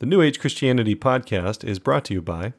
The 0.00 0.06
New 0.06 0.22
Age 0.22 0.38
Christianity 0.38 0.94
podcast 0.94 1.64
is 1.64 1.80
brought 1.80 2.04
to 2.04 2.14
you 2.14 2.22
by 2.22 2.52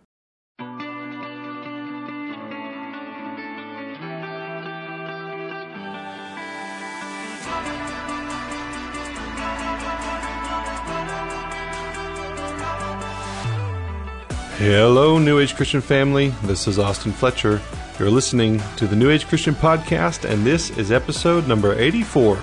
Hello, 14.58 15.18
New 15.18 15.40
Age 15.40 15.56
Christian 15.56 15.80
family. 15.80 16.34
This 16.44 16.68
is 16.68 16.78
Austin 16.78 17.14
Fletcher. 17.14 17.62
You're 17.98 18.10
listening 18.10 18.62
to 18.76 18.86
the 18.86 18.98
New 18.98 19.10
Age 19.10 19.26
Christian 19.26 19.56
podcast, 19.56 20.30
and 20.30 20.46
this 20.46 20.78
is 20.78 20.92
episode 20.92 21.48
number 21.48 21.74
84. 21.80 22.38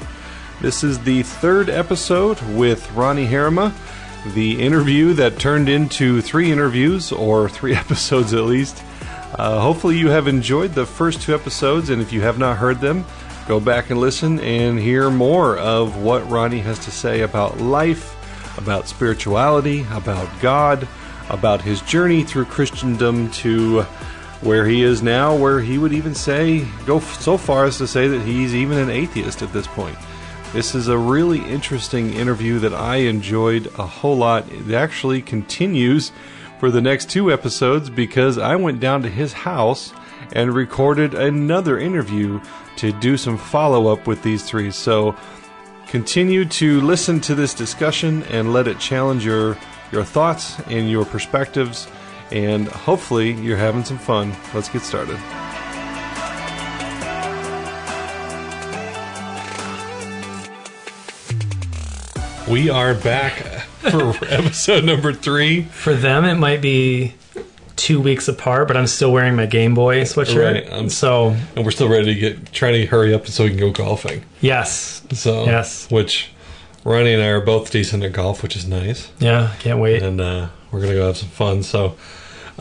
This 0.62 0.82
is 0.82 0.98
the 1.00 1.22
third 1.22 1.68
episode 1.68 2.40
with 2.56 2.90
Ronnie 2.92 3.26
Harima, 3.26 3.74
the 4.34 4.60
interview 4.60 5.12
that 5.14 5.38
turned 5.38 5.68
into 5.68 6.20
three 6.20 6.50
interviews, 6.50 7.12
or 7.12 7.48
three 7.48 7.74
episodes 7.84 8.32
at 8.34 8.42
least. 8.44 8.82
Uh, 9.38 9.60
hopefully, 9.60 9.96
you 9.96 10.08
have 10.08 10.28
enjoyed 10.28 10.72
the 10.72 10.86
first 10.86 11.22
two 11.22 11.34
episodes, 11.34 11.90
and 11.90 12.00
if 12.00 12.12
you 12.12 12.20
have 12.20 12.38
not 12.38 12.56
heard 12.56 12.80
them, 12.80 13.04
go 13.46 13.60
back 13.60 13.90
and 13.90 14.00
listen 14.00 14.40
and 14.40 14.78
hear 14.78 15.10
more 15.10 15.56
of 15.58 15.98
what 16.02 16.28
Ronnie 16.30 16.60
has 16.60 16.78
to 16.80 16.90
say 16.90 17.22
about 17.22 17.60
life, 17.60 18.14
about 18.58 18.88
spirituality, 18.88 19.86
about 19.90 20.28
God 20.40 20.88
about 21.28 21.60
his 21.60 21.80
journey 21.82 22.22
through 22.22 22.44
Christendom 22.46 23.30
to 23.32 23.82
where 24.42 24.66
he 24.66 24.82
is 24.82 25.02
now, 25.02 25.34
where 25.34 25.60
he 25.60 25.78
would 25.78 25.92
even 25.92 26.14
say, 26.14 26.66
go 26.84 27.00
so 27.00 27.36
far 27.36 27.64
as 27.64 27.78
to 27.78 27.86
say 27.86 28.06
that 28.08 28.22
he's 28.22 28.54
even 28.54 28.78
an 28.78 28.90
atheist 28.90 29.42
at 29.42 29.52
this 29.52 29.66
point. 29.66 29.96
This 30.52 30.74
is 30.74 30.88
a 30.88 30.96
really 30.96 31.40
interesting 31.44 32.14
interview 32.14 32.58
that 32.60 32.72
I 32.72 32.96
enjoyed 32.96 33.66
a 33.78 33.86
whole 33.86 34.16
lot. 34.16 34.50
It 34.50 34.72
actually 34.72 35.20
continues 35.20 36.12
for 36.58 36.70
the 36.70 36.80
next 36.80 37.10
two 37.10 37.30
episodes 37.30 37.90
because 37.90 38.38
I 38.38 38.56
went 38.56 38.80
down 38.80 39.02
to 39.02 39.10
his 39.10 39.32
house 39.32 39.92
and 40.32 40.54
recorded 40.54 41.14
another 41.14 41.78
interview 41.78 42.40
to 42.76 42.92
do 42.92 43.16
some 43.16 43.36
follow 43.36 43.92
up 43.92 44.06
with 44.06 44.22
these 44.22 44.44
three. 44.48 44.70
So 44.70 45.14
continue 45.88 46.44
to 46.46 46.80
listen 46.80 47.20
to 47.22 47.34
this 47.34 47.54
discussion 47.54 48.22
and 48.24 48.52
let 48.52 48.66
it 48.66 48.78
challenge 48.78 49.24
your 49.24 49.56
your 49.92 50.04
thoughts 50.04 50.58
and 50.68 50.90
your 50.90 51.04
perspectives, 51.04 51.86
and 52.32 52.66
hopefully 52.66 53.32
you're 53.32 53.56
having 53.56 53.84
some 53.84 53.98
fun. 53.98 54.34
Let's 54.52 54.68
get 54.68 54.82
started. 54.82 55.45
We 62.48 62.70
are 62.70 62.94
back 62.94 63.34
for 63.80 64.10
episode 64.28 64.84
number 64.84 65.12
three. 65.12 65.62
For 65.62 65.94
them, 65.94 66.24
it 66.24 66.36
might 66.36 66.60
be 66.62 67.14
two 67.74 68.00
weeks 68.00 68.28
apart, 68.28 68.68
but 68.68 68.76
I'm 68.76 68.86
still 68.86 69.10
wearing 69.12 69.34
my 69.34 69.46
Game 69.46 69.74
Boy 69.74 70.02
sweatshirt. 70.02 70.52
Right, 70.64 70.72
um, 70.72 70.88
so, 70.88 71.36
And 71.56 71.64
we're 71.64 71.72
still 71.72 71.88
ready 71.88 72.14
to 72.14 72.14
get 72.14 72.52
trying 72.52 72.74
to 72.74 72.86
hurry 72.86 73.12
up 73.12 73.26
so 73.26 73.44
we 73.44 73.50
can 73.50 73.58
go 73.58 73.72
golfing. 73.72 74.24
yes. 74.40 75.02
So 75.12 75.44
Yes. 75.44 75.90
which 75.90 76.30
Ronnie 76.84 77.14
and 77.14 77.22
I 77.22 77.26
are 77.28 77.40
both 77.40 77.70
decent 77.72 78.04
at 78.04 78.12
golf, 78.12 78.42
which 78.44 78.54
is 78.54 78.66
nice. 78.66 79.10
Yeah, 79.18 79.52
can't 79.58 79.80
wait. 79.80 80.02
and 80.02 80.20
uh, 80.20 80.48
we're 80.70 80.80
gonna 80.80 80.94
go 80.94 81.06
have 81.08 81.16
some 81.16 81.28
fun. 81.30 81.62
So, 81.64 81.96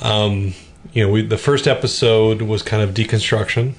um, 0.01 0.55
you 0.93 1.05
know, 1.05 1.11
we 1.11 1.21
the 1.21 1.37
first 1.37 1.67
episode 1.67 2.41
was 2.41 2.63
kind 2.63 2.81
of 2.81 2.95
deconstruction. 2.95 3.73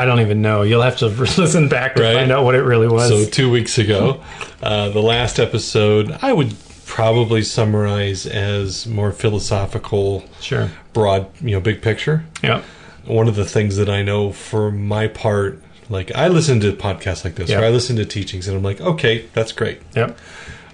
I 0.00 0.04
don't 0.06 0.20
even 0.20 0.40
know. 0.42 0.62
You'll 0.62 0.82
have 0.82 0.96
to 0.98 1.06
listen 1.08 1.68
back 1.68 1.94
to 1.96 2.02
Right. 2.02 2.14
find 2.14 2.32
out 2.32 2.44
what 2.44 2.54
it 2.54 2.62
really 2.62 2.88
was. 2.88 3.08
So 3.08 3.24
two 3.26 3.50
weeks 3.50 3.78
ago, 3.78 4.22
uh, 4.62 4.88
the 4.88 5.02
last 5.02 5.38
episode, 5.38 6.16
I 6.22 6.32
would 6.32 6.54
probably 6.86 7.42
summarize 7.42 8.26
as 8.26 8.86
more 8.86 9.12
philosophical, 9.12 10.24
sure. 10.40 10.70
broad, 10.92 11.28
you 11.40 11.52
know, 11.52 11.60
big 11.60 11.82
picture. 11.82 12.24
Yeah. 12.42 12.62
One 13.04 13.28
of 13.28 13.36
the 13.36 13.44
things 13.44 13.76
that 13.76 13.88
I 13.88 14.02
know 14.02 14.32
for 14.32 14.70
my 14.70 15.06
part, 15.08 15.62
like 15.88 16.10
I 16.14 16.28
listen 16.28 16.60
to 16.60 16.72
podcasts 16.72 17.24
like 17.24 17.34
this, 17.36 17.50
Yeah. 17.50 17.60
or 17.60 17.64
I 17.64 17.68
listen 17.70 17.96
to 17.96 18.04
teachings, 18.04 18.48
and 18.48 18.56
I'm 18.56 18.62
like, 18.62 18.80
okay, 18.80 19.26
that's 19.34 19.52
great. 19.52 19.80
Yep. 19.94 20.18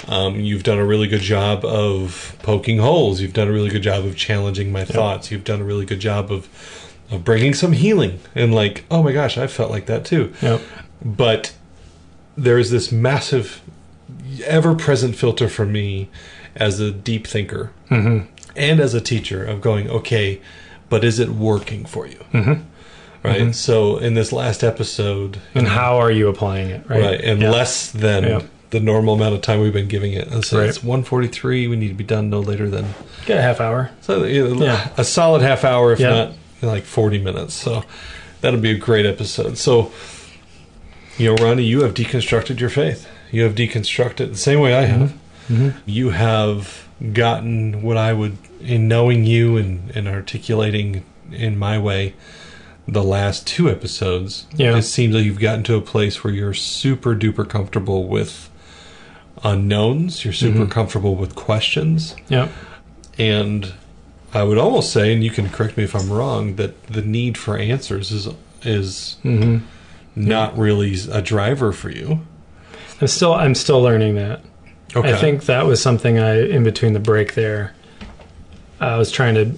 Um, 0.09 0.39
you've 0.41 0.63
done 0.63 0.79
a 0.79 0.85
really 0.87 1.09
good 1.09 1.21
job 1.23 1.65
of 1.65 2.37
poking 2.43 2.79
holes. 2.79 3.21
You've 3.21 3.33
done 3.33 3.49
a 3.49 3.53
really 3.53 3.71
good 3.71 3.83
job 3.83 4.05
of 4.05 4.17
challenging 4.17 4.71
my 4.71 4.85
thoughts. 4.85 5.31
You've 5.31 5.45
done 5.45 5.61
a 5.61 5.65
really 5.65 5.85
good 5.87 6.01
job 6.01 6.31
of 6.31 6.49
of 7.11 7.25
bringing 7.25 7.55
some 7.55 7.73
healing. 7.73 8.21
And 8.35 8.55
like, 8.55 8.85
oh 8.91 9.03
my 9.03 9.13
gosh, 9.13 9.37
I 9.39 9.47
felt 9.47 9.71
like 9.71 9.87
that 9.87 10.05
too. 10.05 10.33
Yep. 10.43 10.61
But 11.05 11.55
there's 12.37 12.71
this 12.71 12.91
massive, 12.93 13.61
ever-present 14.45 15.17
filter 15.17 15.49
for 15.49 15.67
me 15.67 16.09
as 16.55 16.81
a 16.81 16.91
deep 16.91 17.27
thinker 17.27 17.71
and 17.91 18.81
as 18.81 18.95
a 18.95 19.01
teacher 19.01 19.45
of 19.45 19.61
going, 19.61 19.89
okay, 19.91 20.41
but 20.89 21.05
is 21.05 21.19
it 21.19 21.29
working 21.31 21.85
for 21.85 22.07
you? 22.07 22.19
Mm-hmm. 22.33 22.63
Right. 23.23 23.55
So 23.55 23.99
in 23.99 24.15
this 24.15 24.33
last 24.33 24.63
episode, 24.63 25.39
And 25.55 25.67
how 25.67 25.97
are 25.99 26.11
you 26.11 26.29
applying 26.29 26.71
it? 26.71 26.89
Right. 26.89 27.01
right 27.03 27.21
and 27.21 27.41
Yeah. 27.43 27.51
less 27.51 27.91
than 27.91 28.23
Yeah. 28.25 28.43
the 28.71 28.79
normal 28.81 29.15
amount 29.15 29.35
of 29.35 29.43
time 29.43 29.61
we've 29.61 29.73
been 29.73 29.89
giving 29.89 30.13
it 30.13 30.29
and 30.29 30.45
so 30.45 30.59
Right. 30.61 30.69
it's 30.69 30.83
143 30.83 31.67
we 31.67 31.77
need 31.77 31.89
to 31.89 31.95
be 31.95 32.05
done 32.05 32.31
no 32.31 32.41
later 32.41 32.69
than 32.71 32.95
Get 33.27 33.39
a 33.39 33.43
half 33.43 33.61
hour. 33.61 33.91
so 34.01 34.25
Yeah. 34.25 34.89
a 34.97 35.05
solid 35.05 35.43
half 35.43 35.65
hour 35.65 35.93
if 35.93 36.01
Yeah. 36.01 36.31
Not 36.63 36.69
like 36.71 36.85
40 36.85 37.19
minutes 37.19 37.55
so 37.55 37.85
that'll 38.41 38.61
be 38.61 38.71
a 38.71 38.79
great 38.79 39.07
episode 39.07 39.59
so 39.59 39.93
you 41.19 41.27
know 41.35 41.43
ronnie 41.45 41.65
you 41.65 41.83
have 41.83 41.95
deconstructed 41.95 42.61
your 42.61 42.71
faith 42.71 43.09
you 43.31 43.43
have 43.43 43.55
deconstructed 43.55 44.31
the 44.31 44.37
same 44.37 44.61
way 44.61 44.75
i 44.75 44.83
have 44.83 45.15
Mm-hmm. 45.49 45.79
you 45.89 46.11
have 46.11 46.89
gotten 47.13 47.81
what 47.83 47.97
i 47.97 48.13
would 48.13 48.37
in 48.61 48.89
knowing 48.89 49.25
you 49.25 49.57
and, 49.57 49.91
and 49.95 50.09
articulating 50.09 51.05
in 51.31 51.57
my 51.57 51.79
way 51.79 52.15
the 52.89 53.05
last 53.05 53.47
two 53.47 53.71
episodes 53.71 54.47
Yeah. 54.57 54.77
it 54.77 54.83
seems 54.83 55.15
like 55.15 55.25
you've 55.25 55.39
gotten 55.39 55.63
to 55.65 55.77
a 55.77 55.81
place 55.81 56.25
where 56.25 56.33
you're 56.33 56.53
super 56.55 57.15
duper 57.15 57.49
comfortable 57.49 58.09
with 58.09 58.51
unknowns 59.45 60.25
you're 60.25 60.33
super 60.35 60.61
Mm-hmm. 60.61 60.71
comfortable 60.71 61.15
with 61.15 61.35
questions 61.35 62.17
Yep. 62.29 62.51
and 63.19 63.73
I 64.37 64.45
would 64.45 64.59
almost 64.59 64.93
say, 64.93 65.13
and 65.13 65.25
you 65.25 65.31
can 65.31 65.49
correct 65.49 65.77
me 65.77 65.85
if 65.85 65.95
I'm 65.95 66.11
wrong, 66.13 66.57
that 66.57 66.87
the 66.89 67.03
need 67.03 67.39
for 67.39 67.57
answers 67.57 68.13
is 68.13 68.29
is 68.63 69.17
Mm-hmm. 69.25 69.65
not 70.15 70.57
really 70.57 70.95
a 71.11 71.23
driver 71.23 71.73
for 71.73 71.91
you. 71.91 72.21
I'm 73.01 73.07
still 73.07 73.35
I'm 73.35 73.55
still 73.55 73.81
learning 73.81 74.15
that. 74.17 74.41
Okay. 74.95 75.13
I 75.13 75.17
think 75.17 75.45
that 75.47 75.67
was 75.67 75.81
something 75.83 76.19
I 76.19 76.41
in 76.49 76.65
between 76.65 76.93
the 76.93 77.01
break 77.01 77.35
there. 77.35 77.75
I 78.81 78.97
was 78.97 79.11
trying 79.11 79.35
to, 79.35 79.53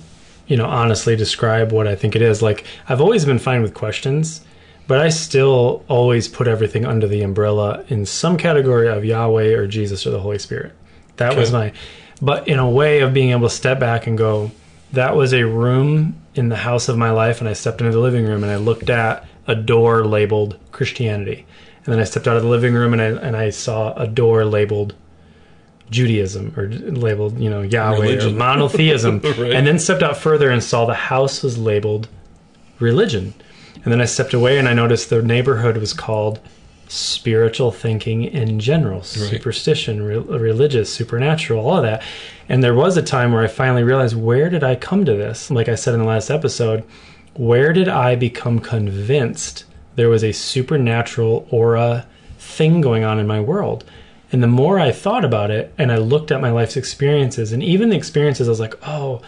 you 0.46 0.56
know, 0.56 0.66
honestly 0.66 1.16
describe 1.16 1.72
what 1.72 1.86
I 1.86 1.94
think 1.96 2.14
it 2.16 2.22
is. 2.22 2.40
Like 2.42 2.64
I've 2.88 3.00
always 3.00 3.24
been 3.24 3.38
fine 3.38 3.62
with 3.62 3.74
questions, 3.74 4.42
but 4.86 5.00
I 5.00 5.08
still 5.08 5.84
always 5.88 6.28
put 6.28 6.48
everything 6.48 6.84
under 6.84 7.06
the 7.06 7.22
umbrella 7.22 7.84
in 7.88 8.06
some 8.06 8.36
category 8.36 8.88
of 8.88 9.04
Yahweh 9.04 9.54
or 9.54 9.66
Jesus 9.66 10.06
or 10.06 10.10
the 10.10 10.20
Holy 10.20 10.38
Spirit. 10.38 10.72
That 11.16 11.36
was 11.36 11.52
my 11.52 11.72
but 12.20 12.48
in 12.48 12.58
a 12.58 12.68
way 12.68 13.00
of 13.00 13.14
being 13.14 13.30
able 13.30 13.48
to 13.48 13.54
step 13.54 13.78
back 13.78 14.06
and 14.08 14.18
go, 14.18 14.50
that 14.92 15.16
was 15.16 15.32
a 15.32 15.44
room 15.44 16.20
in 16.34 16.48
the 16.48 16.56
house 16.56 16.88
of 16.88 16.96
my 16.96 17.10
life 17.10 17.40
and 17.40 17.48
I 17.48 17.52
stepped 17.52 17.80
into 17.80 17.92
the 17.92 17.98
living 17.98 18.24
room 18.24 18.42
and 18.42 18.52
I 18.52 18.56
looked 18.56 18.90
at 18.90 19.26
a 19.46 19.54
door 19.54 20.06
labeled 20.06 20.58
Christianity. 20.72 21.46
And 21.84 21.92
then 21.92 22.00
I 22.00 22.04
stepped 22.04 22.28
out 22.28 22.36
of 22.36 22.42
the 22.42 22.48
living 22.48 22.74
room 22.74 22.92
and 22.92 23.02
I 23.02 23.06
and 23.06 23.36
I 23.36 23.50
saw 23.50 23.94
a 23.94 24.06
door 24.06 24.44
labeled 24.44 24.94
Judaism 25.90 26.52
or 26.56 26.68
labeled, 26.68 27.38
you 27.38 27.48
know, 27.48 27.62
Yahweh 27.62 28.00
Religion. 28.00 28.34
or 28.34 28.38
monotheism. 28.38 29.20
Right. 29.20 29.52
And 29.52 29.66
then 29.66 29.78
stepped 29.78 30.02
out 30.02 30.16
further 30.16 30.50
and 30.50 30.62
saw 30.62 30.84
the 30.84 30.94
house 30.94 31.42
was 31.42 31.58
labeled 31.58 32.08
religion. 32.78 33.34
And 33.84 33.92
then 33.92 34.00
I 34.00 34.04
stepped 34.04 34.34
away 34.34 34.58
and 34.58 34.68
I 34.68 34.74
noticed 34.74 35.08
the 35.08 35.22
neighborhood 35.22 35.76
was 35.78 35.92
called 35.92 36.40
spiritual 36.88 37.70
thinking 37.70 38.24
in 38.24 38.58
general, 38.58 39.02
superstition, 39.02 40.02
re- 40.02 40.18
religious, 40.18 40.92
supernatural, 40.92 41.64
all 41.64 41.76
of 41.76 41.82
that. 41.82 42.02
And 42.48 42.64
there 42.64 42.74
was 42.74 42.96
a 42.96 43.02
time 43.02 43.32
where 43.32 43.42
I 43.42 43.48
finally 43.48 43.84
realized 43.84 44.16
where 44.16 44.48
did 44.48 44.64
I 44.64 44.74
come 44.74 45.04
to 45.04 45.14
this? 45.14 45.50
Like 45.50 45.68
I 45.68 45.74
said 45.74 45.94
in 45.94 46.00
the 46.00 46.06
last 46.06 46.30
episode, 46.30 46.84
where 47.34 47.72
did 47.72 47.88
I 47.88 48.16
become 48.16 48.58
convinced 48.58 49.64
there 49.96 50.08
was 50.08 50.24
a 50.24 50.32
supernatural 50.32 51.46
aura 51.50 52.06
thing 52.38 52.80
going 52.80 53.04
on 53.04 53.18
in 53.18 53.26
my 53.26 53.40
world? 53.40 53.84
And 54.32 54.42
the 54.42 54.48
more 54.48 54.78
I 54.78 54.92
thought 54.92 55.24
about 55.24 55.50
it 55.50 55.72
and 55.78 55.92
I 55.92 55.98
looked 55.98 56.30
at 56.30 56.40
my 56.40 56.50
life's 56.50 56.76
experiences 56.76 57.52
and 57.52 57.62
even 57.62 57.90
the 57.90 57.96
experiences, 57.96 58.48
I 58.48 58.50
was 58.50 58.60
like, 58.60 58.74
oh, 58.86 59.22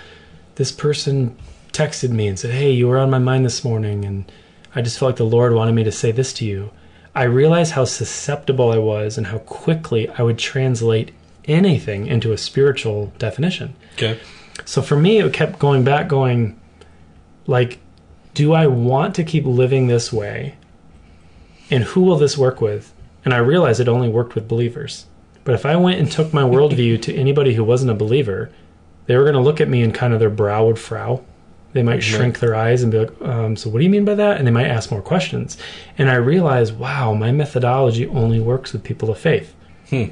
this 0.56 0.72
person 0.72 1.36
texted 1.72 2.10
me 2.10 2.26
and 2.26 2.38
said, 2.38 2.50
hey, 2.50 2.70
you 2.70 2.88
were 2.88 2.98
on 2.98 3.10
my 3.10 3.18
mind 3.18 3.44
this 3.44 3.64
morning. 3.64 4.04
And 4.04 4.30
I 4.74 4.82
just 4.82 4.98
felt 4.98 5.10
like 5.10 5.16
the 5.16 5.24
Lord 5.24 5.54
wanted 5.54 5.72
me 5.72 5.84
to 5.84 5.92
say 5.92 6.10
this 6.10 6.32
to 6.34 6.44
you. 6.44 6.70
I 7.14 7.24
realized 7.24 7.72
how 7.72 7.84
susceptible 7.84 8.70
I 8.70 8.78
was 8.78 9.18
and 9.18 9.28
how 9.28 9.38
quickly 9.38 10.08
I 10.10 10.22
would 10.22 10.38
translate 10.38 11.12
anything 11.44 12.06
into 12.06 12.32
a 12.32 12.38
spiritual 12.38 13.12
definition. 13.18 13.74
Okay. 13.94 14.20
So 14.64 14.82
for 14.82 14.96
me, 14.96 15.18
it 15.18 15.32
kept 15.32 15.58
going 15.58 15.84
back, 15.84 16.08
going, 16.08 16.60
like, 17.46 17.78
do 18.34 18.52
I 18.52 18.66
want 18.66 19.14
to 19.16 19.24
keep 19.24 19.44
living 19.44 19.86
this 19.86 20.12
way? 20.12 20.56
And 21.70 21.84
who 21.84 22.02
will 22.02 22.16
this 22.16 22.38
work 22.38 22.60
with? 22.60 22.92
And 23.24 23.34
I 23.34 23.38
realized 23.38 23.80
it 23.80 23.88
only 23.88 24.08
worked 24.08 24.34
with 24.34 24.48
believers. 24.48 25.06
But 25.44 25.54
if 25.54 25.66
I 25.66 25.76
went 25.76 25.98
and 25.98 26.10
took 26.10 26.32
my 26.32 26.42
worldview 26.42 27.02
to 27.02 27.14
anybody 27.14 27.54
who 27.54 27.64
wasn't 27.64 27.90
a 27.90 27.94
believer, 27.94 28.50
they 29.06 29.16
were 29.16 29.24
going 29.24 29.34
to 29.34 29.40
look 29.40 29.60
at 29.60 29.68
me 29.68 29.82
and 29.82 29.94
kind 29.94 30.12
of 30.12 30.20
their 30.20 30.30
brow 30.30 30.66
would 30.66 30.78
frow. 30.78 31.24
They 31.72 31.82
might 31.82 32.02
shrink 32.02 32.40
their 32.40 32.54
eyes 32.54 32.82
and 32.82 32.90
be 32.90 32.98
like, 32.98 33.22
um, 33.22 33.56
"So 33.56 33.70
what 33.70 33.78
do 33.78 33.84
you 33.84 33.90
mean 33.90 34.04
by 34.04 34.14
that?" 34.16 34.38
And 34.38 34.46
they 34.46 34.50
might 34.50 34.66
ask 34.66 34.90
more 34.90 35.02
questions. 35.02 35.56
And 35.96 36.10
I 36.10 36.16
realize, 36.16 36.72
wow, 36.72 37.14
my 37.14 37.30
methodology 37.30 38.06
only 38.08 38.40
works 38.40 38.72
with 38.72 38.82
people 38.82 39.10
of 39.10 39.18
faith. 39.18 39.54
Hmm. 39.88 40.06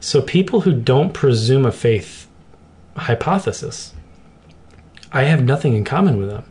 So 0.00 0.20
people 0.20 0.62
who 0.62 0.72
don't 0.72 1.12
presume 1.12 1.64
a 1.64 1.72
faith 1.72 2.28
hypothesis, 2.96 3.92
I 5.12 5.24
have 5.24 5.42
nothing 5.42 5.74
in 5.74 5.84
common 5.84 6.18
with 6.18 6.28
them. 6.28 6.44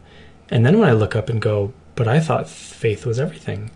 And 0.49 0.65
then 0.65 0.79
when 0.79 0.87
I 0.87 0.93
look 0.93 1.15
up 1.15 1.29
and 1.29 1.41
go, 1.41 1.73
but 1.95 2.07
I 2.07 2.19
thought 2.19 2.49
faith 2.49 3.05
was 3.05 3.19
everything. 3.19 3.71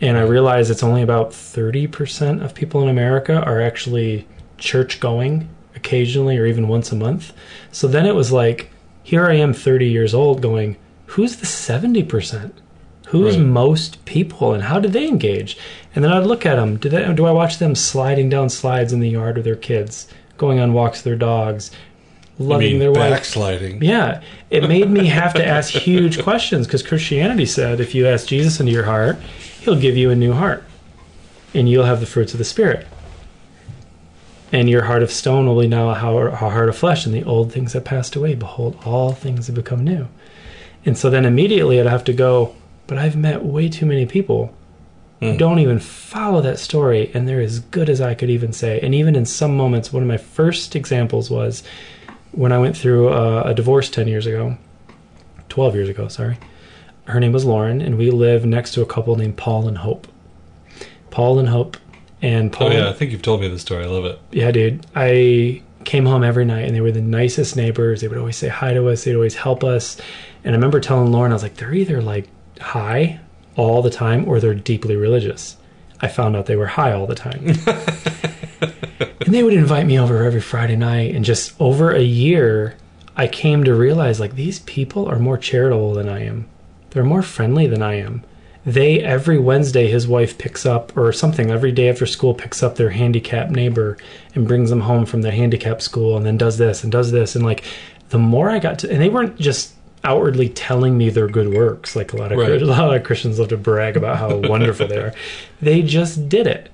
And 0.00 0.16
I 0.16 0.22
realize 0.22 0.68
it's 0.68 0.82
only 0.82 1.02
about 1.02 1.30
30% 1.30 2.44
of 2.44 2.54
people 2.54 2.82
in 2.82 2.88
America 2.88 3.42
are 3.42 3.60
actually 3.60 4.26
church 4.58 5.00
going 5.00 5.48
occasionally 5.74 6.36
or 6.38 6.46
even 6.46 6.68
once 6.68 6.92
a 6.92 6.96
month. 6.96 7.32
So 7.72 7.86
then 7.86 8.06
it 8.06 8.14
was 8.14 8.32
like, 8.32 8.70
here 9.06 9.28
I 9.28 9.34
am 9.34 9.52
30 9.52 9.86
years 9.86 10.12
old 10.12 10.42
going, 10.42 10.76
who's 11.04 11.36
the 11.36 11.46
70%? 11.46 12.50
Who's 13.10 13.36
Right. 13.36 13.46
most 13.46 14.04
people 14.04 14.52
and 14.52 14.64
how 14.64 14.80
do 14.80 14.88
they 14.88 15.06
engage? 15.06 15.56
And 15.94 16.02
then 16.04 16.10
I'd 16.12 16.26
look 16.26 16.44
at 16.44 16.56
them. 16.56 16.76
Do, 16.76 16.88
they, 16.88 17.12
do 17.14 17.24
I 17.24 17.30
watch 17.30 17.58
them 17.58 17.76
sliding 17.76 18.28
down 18.28 18.48
slides 18.50 18.92
in 18.92 18.98
the 18.98 19.08
yard 19.08 19.36
with 19.36 19.44
their 19.44 19.54
kids, 19.54 20.08
going 20.38 20.58
on 20.58 20.72
walks 20.72 20.98
with 20.98 21.04
their 21.04 21.14
dogs, 21.14 21.70
loving 22.36 22.80
their 22.80 22.90
wife? 22.90 23.12
backsliding. 23.12 23.80
Yeah, 23.80 24.22
it 24.50 24.66
made 24.66 24.90
me 24.90 25.06
have 25.06 25.34
to 25.34 25.46
ask 25.46 25.72
huge 25.88 26.20
questions 26.20 26.66
because 26.66 26.82
Christianity 26.82 27.46
said 27.46 27.78
if 27.78 27.94
you 27.94 28.08
ask 28.08 28.26
Jesus 28.26 28.58
into 28.58 28.72
your 28.72 28.86
heart, 28.86 29.18
he'll 29.60 29.78
give 29.80 29.96
you 29.96 30.10
a 30.10 30.16
new 30.16 30.32
heart 30.32 30.64
and 31.54 31.68
you'll 31.68 31.84
have 31.84 32.00
the 32.00 32.06
fruits 32.06 32.32
of 32.32 32.38
the 32.38 32.44
Spirit. 32.44 32.88
And 34.52 34.70
your 34.70 34.82
heart 34.84 35.02
of 35.02 35.10
stone 35.10 35.46
will 35.46 35.60
be 35.60 35.66
now 35.66 35.90
a 35.90 35.94
heart 35.94 36.68
of 36.68 36.76
flesh, 36.76 37.04
and 37.04 37.14
the 37.14 37.24
old 37.24 37.52
things 37.52 37.72
have 37.72 37.84
passed 37.84 38.14
away. 38.14 38.34
Behold, 38.34 38.78
all 38.84 39.12
things 39.12 39.46
have 39.48 39.56
become 39.56 39.82
new. 39.82 40.06
And 40.84 40.96
so 40.96 41.10
then 41.10 41.24
immediately 41.24 41.80
I'd 41.80 41.86
have 41.86 42.04
to 42.04 42.12
go, 42.12 42.54
but 42.86 42.96
I've 42.96 43.16
met 43.16 43.44
way 43.44 43.68
too 43.68 43.86
many 43.86 44.06
people 44.06 44.54
who 45.20 45.32
Hmm. 45.32 45.36
don't 45.38 45.58
even 45.58 45.78
follow 45.80 46.40
that 46.42 46.58
story, 46.60 47.10
and 47.12 47.26
they're 47.26 47.40
as 47.40 47.58
good 47.58 47.88
as 47.88 48.00
I 48.00 48.14
could 48.14 48.30
even 48.30 48.52
say. 48.52 48.78
And 48.80 48.94
even 48.94 49.16
in 49.16 49.24
some 49.24 49.56
moments, 49.56 49.92
one 49.92 50.02
of 50.02 50.08
my 50.08 50.18
first 50.18 50.76
examples 50.76 51.28
was 51.30 51.64
when 52.32 52.52
I 52.52 52.58
went 52.58 52.76
through 52.76 53.08
a, 53.08 53.42
a 53.50 53.54
divorce 53.54 53.88
10 53.90 54.06
years 54.06 54.26
ago, 54.26 54.58
12 55.48 55.74
years 55.74 55.88
ago, 55.88 56.06
sorry. 56.08 56.36
Her 57.06 57.18
name 57.18 57.32
was 57.32 57.44
Lauren, 57.44 57.80
and 57.80 57.96
we 57.98 58.10
live 58.10 58.44
next 58.44 58.72
to 58.74 58.82
a 58.82 58.86
couple 58.86 59.16
named 59.16 59.36
Paul 59.36 59.66
and 59.66 59.78
Hope. 59.78 60.06
Paul 61.10 61.38
and 61.38 61.48
Hope. 61.48 61.76
And 62.26 62.52
Paul, 62.52 62.68
Oh 62.68 62.70
yeah, 62.72 62.88
I 62.88 62.92
think 62.92 63.12
you've 63.12 63.22
told 63.22 63.40
me 63.40 63.46
the 63.48 63.58
story. 63.58 63.84
I 63.84 63.86
love 63.86 64.04
it. 64.04 64.18
yeah, 64.32 64.50
dude. 64.50 64.84
I 64.96 65.62
came 65.84 66.04
home 66.06 66.24
every 66.24 66.44
night 66.44 66.64
and 66.64 66.74
they 66.74 66.80
were 66.80 66.90
the 66.90 67.00
nicest 67.00 67.54
neighbors. 67.54 68.00
They 68.00 68.08
would 68.08 68.18
always 68.18 68.36
say 68.36 68.48
hi 68.48 68.74
to 68.74 68.88
us, 68.88 69.04
they'd 69.04 69.14
always 69.14 69.36
help 69.36 69.62
us. 69.62 69.96
And 70.42 70.52
I 70.52 70.56
remember 70.56 70.80
telling 70.80 71.12
Lauren, 71.12 71.30
I 71.30 71.36
was 71.36 71.44
like, 71.44 71.54
they're 71.54 71.72
either 71.72 72.02
like 72.02 72.28
high 72.60 73.20
all 73.54 73.80
the 73.80 73.90
time 73.90 74.28
or 74.28 74.40
they're 74.40 74.54
deeply 74.54 74.96
religious. 74.96 75.56
I 76.00 76.08
found 76.08 76.34
out 76.34 76.46
they 76.46 76.56
were 76.56 76.66
high 76.66 76.92
all 76.92 77.06
the 77.06 77.14
time. 77.14 77.46
and 78.60 79.32
they 79.34 79.42
would 79.44 79.54
invite 79.54 79.86
me 79.86 79.98
over 79.98 80.24
every 80.24 80.40
Friday 80.40 80.76
night. 80.76 81.14
And 81.14 81.24
just 81.24 81.54
over 81.60 81.92
a 81.92 82.02
year, 82.02 82.76
I 83.16 83.28
came 83.28 83.62
to 83.64 83.74
realize 83.74 84.18
like 84.18 84.34
these 84.34 84.58
people 84.60 85.06
are 85.08 85.18
more 85.18 85.38
charitable 85.38 85.94
than 85.94 86.08
I 86.08 86.24
am. 86.24 86.48
They're 86.90 87.04
more 87.04 87.22
friendly 87.22 87.66
than 87.66 87.82
I 87.82 87.94
am. 87.94 88.24
They 88.66 89.00
every 89.00 89.38
Wednesday, 89.38 89.86
his 89.86 90.08
wife 90.08 90.36
picks 90.36 90.66
up 90.66 90.94
or 90.96 91.12
something 91.12 91.50
every 91.50 91.70
day 91.70 91.88
after 91.88 92.04
school 92.04 92.34
picks 92.34 92.62
up 92.62 92.74
their 92.74 92.90
handicapped 92.90 93.52
neighbor 93.52 93.96
and 94.34 94.46
brings 94.46 94.70
them 94.70 94.80
home 94.80 95.06
from 95.06 95.22
the 95.22 95.30
handicap 95.30 95.80
school, 95.80 96.16
and 96.16 96.26
then 96.26 96.36
does 96.36 96.58
this 96.58 96.82
and 96.82 96.90
does 96.90 97.12
this, 97.12 97.36
and 97.36 97.44
like 97.44 97.64
the 98.08 98.18
more 98.18 98.50
I 98.50 98.58
got 98.58 98.80
to, 98.80 98.90
and 98.90 99.00
they 99.00 99.08
weren't 99.08 99.38
just 99.38 99.72
outwardly 100.04 100.48
telling 100.48 100.98
me 100.98 101.10
their 101.10 101.28
good 101.28 101.52
works 101.54 101.96
like 101.96 102.12
a 102.12 102.16
lot 102.16 102.32
of 102.32 102.38
Right. 102.38 102.60
a 102.62 102.66
lot 102.66 102.94
of 102.94 103.02
Christians 103.04 103.38
love 103.38 103.48
to 103.48 103.56
brag 103.56 103.96
about 103.96 104.16
how 104.16 104.36
wonderful 104.48 104.86
they 104.86 104.98
are. 104.98 105.14
They 105.60 105.82
just 105.82 106.28
did 106.28 106.46
it 106.46 106.70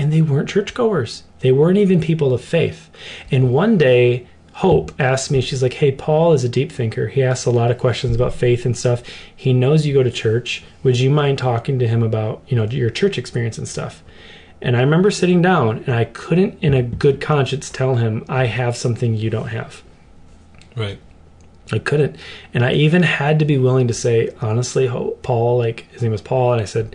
and 0.00 0.12
they 0.12 0.22
weren't 0.22 0.48
churchgoers. 0.48 1.24
They 1.40 1.52
weren't 1.52 1.78
even 1.78 2.00
people 2.00 2.32
of 2.32 2.42
faith. 2.42 2.90
And 3.30 3.52
one 3.52 3.76
day, 3.76 4.26
Hope 4.60 4.92
asked 5.00 5.30
me, 5.30 5.40
she's 5.40 5.62
like, 5.62 5.72
Hey, 5.72 5.90
Paul 5.90 6.34
is 6.34 6.44
a 6.44 6.48
deep 6.48 6.70
thinker. 6.70 7.08
He 7.08 7.22
asks 7.22 7.46
a 7.46 7.50
lot 7.50 7.70
of 7.70 7.78
questions 7.78 8.14
about 8.14 8.34
faith 8.34 8.66
and 8.66 8.76
stuff. 8.76 9.02
He 9.34 9.54
knows 9.54 9.86
you 9.86 9.94
go 9.94 10.02
to 10.02 10.10
church. 10.10 10.62
Would 10.82 11.00
you 11.00 11.08
mind 11.08 11.38
talking 11.38 11.78
to 11.78 11.88
him 11.88 12.02
about, 12.02 12.42
you 12.46 12.56
know, 12.56 12.64
your 12.64 12.90
church 12.90 13.16
experience 13.16 13.56
and 13.56 13.66
stuff? 13.66 14.02
And 14.60 14.76
I 14.76 14.82
remember 14.82 15.10
sitting 15.10 15.40
down 15.40 15.78
and 15.86 15.94
I 15.94 16.04
couldn't, 16.04 16.62
in 16.62 16.74
a 16.74 16.82
good 16.82 17.22
conscience, 17.22 17.70
tell 17.70 17.94
him, 17.94 18.22
I 18.28 18.44
have 18.44 18.76
something 18.76 19.14
you 19.14 19.30
don't 19.30 19.48
have. 19.48 19.82
Right. 20.76 20.98
I 21.72 21.78
couldn't. 21.78 22.16
And 22.52 22.62
I 22.62 22.72
even 22.72 23.02
had 23.02 23.38
to 23.38 23.46
be 23.46 23.56
willing 23.56 23.88
to 23.88 23.94
say, 23.94 24.28
honestly, 24.42 24.88
Paul, 25.22 25.56
like 25.56 25.90
his 25.90 26.02
name 26.02 26.12
was 26.12 26.20
Paul, 26.20 26.52
and 26.52 26.60
I 26.60 26.66
said, 26.66 26.94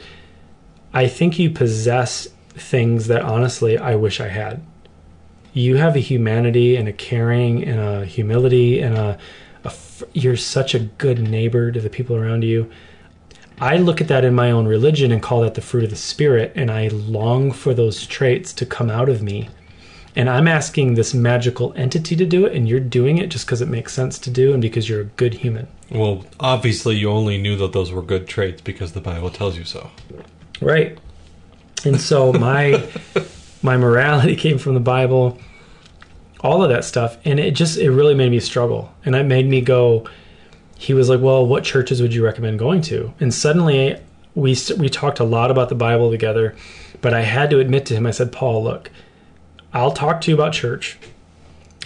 I 0.94 1.07
think 1.07 1.39
you 1.39 1.50
possess 1.50 2.27
things 2.50 3.07
that 3.07 3.23
honestly 3.23 3.75
I 3.75 3.95
wish 3.95 4.21
I 4.21 4.27
had. 4.27 4.63
You 5.55 5.77
have 5.77 5.95
a 5.95 5.99
humanity 5.99 6.75
and 6.75 6.89
a 6.89 6.93
caring 6.93 7.63
and 7.63 7.79
a 7.79 8.05
humility 8.05 8.81
and 8.81 8.97
a—you're 8.97 10.35
such 10.35 10.75
a 10.75 10.79
good 10.79 11.19
neighbor 11.19 11.71
to 11.71 11.79
the 11.79 11.89
people 11.89 12.17
around 12.17 12.43
you. 12.43 12.69
I 13.61 13.77
look 13.77 14.01
at 14.01 14.09
that 14.09 14.25
in 14.25 14.35
my 14.35 14.51
own 14.51 14.67
religion 14.67 15.13
and 15.13 15.23
call 15.23 15.41
that 15.41 15.53
the 15.53 15.61
fruit 15.61 15.85
of 15.85 15.91
the 15.91 15.95
spirit, 15.95 16.51
and 16.57 16.69
I 16.69 16.89
long 16.89 17.53
for 17.53 17.73
those 17.73 18.05
traits 18.05 18.51
to 18.51 18.65
come 18.65 18.89
out 18.89 19.07
of 19.07 19.23
me. 19.23 19.47
And 20.13 20.29
I'm 20.29 20.45
asking 20.45 20.95
this 20.95 21.13
magical 21.13 21.73
entity 21.77 22.17
to 22.17 22.25
do 22.25 22.45
it, 22.45 22.53
and 22.53 22.67
you're 22.67 22.81
doing 22.81 23.17
it 23.17 23.29
just 23.29 23.45
because 23.45 23.61
it 23.61 23.69
makes 23.69 23.93
sense 23.93 24.19
to 24.19 24.29
do 24.29 24.51
and 24.51 24.61
because 24.61 24.89
you're 24.89 25.01
a 25.01 25.05
good 25.05 25.35
human. 25.35 25.69
Well, 25.89 26.25
obviously, 26.37 26.97
you 26.97 27.09
only 27.09 27.37
knew 27.37 27.55
that 27.55 27.71
those 27.71 27.93
were 27.93 28.01
good 28.01 28.27
traits 28.27 28.61
because 28.61 28.91
the 28.91 28.99
Bible 28.99 29.29
tells 29.29 29.57
you 29.57 29.63
so. 29.63 29.89
Right. 30.59 30.97
And 31.85 32.01
so 32.01 32.33
my 32.33 32.85
my 33.65 33.75
morality 33.75 34.35
came 34.45 34.57
from 34.57 34.75
the 34.75 34.79
Bible, 34.79 35.38
all 36.39 36.63
of 36.63 36.69
that 36.69 36.85
stuff, 36.85 37.17
and 37.25 37.39
it 37.39 37.51
just 37.51 37.77
it 37.77 37.91
really 37.91 38.15
made 38.15 38.31
me 38.31 38.39
struggle. 38.39 38.94
And 39.03 39.15
it 39.15 39.25
made 39.25 39.47
me 39.47 39.59
go 39.59 40.07
he 40.77 40.94
was 40.94 41.09
like, 41.09 41.21
"Well, 41.21 41.45
what 41.45 41.63
churches 41.63 42.01
would 42.01 42.13
you 42.13 42.23
recommend 42.23 42.59
going 42.59 42.81
to?" 42.83 43.13
And 43.19 43.33
suddenly 43.33 43.97
we 44.35 44.56
we 44.77 44.89
talked 44.89 45.19
a 45.19 45.23
lot 45.23 45.51
about 45.51 45.69
the 45.69 45.75
Bible 45.75 46.12
together, 46.12 46.56
but 47.01 47.13
I 47.13 47.21
had 47.21 47.50
to 47.50 47.59
admit 47.59 47.85
to 47.88 47.95
him 47.95 48.06
I 48.06 48.12
said, 48.12 48.31
"Paul, 48.31 48.63
look, 48.63 48.91
I'll 49.73 49.91
talk 49.91 50.21
to 50.21 50.31
you 50.31 50.35
about 50.35 50.53
church. 50.53 50.97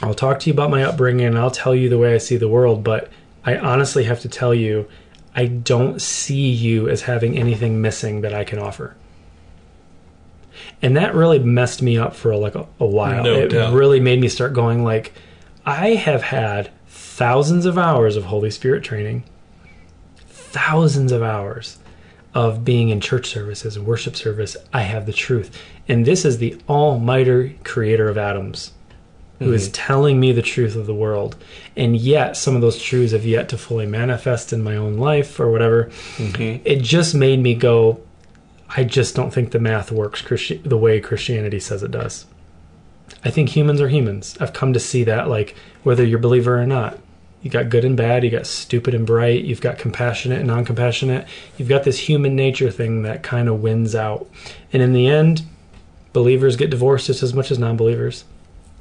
I'll 0.02 0.14
talk 0.14 0.40
to 0.40 0.50
you 0.50 0.54
about 0.54 0.70
my 0.70 0.84
upbringing 0.84 1.26
and 1.26 1.38
I'll 1.38 1.52
tell 1.52 1.76
you 1.76 1.90
the 1.90 1.98
way 1.98 2.14
I 2.14 2.20
see 2.20 2.38
the 2.38 2.48
world, 2.48 2.84
but 2.84 3.10
I 3.44 3.58
honestly 3.58 4.06
have 4.06 4.22
to 4.22 4.30
tell 4.30 4.54
you 4.54 4.88
I 5.36 5.46
don't 5.46 6.02
see 6.02 6.50
you 6.50 6.88
as 6.88 7.04
having 7.04 7.38
anything 7.38 7.82
missing 7.82 8.22
that 8.22 8.34
I 8.34 8.44
can 8.44 8.60
offer. 8.60 8.96
And 10.82 10.96
that 10.98 11.14
really 11.14 11.40
messed 11.40 11.82
me 11.82 11.98
up 11.98 12.16
for 12.16 12.36
like 12.36 12.56
a, 12.56 12.68
a 12.80 12.86
while. 12.86 13.24
No 13.24 13.36
it 13.36 13.50
doubt. 13.50 13.74
really 13.74 14.00
made 14.00 14.20
me 14.20 14.28
start 14.28 14.54
going 14.54 14.84
like 14.84 15.14
I 15.66 15.90
have 15.90 16.24
had 16.24 16.72
thousands 16.88 17.66
of 17.66 17.78
hours 17.78 18.16
of 18.16 18.26
Holy 18.26 18.50
Spirit 18.50 18.84
training, 18.84 19.24
thousands 20.28 21.12
of 21.12 21.22
hours 21.22 21.80
of 22.34 22.64
being 22.64 22.90
in 22.90 23.02
church 23.02 23.28
services 23.28 23.76
and 23.76 23.86
worship 23.86 24.16
service. 24.16 24.56
I 24.72 24.82
have 24.82 25.06
the 25.06 25.14
truth. 25.14 25.62
And 25.88 26.06
this 26.06 26.26
is 26.26 26.38
the 26.38 26.60
almighty 26.70 27.60
creator 27.64 28.08
of 28.08 28.18
atoms 28.18 28.72
who 29.40 29.54
is 29.54 29.70
telling 29.70 30.20
me 30.20 30.34
the 30.34 30.42
truth 30.42 30.76
of 30.76 30.86
the 30.86 30.94
world. 30.94 31.38
And 31.78 31.96
yet, 31.96 32.36
some 32.36 32.56
of 32.56 32.62
those 32.62 32.82
truths 32.82 33.14
have 33.14 33.26
yet 33.26 33.48
to 33.50 33.58
fully 33.58 33.86
manifest 33.86 34.52
in 34.52 34.62
my 34.62 34.76
own 34.76 34.98
life 34.98 35.40
or 35.40 35.50
whatever. 35.50 35.86
Mm-hmm. 36.18 36.62
It 36.66 36.82
just 36.82 37.16
made 37.16 37.40
me 37.40 37.56
go, 37.56 38.02
I 38.76 38.84
just 38.84 39.16
don't 39.16 39.34
think 39.34 39.52
the 39.52 39.60
math 39.60 39.92
works 39.92 40.22
Christi- 40.22 40.62
the 40.64 40.78
way 40.78 41.00
Christianity 41.00 41.60
says 41.60 41.84
it 41.84 41.92
does. 41.92 42.26
I 43.24 43.30
think 43.30 43.50
humans 43.50 43.82
are 43.82 43.90
humans. 43.90 44.38
I've 44.40 44.54
come 44.54 44.74
to 44.74 44.80
see 44.80 45.04
that, 45.06 45.28
like, 45.28 45.56
whether 45.84 46.06
you're 46.06 46.20
a 46.20 46.22
believer 46.22 46.62
or 46.62 46.66
not. 46.66 47.00
You 47.42 47.50
got 47.50 47.70
good 47.70 47.86
and 47.86 47.96
bad, 47.96 48.24
you 48.24 48.30
got 48.30 48.46
stupid 48.46 48.94
and 48.94 49.06
bright, 49.06 49.46
you've 49.46 49.62
got 49.62 49.78
compassionate 49.78 50.40
and 50.40 50.48
non 50.48 50.66
compassionate. 50.66 51.26
You've 51.58 51.70
got 51.70 51.84
this 51.84 52.00
human 52.00 52.36
nature 52.36 52.70
thing 52.70 53.02
that 53.04 53.24
kind 53.24 53.48
of 53.48 53.62
wins 53.62 53.96
out. 53.96 54.30
And 54.74 54.82
in 54.82 54.94
the 54.94 55.08
end, 55.08 55.44
believers 56.12 56.56
get 56.58 56.70
divorced 56.70 57.08
just 57.08 57.24
as 57.24 57.34
much 57.34 57.50
as 57.50 57.58
non 57.58 57.78
believers. 57.78 58.26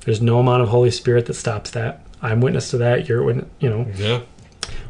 There's 0.05 0.21
no 0.21 0.41
amount 0.41 0.63
of 0.63 0.69
Holy 0.69 0.91
Spirit 0.91 1.27
that 1.27 1.35
stops 1.35 1.71
that. 1.71 2.05
I'm 2.21 2.41
witness 2.41 2.71
to 2.71 2.79
that. 2.79 3.09
You're 3.09 3.31
you 3.31 3.69
know, 3.71 3.87
Yeah, 3.95 4.21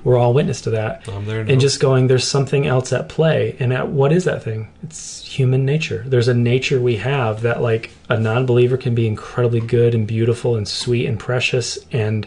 we're 0.09 0.17
all 0.17 0.33
witness 0.33 0.63
to 0.63 0.71
that. 0.71 1.07
I'm 1.07 1.27
there 1.27 1.45
now. 1.45 1.53
and 1.53 1.61
just 1.61 1.81
going 1.81 2.07
there's 2.07 2.27
something 2.27 2.67
else 2.67 2.95
at 2.95 3.11
play. 3.11 3.55
And 3.61 3.75
at, 3.75 3.89
what 3.89 4.11
is 4.11 4.25
that 4.25 4.43
thing? 4.43 4.69
It's 4.83 5.23
human 5.23 5.67
nature. 5.67 6.03
There's 6.07 6.29
a 6.29 6.35
nature 6.35 6.81
we 6.81 6.97
have 6.97 7.43
that 7.43 7.61
like 7.61 7.91
a 8.09 8.19
non-believer 8.19 8.79
can 8.79 8.95
be 8.95 9.07
incredibly 9.07 9.61
good 9.61 9.95
and 9.95 10.07
beautiful 10.07 10.57
and 10.57 10.67
sweet 10.67 11.05
and 11.05 11.21
precious 11.21 11.79
and 11.93 12.27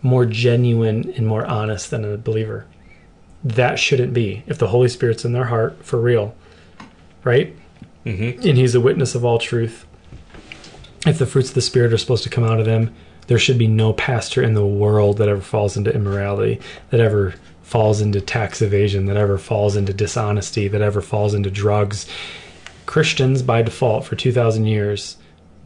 more 0.00 0.24
genuine 0.24 1.12
and 1.14 1.26
more 1.26 1.44
honest 1.44 1.90
than 1.90 2.02
a 2.02 2.16
believer. 2.16 2.64
That 3.44 3.78
shouldn't 3.78 4.14
be. 4.14 4.42
If 4.46 4.56
the 4.56 4.68
holy 4.68 4.88
spirit's 4.88 5.26
in 5.26 5.32
their 5.32 5.44
heart 5.44 5.84
for 5.84 6.00
real. 6.00 6.34
Right? 7.24 7.54
Hmm 8.04 8.30
and 8.30 8.56
he's 8.58 8.74
a 8.74 8.80
witness 8.80 9.14
of 9.14 9.22
all 9.22 9.38
truth. 9.38 9.84
If 11.06 11.18
the 11.18 11.26
fruits 11.26 11.50
of 11.50 11.54
the 11.54 11.60
Spirit 11.60 11.92
are 11.92 11.98
supposed 11.98 12.24
to 12.24 12.30
come 12.30 12.44
out 12.44 12.58
of 12.58 12.64
them, 12.64 12.94
there 13.28 13.38
should 13.38 13.58
be 13.58 13.66
no 13.68 13.92
pastor 13.92 14.42
in 14.42 14.54
the 14.54 14.66
world 14.66 15.18
that 15.18 15.28
ever 15.28 15.40
falls 15.40 15.76
into 15.76 15.94
immorality, 15.94 16.60
that 16.90 17.00
ever 17.00 17.34
falls 17.62 18.00
into 18.00 18.20
tax 18.20 18.60
evasion, 18.60 19.06
that 19.06 19.16
ever 19.16 19.38
falls 19.38 19.76
into 19.76 19.92
dishonesty, 19.92 20.68
that 20.68 20.82
ever 20.82 21.00
falls 21.00 21.32
into 21.34 21.50
drugs. 21.50 22.06
Christians, 22.86 23.42
by 23.42 23.62
default, 23.62 24.04
for 24.04 24.16
2,000 24.16 24.66
years, 24.66 25.16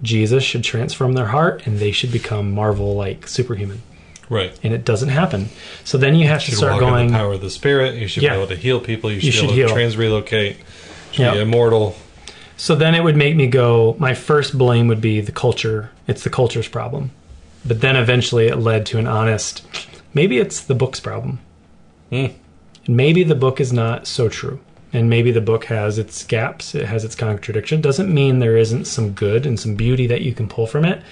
Jesus 0.03 0.45
should 0.45 0.63
transform 0.63 1.15
their 1.15 1.27
heart 1.27 1.67
and 1.67 1.79
they 1.79 1.91
should 1.91 2.13
become 2.13 2.53
Marvel 2.53 2.95
like 2.95 3.27
superhuman. 3.27 3.83
Right. 4.29 4.57
And 4.63 4.75
it 4.75 4.85
doesn't 4.85 5.09
happen. 5.09 5.49
So 5.85 5.99
then 5.99 6.15
you 6.17 6.27
have 6.27 6.41
to 6.43 6.47
You 6.51 6.57
should 6.57 6.59
start 6.59 6.81
going. 6.81 7.09
the 7.09 7.13
power 7.15 7.33
of 7.35 7.41
the 7.41 7.51
Spirit. 7.51 7.95
You 7.95 8.07
should 8.09 8.23
Yeah. 8.23 8.31
be 8.31 8.37
able 8.37 8.47
to 8.49 8.57
heal 8.57 8.81
people. 8.81 9.11
You 9.11 9.21
should, 9.21 9.33
should 9.35 9.41
be 9.43 9.47
able 9.47 9.55
heal. 9.55 9.69
to 9.69 9.75
trans-relocate. 9.75 10.57
You 10.59 10.65
should 11.13 11.23
Yeah. 11.23 11.35
be 11.35 11.41
immortal. 11.41 11.97
So 12.57 12.75
then 12.75 12.95
it 12.95 13.05
would 13.05 13.17
make 13.17 13.37
me 13.37 13.47
go, 13.47 13.97
my 13.99 14.15
first 14.15 14.57
blame 14.57 14.89
would 14.89 15.01
be 15.01 15.21
the 15.21 15.33
culture. 15.33 15.91
It's 16.09 16.23
the 16.25 16.31
culture's 16.31 16.69
problem. 16.69 17.11
But 17.67 17.81
then 17.81 17.97
eventually 17.97 18.47
it 18.47 18.57
led 18.57 18.87
to 18.87 18.99
an 18.99 19.07
honest, 19.07 19.67
maybe 20.15 20.39
it's 20.39 20.61
the 20.61 20.75
book's 20.75 21.01
problem. 21.01 21.41
Hmm. 22.11 22.27
And 22.87 22.97
maybe 22.97 23.25
the 23.25 23.35
book 23.35 23.61
is 23.61 23.73
not 23.73 24.07
so 24.07 24.29
true. 24.29 24.61
And 24.93 25.11
maybe 25.11 25.33
the 25.33 25.41
book 25.41 25.65
has 25.65 25.99
its 25.99 26.25
gaps, 26.25 26.75
it 26.75 26.87
has 26.87 27.05
its 27.05 27.17
contradiction. 27.17 27.81
Doesn't 27.81 28.13
mean 28.13 28.39
there 28.39 28.57
isn't 28.57 28.87
some 28.87 29.13
good 29.13 29.45
and 29.45 29.59
some 29.59 29.75
beauty 29.75 30.07
that 30.07 30.23
you 30.23 30.33
can 30.33 30.49
pull 30.49 30.67
from 30.67 30.85
it. 30.85 31.03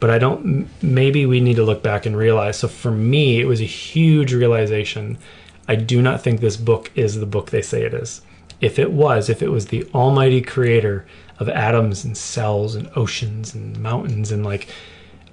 But 0.00 0.10
I 0.10 0.18
don't, 0.18 0.68
maybe 0.82 1.26
we 1.26 1.40
need 1.40 1.56
to 1.56 1.64
look 1.64 1.82
back 1.82 2.06
and 2.06 2.16
realize. 2.16 2.58
So 2.58 2.68
for 2.68 2.90
me, 2.90 3.40
it 3.40 3.46
was 3.46 3.60
a 3.60 3.64
huge 3.64 4.32
realization. 4.32 5.18
I 5.66 5.74
do 5.74 6.00
not 6.00 6.22
think 6.22 6.40
this 6.40 6.56
book 6.56 6.90
is 6.94 7.16
the 7.16 7.26
book 7.26 7.50
they 7.50 7.62
say 7.62 7.82
it 7.82 7.92
is. 7.92 8.22
If 8.60 8.78
it 8.78 8.92
was, 8.92 9.28
if 9.28 9.42
it 9.42 9.50
was 9.50 9.66
the 9.66 9.84
almighty 9.94 10.40
creator 10.40 11.06
of 11.38 11.48
atoms 11.48 12.04
and 12.04 12.16
cells 12.16 12.74
and 12.74 12.88
oceans 12.96 13.54
and 13.54 13.78
mountains 13.80 14.32
and 14.32 14.44
like, 14.44 14.68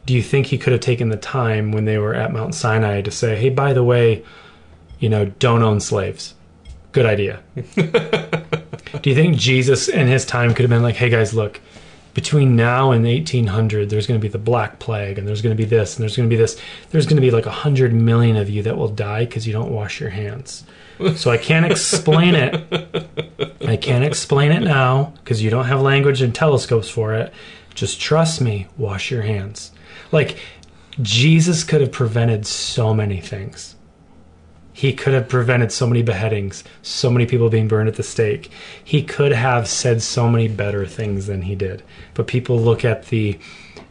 do 0.06 0.14
you 0.14 0.22
think 0.22 0.48
he 0.48 0.58
could 0.58 0.74
have 0.74 0.82
taken 0.82 1.10
the 1.10 1.18
time 1.18 1.72
when 1.72 1.86
they 1.86 1.98
were 1.98 2.14
at 2.14 2.32
Mount 2.32 2.54
Sinai 2.54 3.02
to 3.02 3.12
say, 3.12 3.36
hey, 3.36 3.50
by 3.50 3.74
the 3.74 3.84
way, 3.84 4.24
you 5.00 5.10
know, 5.10 5.26
don't 5.26 5.64
own 5.64 5.80
slaves? 5.80 6.36
Good 6.92 7.06
idea. 7.06 7.42
do 7.56 9.10
you 9.10 9.16
think 9.16 9.38
Jesus 9.38 9.88
in 9.88 10.08
his 10.08 10.26
time 10.26 10.54
could 10.54 10.64
have 10.64 10.70
been 10.70 10.84
like, 10.84 10.96
hey 10.96 11.10
guys, 11.10 11.34
look, 11.34 11.60
between 12.14 12.56
now 12.56 12.92
and 12.92 13.04
1800 13.04 13.90
there's 13.90 14.08
going 14.08 14.18
to 14.18 14.22
be 14.22 14.32
the 14.32 14.38
black 14.38 14.80
plague 14.80 15.18
and 15.18 15.28
there's 15.28 15.42
going 15.42 15.56
to 15.56 15.62
be 15.62 15.68
this 15.68 15.96
and 15.96 16.04
there's 16.04 16.16
going 16.16 16.30
to 16.30 16.34
be 16.34 16.40
this. 16.40 16.60
There's 16.92 17.06
going 17.06 17.18
to 17.18 17.22
be 17.22 17.32
like 17.32 17.46
100 17.46 17.92
million 17.92 18.38
of 18.38 18.50
you 18.50 18.64
that 18.64 18.78
will 18.78 18.88
die 18.88 19.26
because 19.26 19.46
you 19.46 19.54
don't 19.54 19.72
wash 19.72 20.00
your 20.00 20.12
hands. 20.12 20.64
So 21.18 21.30
i 21.30 21.38
can't 21.38 21.66
explain 21.66 22.36
it. 22.36 22.54
I 23.68 23.76
can't 23.76 24.06
explain 24.06 24.54
it 24.54 24.62
now 24.62 25.14
because 25.24 25.44
you 25.44 25.50
don't 25.50 25.66
have 25.66 25.82
language 25.82 26.22
and 26.22 26.34
telescopes 26.34 26.90
for 26.90 27.14
it. 27.16 27.34
Just 27.74 28.00
trust 28.00 28.40
me. 28.40 28.68
Wash 28.78 29.12
your 29.12 29.24
hands 29.24 29.72
like 30.16 30.40
jesus 31.02 31.64
could 31.64 31.82
have 31.82 31.92
prevented 31.92 32.48
so 32.48 32.94
many 32.94 33.22
things 33.22 33.76
he 34.76 34.92
could 34.92 35.14
have 35.14 35.30
prevented 35.30 35.72
so 35.72 35.88
many 35.88 36.04
beheadings, 36.04 36.66
so 36.82 37.10
many 37.10 37.26
people 37.26 37.48
being 37.48 37.70
burned 37.70 37.88
at 37.88 37.96
the 37.96 38.04
stake. 38.04 38.52
He 38.84 39.04
could 39.04 39.32
have 39.32 39.70
said 39.70 40.02
so 40.02 40.28
many 40.30 40.50
better 40.50 40.86
things 40.86 41.28
than 41.28 41.44
he 41.44 41.56
did. 41.56 41.82
But 42.14 42.28
people 42.28 42.60
look 42.60 42.84
at 42.84 43.06
the 43.06 43.40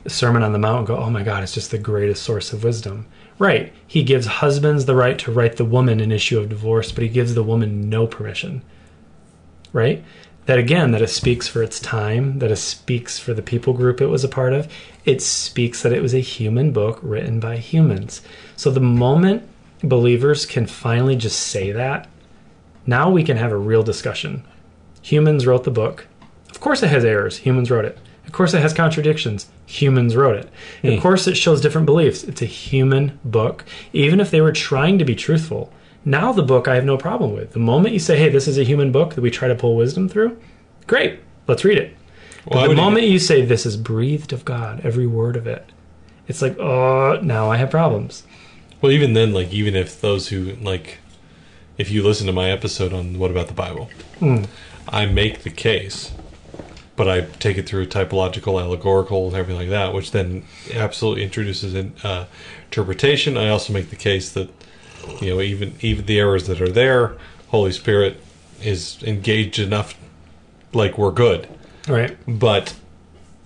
Sermon 0.06 0.42
on 0.42 0.52
the 0.52 0.58
Mount 0.58 0.80
and 0.80 0.86
go, 0.86 0.98
oh 0.98 1.08
my 1.08 1.22
God, 1.22 1.42
it's 1.42 1.54
just 1.54 1.70
the 1.70 1.78
greatest 1.78 2.22
source 2.22 2.52
of 2.52 2.64
wisdom. 2.64 3.06
Right. 3.38 3.72
He 3.86 4.02
gives 4.02 4.26
husbands 4.26 4.84
the 4.84 4.94
right 4.94 5.18
to 5.20 5.32
write 5.32 5.56
the 5.56 5.64
woman 5.64 6.00
an 6.00 6.12
issue 6.12 6.38
of 6.38 6.50
divorce, 6.50 6.92
but 6.92 7.02
he 7.02 7.08
gives 7.08 7.34
the 7.34 7.42
woman 7.42 7.88
no 7.88 8.06
permission. 8.06 8.60
Right? 9.72 10.04
That 10.46 10.58
again, 10.58 10.90
that 10.90 11.02
it 11.02 11.08
speaks 11.08 11.48
for 11.48 11.62
its 11.62 11.80
time, 11.80 12.38
that 12.40 12.50
it 12.50 12.56
speaks 12.56 13.18
for 13.18 13.32
the 13.32 13.42
people 13.42 13.72
group 13.72 14.00
it 14.00 14.06
was 14.06 14.24
a 14.24 14.28
part 14.28 14.52
of. 14.52 14.70
It 15.04 15.22
speaks 15.22 15.82
that 15.82 15.92
it 15.92 16.02
was 16.02 16.14
a 16.14 16.20
human 16.20 16.70
book 16.72 16.98
written 17.02 17.40
by 17.40 17.56
humans. 17.56 18.20
So 18.56 18.70
the 18.70 18.80
moment 18.80 19.48
believers 19.82 20.46
can 20.46 20.66
finally 20.66 21.16
just 21.16 21.38
say 21.38 21.72
that, 21.72 22.08
now 22.86 23.10
we 23.10 23.22
can 23.22 23.36
have 23.36 23.52
a 23.52 23.56
real 23.56 23.82
discussion. 23.82 24.44
Humans 25.02 25.46
wrote 25.46 25.64
the 25.64 25.70
book. 25.70 26.06
Of 26.50 26.60
course, 26.60 26.82
it 26.82 26.88
has 26.88 27.04
errors. 27.04 27.38
Humans 27.38 27.70
wrote 27.70 27.84
it. 27.84 27.98
Of 28.26 28.32
course, 28.32 28.54
it 28.54 28.60
has 28.60 28.72
contradictions. 28.72 29.48
Humans 29.66 30.16
wrote 30.16 30.36
it. 30.36 30.50
Of 30.82 30.94
hmm. 30.94 31.00
course, 31.00 31.26
it 31.26 31.36
shows 31.36 31.60
different 31.60 31.86
beliefs. 31.86 32.24
It's 32.24 32.42
a 32.42 32.46
human 32.46 33.18
book. 33.24 33.64
Even 33.92 34.20
if 34.20 34.30
they 34.30 34.40
were 34.40 34.52
trying 34.52 34.98
to 34.98 35.04
be 35.04 35.14
truthful, 35.14 35.72
now 36.04 36.32
the 36.32 36.42
book 36.42 36.68
I 36.68 36.74
have 36.74 36.84
no 36.84 36.96
problem 36.96 37.32
with. 37.32 37.52
The 37.52 37.58
moment 37.58 37.94
you 37.94 38.00
say, 38.00 38.18
hey, 38.18 38.28
this 38.28 38.46
is 38.48 38.58
a 38.58 38.64
human 38.64 38.92
book 38.92 39.14
that 39.14 39.22
we 39.22 39.30
try 39.30 39.48
to 39.48 39.54
pull 39.54 39.76
wisdom 39.76 40.08
through, 40.08 40.38
great, 40.86 41.20
let's 41.46 41.64
read 41.64 41.78
it. 41.78 41.96
But 42.46 42.68
would 42.68 42.76
the 42.76 42.82
moment 42.82 43.06
you 43.06 43.18
say, 43.18 43.44
this 43.44 43.64
is 43.64 43.76
breathed 43.76 44.32
of 44.32 44.44
God, 44.44 44.80
every 44.84 45.06
word 45.06 45.36
of 45.36 45.46
it, 45.46 45.70
it's 46.28 46.42
like, 46.42 46.58
oh, 46.58 47.18
now 47.22 47.50
I 47.50 47.56
have 47.56 47.70
problems. 47.70 48.24
Well, 48.80 48.92
even 48.92 49.14
then, 49.14 49.32
like 49.32 49.52
even 49.52 49.74
if 49.74 50.00
those 50.00 50.28
who 50.28 50.56
like, 50.56 50.98
if 51.78 51.90
you 51.90 52.02
listen 52.02 52.26
to 52.26 52.32
my 52.32 52.50
episode 52.50 52.92
on 52.92 53.18
what 53.18 53.30
about 53.30 53.48
the 53.48 53.54
Bible, 53.54 53.88
Hmm. 54.18 54.44
I 54.86 55.06
make 55.06 55.42
the 55.42 55.50
case, 55.50 56.12
but 56.96 57.08
I 57.08 57.22
take 57.22 57.56
it 57.56 57.66
through 57.66 57.86
typological, 57.86 58.60
allegorical, 58.60 59.26
and 59.28 59.36
everything 59.36 59.58
like 59.58 59.70
that, 59.70 59.94
which 59.94 60.10
then 60.10 60.44
absolutely 60.72 61.24
introduces 61.24 61.74
in, 61.74 61.94
uh, 62.02 62.26
interpretation. 62.66 63.38
I 63.38 63.48
also 63.48 63.72
make 63.72 63.88
the 63.88 63.96
case 63.96 64.30
that 64.32 64.50
you 65.20 65.30
know 65.34 65.40
even 65.40 65.74
even 65.80 66.06
the 66.06 66.18
errors 66.18 66.46
that 66.46 66.60
are 66.60 66.68
there, 66.70 67.16
Holy 67.48 67.72
Spirit 67.72 68.20
is 68.62 69.02
engaged 69.02 69.58
enough, 69.58 69.94
like 70.72 70.96
we're 70.98 71.10
good. 71.12 71.48
Right. 71.88 72.16
But 72.26 72.74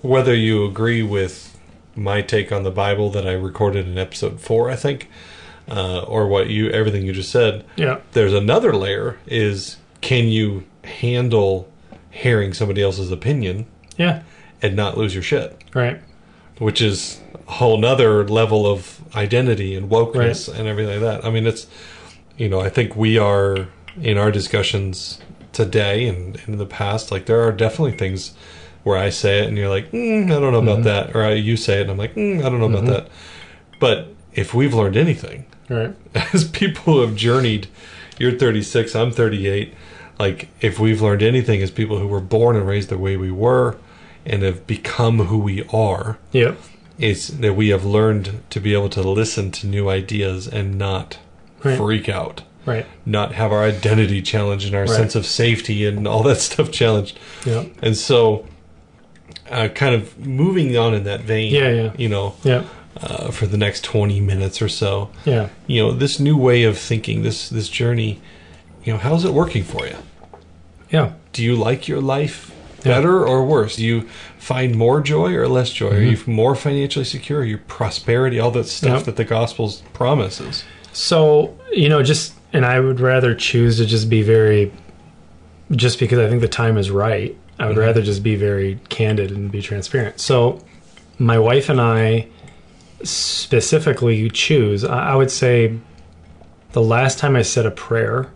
whether 0.00 0.34
you 0.34 0.64
agree 0.64 1.02
with 1.02 1.58
my 1.96 2.22
take 2.22 2.52
on 2.52 2.62
the 2.62 2.70
Bible 2.70 3.10
that 3.10 3.26
I 3.26 3.32
recorded 3.32 3.86
in 3.88 3.98
episode 3.98 4.40
four, 4.40 4.70
I 4.70 4.76
think, 4.76 5.08
uh, 5.68 6.02
or 6.02 6.28
what 6.28 6.48
you 6.48 6.70
everything 6.70 7.04
you 7.04 7.12
just 7.12 7.30
said, 7.32 7.64
Yeah. 7.76 7.98
there's 8.12 8.32
another 8.32 8.72
layer: 8.74 9.18
is 9.26 9.76
can 10.00 10.26
you 10.28 10.64
handle 10.84 11.68
hearing 12.10 12.52
somebody 12.54 12.82
else's 12.82 13.10
opinion 13.10 13.66
Yeah. 13.96 14.22
and 14.62 14.76
not 14.76 14.96
lose 14.96 15.14
your 15.14 15.22
shit? 15.24 15.56
Right. 15.74 16.00
Which 16.58 16.80
is 16.80 17.20
whole 17.48 17.78
nother 17.78 18.26
level 18.28 18.66
of 18.66 19.00
identity 19.16 19.74
and 19.74 19.90
wokeness 19.90 20.48
and 20.48 20.68
everything 20.68 21.00
like 21.00 21.20
that. 21.22 21.24
I 21.26 21.30
mean, 21.30 21.46
it's 21.46 21.66
you 22.36 22.48
know, 22.48 22.60
I 22.60 22.68
think 22.68 22.94
we 22.94 23.18
are 23.18 23.66
in 24.00 24.16
our 24.16 24.30
discussions 24.30 25.20
today 25.52 26.06
and 26.06 26.40
in 26.46 26.58
the 26.58 26.66
past, 26.66 27.10
like 27.10 27.26
there 27.26 27.40
are 27.42 27.50
definitely 27.50 27.96
things 27.98 28.32
where 28.84 28.96
I 28.96 29.10
say 29.10 29.40
it 29.40 29.48
and 29.48 29.56
you're 29.58 29.68
like, 29.68 29.90
mm, 29.90 30.24
I 30.26 30.38
don't 30.40 30.52
know 30.52 30.60
about 30.60 30.84
that, 30.84 31.16
or 31.16 31.24
I, 31.24 31.32
you 31.32 31.56
say 31.56 31.78
it 31.78 31.82
and 31.82 31.90
I'm 31.90 31.96
like, 31.98 32.14
mm, 32.14 32.38
I 32.38 32.48
don't 32.48 32.60
know 32.60 32.66
about 32.66 32.86
that. 32.86 33.08
But 33.80 34.14
if 34.34 34.54
we've 34.54 34.72
learned 34.74 34.96
anything, 34.96 35.46
Right. 35.68 35.94
as 36.32 36.48
people 36.48 36.94
who 36.94 37.00
have 37.00 37.14
journeyed, 37.16 37.66
you're 38.18 38.32
36, 38.32 38.94
I'm 38.94 39.10
38. 39.10 39.74
Like, 40.18 40.48
if 40.60 40.78
we've 40.78 41.02
learned 41.02 41.22
anything 41.22 41.60
as 41.62 41.70
people 41.70 41.98
who 41.98 42.06
were 42.06 42.20
born 42.20 42.56
and 42.56 42.66
raised 42.66 42.88
the 42.88 42.98
way 42.98 43.16
we 43.16 43.30
were 43.30 43.76
and 44.24 44.42
have 44.42 44.66
become 44.66 45.18
who 45.26 45.38
we 45.38 45.64
are, 45.72 46.18
Yep. 46.32 46.58
It's 46.98 47.28
that 47.28 47.54
we 47.54 47.68
have 47.68 47.84
learned 47.84 48.40
to 48.50 48.60
be 48.60 48.72
able 48.74 48.88
to 48.90 49.02
listen 49.02 49.50
to 49.52 49.66
new 49.66 49.88
ideas 49.88 50.46
and 50.48 50.76
not 50.78 51.18
Right. 51.64 51.76
freak 51.76 52.08
out, 52.08 52.42
Right. 52.66 52.86
not 53.06 53.34
have 53.34 53.52
our 53.52 53.64
identity 53.64 54.22
challenged 54.22 54.66
and 54.66 54.74
our 54.74 54.82
Right. 54.82 54.90
sense 54.90 55.14
of 55.14 55.26
safety 55.26 55.84
and 55.86 56.06
all 56.06 56.22
that 56.24 56.38
stuff 56.48 56.70
challenged. 56.70 57.18
Yeah. 57.44 57.64
And 57.82 57.96
so, 57.96 58.46
uh, 59.50 59.68
kind 59.68 59.94
of 59.94 60.18
moving 60.18 60.76
on 60.76 60.94
in 60.94 61.04
that 61.04 61.22
vein, 61.22 61.52
Yeah, 61.52 61.70
yeah. 61.70 61.90
you 61.96 62.08
know, 62.08 62.34
Yep. 62.44 62.66
uh, 63.02 63.30
for 63.30 63.46
the 63.46 63.56
next 63.56 63.82
20 63.84 64.20
minutes 64.20 64.60
or 64.62 64.68
so, 64.68 65.10
Yeah. 65.24 65.48
you 65.66 65.82
know, 65.82 65.92
this 65.92 66.18
new 66.20 66.36
way 66.36 66.64
of 66.64 66.78
thinking, 66.78 67.22
this 67.22 67.48
this 67.48 67.68
journey, 67.68 68.20
you 68.84 68.92
know, 68.92 68.98
how's 68.98 69.24
it 69.24 69.32
working 69.32 69.64
for 69.64 69.86
you? 69.86 69.96
Yeah. 70.90 71.12
Do 71.32 71.42
you 71.42 71.54
like 71.56 71.86
your 71.88 72.00
life 72.00 72.50
Yeah. 72.50 72.54
Better 72.82 73.26
or 73.26 73.44
worse? 73.44 73.76
Do 73.76 73.84
you 73.84 74.08
find 74.38 74.74
more 74.76 75.00
joy 75.00 75.34
or 75.34 75.48
less 75.48 75.70
joy? 75.70 75.90
Are 75.90 76.00
you 76.02 76.18
more 76.26 76.54
financially 76.54 77.04
secure? 77.04 77.44
Your 77.44 77.58
prosperity? 77.58 78.38
All 78.38 78.50
that 78.52 78.64
stuff 78.64 78.88
Mm-hmm. 78.88 78.96
Yep. 78.96 79.04
that 79.06 79.16
the 79.16 79.24
Gospels 79.24 79.82
promises. 79.92 80.64
So, 80.92 81.56
you 81.72 81.88
know, 81.88 82.02
just, 82.02 82.34
and 82.52 82.64
I 82.66 82.80
would 82.80 83.00
rather 83.00 83.34
choose 83.34 83.76
to 83.78 83.86
just 83.86 84.08
be 84.08 84.22
very, 84.22 84.72
just 85.72 85.98
because 85.98 86.18
I 86.18 86.28
think 86.28 86.40
the 86.40 86.48
time 86.48 86.76
is 86.78 86.90
right, 86.90 87.36
I 87.58 87.66
would 87.66 87.76
rather 87.76 88.02
just 88.02 88.22
be 88.22 88.36
very 88.36 88.78
candid 88.88 89.30
and 89.30 89.50
be 89.50 89.60
transparent. 89.60 90.20
So, 90.20 90.64
my 91.18 91.38
wife 91.38 91.68
and 91.68 91.80
I 91.80 92.28
specifically 93.02 94.28
choose, 94.30 94.84
I 94.84 95.10
I 95.10 95.14
would 95.16 95.30
say 95.30 95.76
the 96.72 96.82
last 96.82 97.18
time 97.18 97.34
I 97.36 97.42
said 97.42 97.66
a 97.66 97.70
prayer 97.70 98.30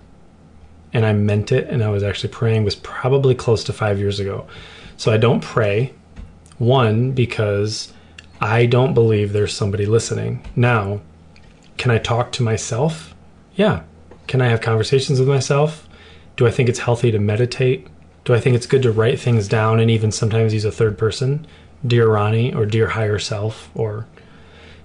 and 0.92 1.06
I 1.06 1.12
meant 1.12 1.52
it 1.52 1.68
and 1.68 1.82
I 1.82 1.88
was 1.88 2.02
actually 2.02 2.30
praying 2.30 2.64
was 2.64 2.74
probably 2.76 3.34
close 3.34 3.64
to 3.64 3.72
five 3.72 3.98
years 3.98 4.20
ago. 4.20 4.46
So 4.96 5.12
I 5.12 5.16
don't 5.16 5.42
pray. 5.42 5.94
One, 6.58 7.12
because 7.12 7.92
I 8.40 8.66
don't 8.66 8.94
believe 8.94 9.32
there's 9.32 9.54
somebody 9.54 9.86
listening. 9.86 10.46
Now, 10.54 11.00
can 11.76 11.90
I 11.90 11.98
talk 11.98 12.32
to 12.32 12.42
myself? 12.42 13.14
Yeah. 13.54 13.82
Can 14.26 14.40
I 14.40 14.48
have 14.48 14.60
conversations 14.60 15.18
with 15.18 15.28
myself? 15.28 15.88
Do 16.36 16.46
I 16.46 16.50
think 16.50 16.68
it's 16.68 16.78
healthy 16.78 17.10
to 17.10 17.18
meditate? 17.18 17.86
Do 18.24 18.34
I 18.34 18.40
think 18.40 18.54
it's 18.54 18.66
good 18.66 18.82
to 18.82 18.92
write 18.92 19.18
things 19.18 19.48
down 19.48 19.80
and 19.80 19.90
even 19.90 20.12
sometimes 20.12 20.54
use 20.54 20.64
a 20.64 20.70
third 20.70 20.96
person? 20.96 21.46
Dear 21.84 22.08
Ronnie 22.08 22.54
or 22.54 22.66
Dear 22.66 22.88
Higher 22.88 23.18
Self? 23.18 23.70
Or 23.74 24.06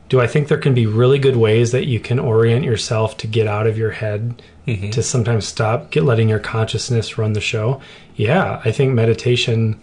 do 0.09 0.19
I 0.19 0.27
think 0.27 0.47
there 0.47 0.57
can 0.57 0.73
be 0.73 0.85
really 0.85 1.19
good 1.19 1.35
ways 1.35 1.71
that 1.71 1.85
you 1.85 1.99
can 1.99 2.17
orient 2.17 2.65
yourself 2.65 3.17
to 3.17 3.27
get 3.27 3.45
out 3.45 3.67
of 3.67 3.77
your 3.77 3.91
head, 3.91 4.41
Mm-hmm. 4.67 4.89
to 4.89 5.01
sometimes 5.01 5.47
stop, 5.47 5.91
get 5.91 6.03
letting 6.03 6.27
your 6.27 6.39
consciousness 6.39 7.17
run 7.17 7.31
the 7.31 7.39
show? 7.39 7.81
Yeah, 8.17 8.61
I 8.65 8.71
think 8.73 8.93
meditation 8.93 9.79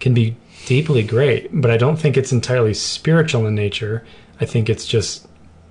can 0.00 0.14
be 0.14 0.36
deeply 0.66 1.04
great, 1.04 1.48
but 1.52 1.70
I 1.70 1.76
don't 1.76 1.96
think 1.96 2.16
it's 2.16 2.32
entirely 2.32 2.74
spiritual 2.74 3.46
in 3.46 3.54
nature. 3.54 4.04
I 4.40 4.44
think 4.44 4.68
it's 4.68 4.84
just 4.84 5.28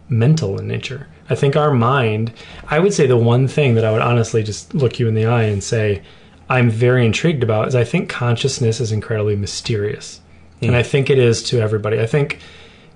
mental 0.07 0.57
in 0.57 0.69
nature. 0.69 1.07
I 1.29 1.35
think 1.35 1.57
our 1.57 1.73
mind, 1.73 2.31
I 2.69 2.79
would 2.79 2.93
say 2.93 3.07
the 3.07 3.17
one 3.17 3.47
thing 3.49 3.75
that 3.75 3.83
I 3.83 3.91
would 3.91 4.01
honestly 4.01 4.41
just 4.41 4.73
look 4.73 4.99
you 4.99 5.09
in 5.09 5.15
the 5.15 5.25
eye 5.25 5.43
and 5.43 5.61
say, 5.61 6.01
I'm 6.49 6.69
very 6.69 7.05
intrigued 7.05 7.43
about 7.43 7.67
is 7.67 7.75
I 7.75 7.83
think 7.83 8.07
consciousness 8.07 8.79
is 8.79 8.91
incredibly 8.91 9.35
mysterious. 9.35 10.21
And 10.61 10.75
I 10.75 10.83
think 10.83 11.09
it 11.09 11.19
is 11.19 11.43
to 11.43 11.59
everybody. 11.59 11.99
I 11.99 12.07
think 12.07 12.39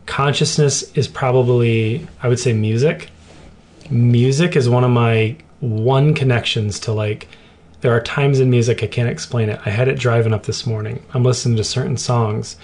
consciousness 0.06 0.84
is 0.94 1.08
probably, 1.08 2.08
I 2.24 2.28
would 2.28 2.39
say, 2.39 2.54
music. 2.54 3.10
Music 3.89 4.56
is 4.56 4.70
one 4.70 4.84
of 4.84 4.92
my 4.92 5.36
one 5.60 6.13
connections 6.13 6.80
to 6.82 6.92
like, 6.92 7.28
there 7.82 7.92
are 7.92 8.01
times 8.01 8.39
in 8.39 8.50
music 8.50 8.84
I 8.84 8.88
can't 8.88 9.10
explain 9.10 9.50
it. 9.50 9.60
I 9.66 9.70
had 9.70 9.88
it 9.88 10.00
driving 10.00 10.34
up 10.34 10.44
this 10.44 10.66
morning. 10.66 11.04
I'm 11.13 11.24
listening 11.24 11.58
to 11.58 11.63
certain 11.63 11.98
songs 11.98 12.58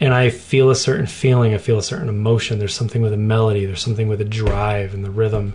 and 0.00 0.14
I 0.14 0.30
feel 0.30 0.70
a 0.70 0.76
certain 0.76 1.06
feeling. 1.06 1.54
I 1.54 1.58
feel 1.58 1.78
a 1.78 1.82
certain 1.82 2.08
emotion. 2.08 2.58
There's 2.58 2.74
something 2.74 3.02
with 3.02 3.12
a 3.12 3.18
melody, 3.18 3.64
there's 3.64 3.82
something 3.82 4.08
with 4.08 4.20
a 4.20 4.24
drive 4.24 4.94
and 4.94 5.04
the 5.04 5.10
rhythm 5.10 5.54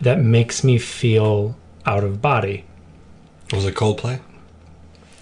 that 0.00 0.20
makes 0.20 0.62
me 0.62 0.78
feel 0.78 1.56
out 1.86 2.04
of 2.04 2.22
body. 2.22 2.64
Was 3.52 3.66
it 3.66 3.74
Coldplay? 3.74 4.20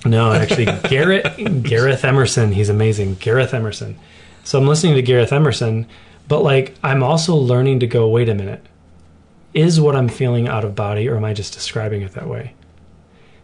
No, 0.05 0.33
actually, 0.33 0.65
Garrett 0.89 1.63
Gareth 1.63 2.05
Emerson. 2.05 2.53
He's 2.53 2.69
amazing, 2.69 3.15
Gareth 3.17 3.55
Emerson. 3.55 3.99
So 4.45 4.59
I'm 4.59 4.67
listening 4.67 4.95
to 4.95 5.03
Gareth 5.03 5.33
Emerson, 5.33 5.87
but 6.29 6.43
like 6.43 6.75
I'm 6.83 7.03
also 7.03 7.35
learning 7.37 7.81
to 7.81 7.87
go. 7.87 8.09
Wait 8.09 8.29
a 8.29 8.35
minute, 8.35 8.65
is 9.55 9.81
what 9.81 9.97
I'm 9.97 10.09
feeling 10.09 10.49
out 10.49 10.65
of 10.65 10.75
body, 10.75 11.09
or 11.09 11.17
am 11.17 11.25
I 11.25 11.35
just 11.35 11.53
describing 11.53 12.03
it 12.03 12.13
that 12.13 12.29
way? 12.29 12.55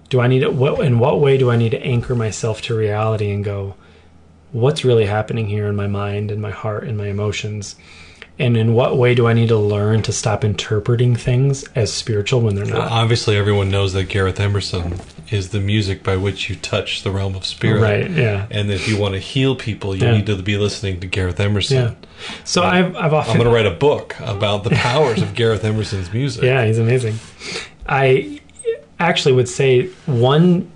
Do 0.09 0.21
I 0.21 0.27
need 0.27 0.47
what? 0.47 0.81
In 0.81 0.99
what 0.99 1.21
way 1.21 1.37
do 1.37 1.51
I 1.51 1.57
need 1.57 1.71
to 1.71 1.83
anchor 1.83 2.15
myself 2.15 2.63
to 2.63 2.75
reality 2.75 3.31
and 3.31 3.45
go? 3.45 3.75
What's 4.53 4.85
really 4.85 5.05
happening 5.05 5.49
here 5.49 5.67
in 5.67 5.77
my 5.77 5.87
mind 5.87 6.31
and 6.31 6.41
my 6.41 6.51
heart 6.51 6.85
and 6.85 6.97
my 6.97 7.09
emotions? 7.09 7.77
And 8.41 8.57
in 8.57 8.73
what 8.75 8.97
way 8.97 9.17
do 9.17 9.27
I 9.27 9.33
need 9.33 9.49
to 9.49 9.57
learn 9.59 10.03
to 10.03 10.13
stop 10.13 10.45
interpreting 10.45 11.17
things 11.17 11.65
as 11.75 11.93
spiritual 11.93 12.41
when 12.43 12.55
they're 12.55 12.65
Well, 12.67 12.75
not? 12.83 12.93
obviously, 12.93 13.37
everyone 13.37 13.69
knows 13.69 13.95
that 13.95 14.05
Gareth 14.05 14.39
Emerson 14.39 15.01
is 15.31 15.49
the 15.49 15.59
music 15.61 16.05
by 16.05 16.17
which 16.17 16.49
you 16.49 16.55
touch 16.55 17.03
the 17.03 17.11
realm 17.11 17.35
of 17.35 17.45
spirit. 17.45 17.81
Right, 17.83 18.09
yeah. 18.11 18.47
And 18.51 18.71
if 18.71 18.87
you 18.89 18.97
want 18.97 19.15
to 19.15 19.21
heal 19.21 19.57
people, 19.57 19.95
you 19.97 20.07
Yeah. 20.07 20.17
need 20.17 20.27
to 20.27 20.37
be 20.37 20.57
listening 20.57 21.01
to 21.01 21.09
Gareth 21.09 21.41
Emerson. 21.41 21.77
Yeah. 21.77 21.91
So 22.45 22.63
I've 22.63 22.95
I've 22.95 23.13
often 23.13 23.33
I'm 23.33 23.39
going 23.39 23.49
to 23.51 23.55
write 23.55 23.67
a 23.67 23.77
book 23.77 24.15
about 24.21 24.63
the 24.63 24.71
powers 24.71 25.21
of 25.21 25.35
Gareth 25.35 25.65
Emerson's 25.65 26.13
music. 26.13 26.45
Yeah, 26.45 26.65
he's 26.65 26.79
amazing. 26.79 27.19
I 27.89 28.41
actually 29.01 29.33
would 29.35 29.49
say 29.49 29.87
one 30.07 30.71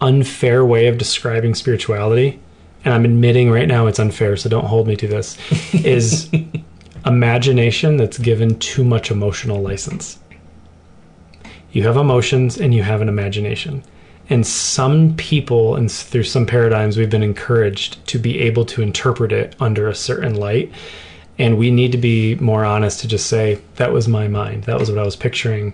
unfair 0.00 0.64
way 0.64 0.86
of 0.88 0.98
describing 0.98 1.54
spirituality, 1.54 2.38
and 2.84 2.92
I'm 2.94 3.04
admitting 3.04 3.50
right 3.50 3.66
now 3.66 3.86
it's 3.86 3.98
unfair, 3.98 4.36
so 4.36 4.48
don't 4.48 4.66
hold 4.66 4.86
me 4.86 4.94
to 4.96 5.06
this, 5.08 5.36
is 5.72 6.30
imagination 7.06 7.96
that's 7.96 8.18
given 8.18 8.58
too 8.58 8.84
much 8.84 9.10
emotional 9.10 9.60
license. 9.60 10.18
You 11.72 11.82
have 11.84 11.96
emotions 11.96 12.58
and 12.58 12.74
you 12.74 12.82
have 12.82 13.00
an 13.00 13.08
imagination. 13.08 13.82
And 14.30 14.46
some 14.46 15.16
people, 15.16 15.76
and 15.76 15.90
through 15.90 16.24
some 16.24 16.44
paradigms, 16.44 16.96
we've 16.96 17.10
been 17.10 17.22
encouraged 17.22 18.06
to 18.08 18.18
be 18.18 18.40
able 18.40 18.64
to 18.66 18.82
interpret 18.82 19.32
it 19.32 19.56
under 19.58 19.88
a 19.88 19.94
certain 19.94 20.34
light. 20.34 20.70
And 21.38 21.56
we 21.56 21.70
need 21.70 21.92
to 21.92 21.98
be 21.98 22.34
more 22.36 22.64
honest 22.64 23.00
to 23.00 23.08
just 23.08 23.26
say, 23.26 23.60
that 23.76 23.92
was 23.92 24.08
my 24.08 24.28
mind. 24.28 24.64
That 24.64 24.78
was 24.78 24.90
what 24.90 24.98
I 24.98 25.04
was 25.04 25.16
picturing. 25.16 25.72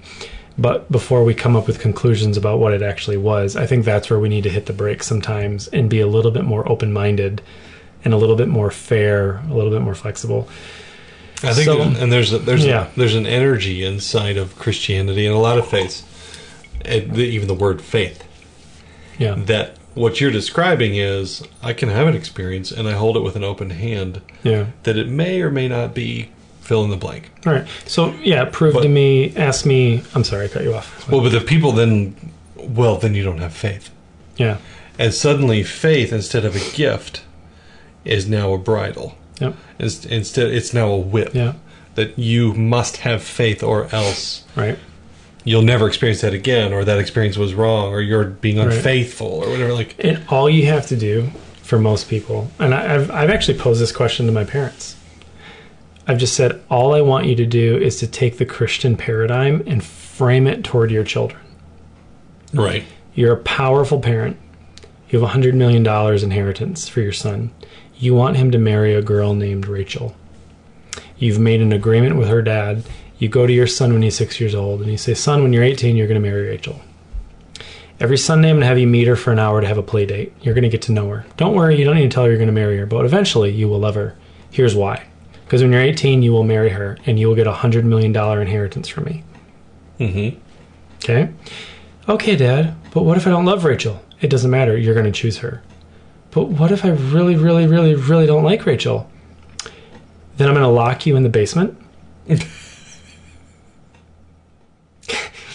But 0.57 0.91
before 0.93 1.25
we 1.25 1.35
come 1.35 1.57
up 1.57 1.67
with 1.67 1.81
conclusions 1.81 2.37
about 2.37 2.61
what 2.61 2.73
it 2.73 2.83
actually 2.83 3.17
was, 3.17 3.57
I 3.57 3.67
think 3.67 3.85
that's 3.85 4.09
where 4.09 4.21
we 4.21 4.29
need 4.29 4.45
to 4.45 4.51
hit 4.51 4.67
the 4.67 4.73
brakes 4.73 5.07
sometimes 5.07 5.67
and 5.69 5.91
be 5.91 6.01
a 6.01 6.07
little 6.07 6.31
bit 6.31 6.45
more 6.45 6.69
open 6.71 6.93
minded 6.93 7.43
and 8.05 8.15
a 8.15 8.19
little 8.19 8.37
bit 8.37 8.49
more 8.49 8.71
fair, 8.71 9.39
a 9.51 9.55
little 9.55 9.71
bit 9.71 9.81
more 9.81 9.95
flexible. 9.97 10.49
I 11.45 11.53
think, 11.55 11.67
So- 11.67 11.83
and 11.83 12.13
there's 12.13 12.33
a, 12.33 12.39
there's 12.39 12.65
Yeah. 12.65 12.89
a, 12.95 12.97
there's 12.99 13.15
an 13.15 13.27
energy 13.27 13.85
inside 13.85 14.37
of 14.37 14.57
Christianity 14.59 15.27
and 15.27 15.35
a 15.35 15.39
lot 15.39 15.59
of 15.59 15.67
faiths, 15.69 16.03
eh, 16.85 17.03
even 17.15 17.49
the 17.49 17.55
word 17.55 17.81
faith. 17.83 18.25
Yeah. 19.19 19.35
That 19.47 19.77
what 19.95 20.21
you're 20.21 20.31
describing 20.33 20.97
is 20.97 21.43
I 21.63 21.73
can 21.73 21.89
have 21.89 22.09
an 22.09 22.17
experience 22.17 22.73
and 22.73 22.89
I 22.89 22.93
hold 22.93 23.17
it 23.17 23.21
with 23.21 23.37
an 23.37 23.45
open 23.45 23.71
hand. 23.71 24.21
Yeah. 24.43 24.67
That 24.83 24.97
it 24.97 25.09
may 25.09 25.41
or 25.43 25.51
may 25.51 25.69
not 25.69 25.95
be 25.95 26.31
fill 26.61 26.83
in 26.85 26.91
the 26.91 26.97
blank. 26.97 27.31
All 27.47 27.53
right. 27.53 27.67
So, 27.87 28.13
yeah, 28.23 28.49
prove 28.51 28.75
But- 28.75 28.83
to 28.85 28.89
me, 28.89 29.35
ask 29.37 29.67
me. 29.67 30.03
I'm 30.15 30.25
sorry, 30.25 30.47
I 30.47 30.49
cut 30.49 30.63
you 30.65 30.75
off. 30.75 31.09
Well, 31.11 31.21
but 31.21 31.31
the 31.33 31.41
people 31.41 31.73
then, 31.73 32.17
well, 32.57 32.97
then 32.97 33.15
you 33.15 33.23
don't 33.23 33.39
have 33.39 33.53
faith, 33.53 33.91
Yeah. 34.39 34.57
and 34.99 35.13
suddenly 35.13 35.63
faith 35.63 36.11
instead 36.13 36.45
of 36.47 36.57
a 36.57 36.77
gift 36.77 37.21
is 38.05 38.27
now 38.27 38.53
a 38.55 38.59
bridle. 38.59 39.17
Yep. 39.41 39.55
Inst- 39.79 40.07
Instead, 40.07 40.53
it's 40.53 40.73
now 40.75 40.89
a 40.91 40.97
whip. 40.99 41.35
Yeah. 41.35 41.55
That 41.97 42.19
you 42.19 42.55
must 42.55 42.99
have 42.99 43.23
faith, 43.23 43.63
or 43.63 43.89
else 43.93 44.43
Right. 44.57 44.79
you'll 45.45 45.63
never 45.63 45.87
experience 45.87 46.21
that 46.23 46.35
again, 46.35 46.73
or 46.73 46.85
that 46.85 46.99
experience 46.99 47.37
was 47.37 47.55
wrong, 47.55 47.93
or 47.93 48.01
you're 48.01 48.25
being 48.25 48.59
Right. 48.59 48.67
unfaithful, 48.69 49.27
or 49.29 49.51
whatever. 49.51 49.73
Like, 49.73 49.95
And 50.01 50.21
all 50.29 50.51
you 50.51 50.67
have 50.67 50.87
to 50.89 50.97
do 50.97 51.31
for 51.63 51.79
most 51.79 52.09
people, 52.09 52.51
and 52.59 52.75
I- 52.75 52.95
I've, 52.95 53.11
I've 53.11 53.31
actually 53.31 53.59
posed 53.59 53.81
this 53.81 53.93
question 53.93 54.27
to 54.27 54.33
my 54.33 54.45
parents. 54.45 54.97
I've 56.07 56.19
just 56.19 56.35
said, 56.35 56.61
all 56.71 56.95
I 56.95 57.01
want 57.01 57.27
you 57.27 57.35
to 57.37 57.47
do 57.47 57.77
is 57.79 57.99
to 58.01 58.07
take 58.07 58.37
the 58.39 58.45
Christian 58.45 58.95
paradigm 58.97 59.63
and 59.67 59.83
frame 59.83 60.47
it 60.47 60.63
toward 60.65 60.91
your 60.91 61.05
children. 61.05 61.41
right? 62.53 62.85
You're 63.15 63.33
a 63.33 63.37
powerful 63.39 63.99
parent. 64.01 64.37
You 65.11 65.19
have 65.21 65.29
a 65.29 65.33
$100 65.33 65.55
million 65.55 65.85
inheritance 66.23 66.89
for 66.89 67.01
your 67.01 67.13
son. 67.13 67.51
You 67.99 68.15
want 68.15 68.37
him 68.37 68.51
to 68.51 68.59
marry 68.59 68.95
a 68.95 69.03
girl 69.03 69.35
named 69.35 69.67
Rachel. 69.67 70.15
You've 71.17 71.39
made 71.39 71.61
an 71.61 71.73
agreement 71.73 72.17
with 72.17 72.29
her 72.29 72.43
dad. 72.43 72.85
You 73.19 73.29
go 73.29 73.47
to 73.47 73.53
your 73.53 73.67
son 73.67 73.93
when 73.93 74.03
he's 74.03 74.17
six 74.17 74.41
years 74.41 74.55
old 74.55 74.83
and 74.83 74.91
you 74.91 74.99
say, 74.99 75.15
Son, 75.15 75.43
when 75.43 75.53
you're 75.53 75.63
18, 75.63 75.97
you're 75.97 76.09
going 76.09 76.21
to 76.21 76.29
marry 76.29 76.49
Rachel. 76.49 76.81
Every 78.01 78.19
Sunday, 78.19 78.51
I'm 78.51 78.57
going 78.57 78.63
to 78.63 78.67
have 78.67 78.79
you 78.79 78.89
meet 78.89 79.07
her 79.07 79.15
for 79.15 79.33
an 79.33 79.39
hour 79.39 79.61
to 79.61 79.67
have 79.67 79.79
a 79.79 79.83
play 79.83 80.05
date. 80.05 80.33
You're 80.43 80.55
going 80.55 80.65
to 80.65 80.69
get 80.69 80.83
to 80.83 80.93
know 80.93 81.09
her. 81.09 81.25
Don't 81.37 81.55
worry, 81.55 81.79
you 81.79 81.85
don't 81.85 81.95
need 81.95 82.03
to 82.03 82.09
tell 82.09 82.25
her 82.25 82.29
you're 82.31 82.39
going 82.39 82.49
to 82.49 82.53
marry 82.53 82.77
her, 82.79 82.87
but 82.87 83.05
eventually 83.05 83.53
you 83.53 83.69
will 83.69 83.79
love 83.79 83.95
her. 83.95 84.17
Here's 84.51 84.75
why. 84.75 85.07
Because 85.45 85.63
when 85.63 85.73
you're 85.73 85.81
18, 85.81 86.23
you 86.23 86.33
will 86.33 86.43
marry 86.43 86.71
her 86.71 86.99
and 87.07 87.19
you 87.19 87.29
will 87.29 87.37
get 87.37 87.47
a 87.47 87.53
$100 87.53 87.85
million 87.85 88.15
inheritance 88.17 88.89
from 88.89 89.05
me. 89.05 89.23
Mm-hmm. 90.01 90.39
Okay. 90.97 91.33
Okay, 92.09 92.37
Dad, 92.37 92.75
but 92.93 93.05
what 93.05 93.17
if 93.17 93.27
I 93.27 93.31
don't 93.31 93.45
love 93.45 93.65
Rachel? 93.65 94.03
It 94.21 94.29
doesn't 94.29 94.51
matter. 94.51 94.77
You're 94.77 94.95
going 94.95 95.07
to 95.07 95.13
choose 95.13 95.39
her. 95.39 95.63
But 96.35 96.49
what 96.49 96.73
if 96.73 96.85
I 96.85 96.89
really, 96.89 97.37
really, 97.37 97.67
really, 97.67 97.95
really 97.95 98.27
don't 98.27 98.43
like 98.43 98.67
Rachel? 98.67 99.09
Then 100.37 100.49
I'm 100.49 100.55
going 100.55 100.67
to 100.67 100.69
lock 100.69 101.07
you 101.07 101.17
in 101.17 101.23
the 101.23 101.29
basement. 101.29 101.79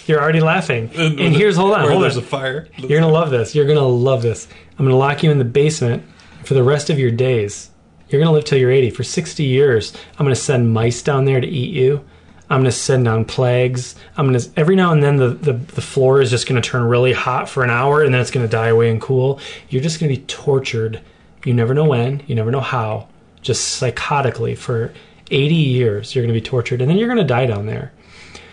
You're 0.06 0.20
already 0.20 0.40
laughing. 0.40 0.90
And 0.96 1.36
here's, 1.36 1.56
hold 1.56 1.72
on, 1.72 1.88
hold 1.88 2.02
there's 2.02 2.16
on. 2.16 2.24
a 2.24 2.26
fire. 2.26 2.66
You're 2.76 3.00
gonna 3.00 3.12
love 3.12 3.30
this. 3.30 3.54
You're 3.54 3.66
gonna 3.66 3.86
love 3.86 4.22
this. 4.22 4.48
I'm 4.76 4.84
gonna 4.84 4.96
lock 4.96 5.22
you 5.22 5.30
in 5.30 5.38
the 5.38 5.44
basement 5.44 6.02
for 6.44 6.54
the 6.54 6.64
rest 6.64 6.90
of 6.90 6.98
your 6.98 7.12
days. 7.12 7.70
You're 8.08 8.20
gonna 8.20 8.32
live 8.32 8.44
till 8.44 8.58
you're 8.58 8.72
80. 8.72 8.90
For 8.90 9.04
60 9.04 9.44
years, 9.44 9.92
I'm 10.18 10.26
gonna 10.26 10.34
send 10.34 10.72
mice 10.72 11.02
down 11.02 11.26
there 11.26 11.40
to 11.40 11.46
eat 11.46 11.72
you. 11.72 12.04
I'm 12.50 12.60
gonna 12.60 12.72
send 12.72 13.04
down 13.04 13.24
plagues. 13.24 13.94
I'm 14.16 14.26
gonna 14.26 14.40
every 14.56 14.74
now 14.74 14.92
and 14.92 15.02
then 15.02 15.16
the, 15.16 15.28
the, 15.28 15.52
the 15.52 15.80
floor 15.80 16.20
is 16.20 16.30
just 16.30 16.48
gonna 16.48 16.60
turn 16.60 16.82
really 16.82 17.12
hot 17.12 17.48
for 17.48 17.62
an 17.62 17.70
hour 17.70 18.02
and 18.02 18.12
then 18.12 18.20
it's 18.20 18.32
gonna 18.32 18.48
die 18.48 18.68
away 18.68 18.90
and 18.90 19.00
cool. 19.00 19.38
You're 19.68 19.82
just 19.82 20.00
gonna 20.00 20.12
be 20.12 20.22
tortured. 20.22 21.00
You 21.44 21.54
never 21.54 21.72
know 21.74 21.84
when, 21.84 22.22
you 22.26 22.34
never 22.34 22.50
know 22.50 22.60
how. 22.60 23.08
Just 23.40 23.80
psychotically 23.80 24.58
for 24.58 24.92
80 25.30 25.54
years, 25.54 26.14
you're 26.14 26.24
gonna 26.24 26.34
be 26.34 26.40
tortured, 26.40 26.82
and 26.82 26.90
then 26.90 26.98
you're 26.98 27.08
gonna 27.08 27.24
die 27.24 27.46
down 27.46 27.66
there. 27.66 27.92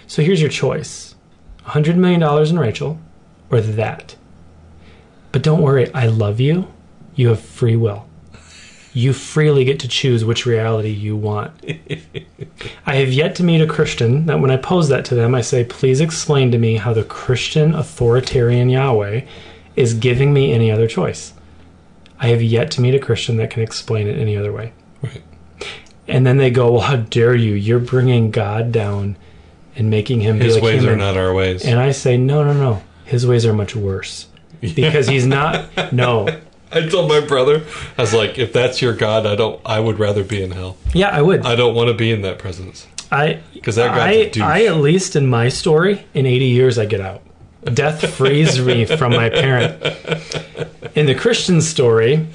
So 0.06 0.22
here's 0.22 0.40
your 0.40 0.50
choice. 0.50 1.16
$100 1.66 1.96
million 1.96 2.24
in 2.24 2.60
Rachel 2.60 3.00
or 3.50 3.60
that. 3.60 4.16
But 5.32 5.42
don't 5.42 5.62
worry, 5.62 5.94
I 5.94 6.08
love 6.08 6.40
you. 6.40 6.72
You 7.16 7.30
have 7.30 7.42
free 7.42 7.76
will. 7.76 8.07
You 8.98 9.14
freely 9.14 9.64
get 9.64 9.80
to 9.82 9.88
choose 9.88 10.26
which 10.26 10.48
reality 10.48 10.90
you 10.90 11.16
want. 11.16 11.52
I 12.88 12.96
have 12.96 13.14
yet 13.14 13.36
to 13.36 13.44
meet 13.44 13.62
a 13.62 13.68
Christian 13.68 14.26
that 14.26 14.40
when 14.40 14.50
I 14.50 14.58
pose 14.58 14.90
that 14.90 15.06
to 15.06 15.16
them, 15.16 15.36
I 15.36 15.42
say, 15.42 15.64
please 15.64 16.02
explain 16.02 16.52
to 16.52 16.58
me 16.58 16.78
how 16.78 16.94
the 16.94 17.04
Christian 17.04 17.76
authoritarian 17.76 18.70
Yahweh 18.70 19.22
is 19.76 19.94
giving 19.94 20.34
me 20.34 20.52
any 20.52 20.72
other 20.72 20.88
choice. 20.88 21.34
I 22.20 22.30
have 22.30 22.42
yet 22.42 22.72
to 22.72 22.82
meet 22.82 22.96
a 22.96 23.00
Christian 23.00 23.38
that 23.38 23.52
can 23.52 23.62
explain 23.62 24.08
it 24.08 24.18
any 24.18 24.36
other 24.36 24.52
way. 24.52 24.74
Right. 25.04 25.22
And 26.08 26.26
then 26.26 26.38
they 26.38 26.50
go, 26.50 26.72
well, 26.72 26.82
how 26.82 26.96
dare 26.96 27.36
you? 27.36 27.54
You're 27.54 27.78
bringing 27.78 28.32
God 28.32 28.72
down 28.72 29.16
and 29.76 29.92
making 29.92 30.22
him 30.22 30.40
His 30.40 30.56
be 30.56 30.62
like 30.62 30.64
ways 30.64 30.86
are 30.86 30.96
not 30.96 31.18
our 31.18 31.36
ways. 31.36 31.64
And 31.64 31.80
I 31.80 31.92
say, 31.92 32.18
no, 32.18 32.44
no, 32.44 32.54
no. 32.54 32.82
His 33.06 33.28
ways 33.28 33.46
are 33.46 33.54
much 33.54 33.76
worse 33.76 34.28
because 34.62 35.08
he's 35.08 35.28
not. 35.28 35.94
No, 35.94 36.28
I 36.78 36.88
told 36.88 37.10
my 37.10 37.20
brother, 37.20 37.66
I 37.98 38.02
was 38.02 38.14
like, 38.14 38.38
if 38.38 38.54
that's 38.54 38.82
your 38.82 38.94
God, 38.94 39.26
I 39.26 39.36
don't. 39.36 39.60
I 39.66 39.80
would 39.80 40.00
rather 40.00 40.24
be 40.24 40.42
in 40.42 40.52
hell. 40.52 40.78
Yeah, 40.94 41.10
I 41.10 41.22
would. 41.22 41.46
I 41.46 41.56
don't 41.56 41.76
want 41.76 41.90
to 41.90 41.94
be 41.94 42.12
in 42.12 42.22
that 42.22 42.40
presence. 42.40 42.88
I 43.12 43.40
because 43.54 43.76
that 43.76 43.96
guy's 43.96 44.38
I. 44.42 44.62
I 44.62 44.66
at 44.66 44.78
least 44.78 45.16
in 45.16 45.28
my 45.28 45.50
story, 45.50 46.06
in 46.14 46.26
80 46.26 46.46
years, 46.46 46.78
I 46.78 46.86
get 46.86 47.02
out. 47.02 47.22
Death 47.64 48.14
frees 48.14 48.60
me 48.62 48.86
from 48.86 49.14
my 49.14 49.30
parent. 49.30 49.82
In 50.96 51.06
the 51.06 51.16
Christian 51.16 51.62
story, 51.62 52.28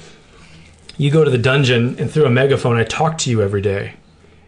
you 0.97 1.09
go 1.11 1.23
to 1.23 1.31
the 1.31 1.37
dungeon 1.37 1.95
and 1.99 2.11
through 2.11 2.25
a 2.25 2.29
megaphone, 2.29 2.77
I 2.77 2.83
talk 2.83 3.17
to 3.19 3.29
you 3.29 3.41
every 3.41 3.61
day. 3.61 3.93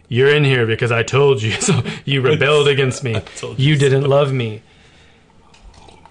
You're 0.07 0.29
in 0.29 0.43
here 0.43 0.67
because 0.67 0.91
I 0.91 1.03
told 1.03 1.41
you. 1.41 1.51
So 1.59 1.81
you 2.05 2.21
rebelled 2.21 2.67
against 2.67 3.03
me. 3.03 3.19
told 3.37 3.59
You 3.59 3.75
didn't 3.77 4.03
love 4.03 4.31
me. 4.31 4.61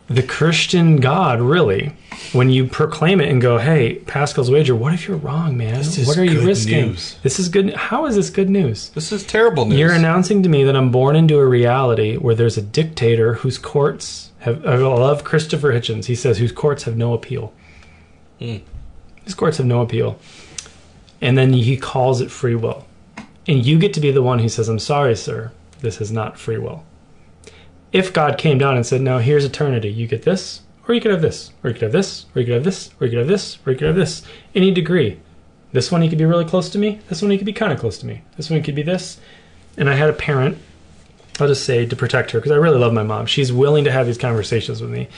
The 0.09 0.23
Christian 0.23 0.99
God, 0.99 1.41
really, 1.41 1.93
when 2.33 2.51
you 2.51 2.67
proclaim 2.67 3.23
it 3.23 3.31
and 3.31 3.41
go, 3.41 3.57
"Hey, 3.57 3.95
Pascal's 4.07 4.51
wager. 4.51 4.75
What 4.75 4.93
if 4.93 5.09
you're 5.09 5.17
wrong, 5.17 5.57
man? 5.57 5.83
What 6.05 6.19
are 6.19 6.25
you 6.25 6.43
risking? 6.47 6.89
news. 6.89 7.17
This 7.23 7.39
is 7.39 7.49
good. 7.49 7.73
How 7.73 8.05
is 8.05 8.15
this 8.17 8.29
good 8.29 8.51
news? 8.51 8.91
This 8.91 9.13
is 9.13 9.25
terrible 9.25 9.65
news. 9.65 9.79
You're 9.79 9.93
announcing 9.93 10.43
to 10.43 10.49
me 10.51 10.63
that 10.65 10.77
I'm 10.77 10.91
born 10.91 11.17
into 11.17 11.39
a 11.39 11.47
reality 11.47 12.17
where 12.17 12.35
there's 12.35 12.59
a 12.59 12.63
dictator 12.63 13.35
whose 13.35 13.57
courts 13.57 14.31
have. 14.41 14.67
I 14.67 14.77
love 14.77 15.25
Christopher 15.25 15.73
Hitchens. 15.73 16.05
He 16.05 16.15
says 16.15 16.37
whose 16.37 16.53
courts 16.53 16.83
have 16.83 16.99
no 16.99 17.15
appeal. 17.15 17.55
Hmm. 18.39 18.57
His 19.25 19.33
courts 19.35 19.57
have 19.57 19.67
no 19.67 19.81
appeal, 19.81 20.19
and 21.23 21.39
then 21.39 21.55
he 21.55 21.79
calls 21.79 22.21
it 22.21 22.31
free 22.31 22.55
will, 22.55 22.85
and 23.49 23.65
you 23.65 23.79
get 23.79 23.95
to 23.95 24.01
be 24.01 24.11
the 24.11 24.23
one 24.23 24.41
who 24.41 24.51
says, 24.51 24.69
"I'm 24.69 24.79
sorry, 24.79 25.17
sir. 25.17 25.53
This 25.81 25.99
is 25.99 26.13
not 26.13 26.39
free 26.39 26.59
will." 26.59 26.85
If 27.95 28.13
God 28.13 28.37
came 28.37 28.59
down 28.59 28.77
and 28.77 28.85
said, 28.85 29.01
"No, 29.01 29.17
here's 29.19 29.47
eternity. 29.47 29.89
You 29.89 30.07
get 30.07 30.25
this, 30.25 30.61
or 30.87 30.95
you 30.95 31.01
could 31.01 31.13
have 31.13 31.23
this, 31.23 31.53
or 31.63 31.71
you 31.71 31.75
could 31.75 31.85
have 31.85 31.93
this, 31.93 32.27
or 32.35 32.41
you 32.41 32.45
could 32.45 32.55
have 32.55 32.65
this, 32.65 32.91
or 33.01 33.07
you 33.07 33.11
could 33.11 33.19
have 33.21 33.29
this, 33.29 33.59
or 33.65 33.73
you 33.73 33.79
could 33.79 33.87
have 33.87 33.97
this, 33.97 34.23
any 34.55 34.71
degree." 34.71 35.17
This 35.73 35.91
one 35.91 36.03
he 36.03 36.11
could 36.11 36.19
be 36.19 36.27
really 36.27 36.45
close 36.45 36.69
to 36.71 36.79
me. 36.79 37.01
This 37.09 37.23
one 37.23 37.31
he 37.31 37.39
could 37.39 37.47
be 37.47 37.53
kind 37.53 37.73
of 37.73 37.81
close 37.81 37.97
to 37.99 38.07
me. 38.07 38.21
This 38.37 38.51
one 38.51 38.63
could 38.63 38.75
be 38.75 38.83
this 38.83 39.19
and 39.77 39.89
I 39.89 39.95
had 39.95 40.11
a 40.11 40.15
parent. 40.15 40.59
I'll 41.41 41.49
just 41.49 41.65
say 41.65 41.85
to 41.85 41.97
protect 41.97 42.31
her 42.31 42.39
because 42.39 42.53
I 42.53 42.57
really 42.57 42.79
love 42.79 42.93
my 42.93 43.03
mom. 43.03 43.27
She's 43.27 43.53
willing 43.53 43.85
to 43.85 43.91
have 43.91 44.07
these 44.07 44.19
conversations 44.19 44.81
with 44.81 44.91
me, 44.91 45.09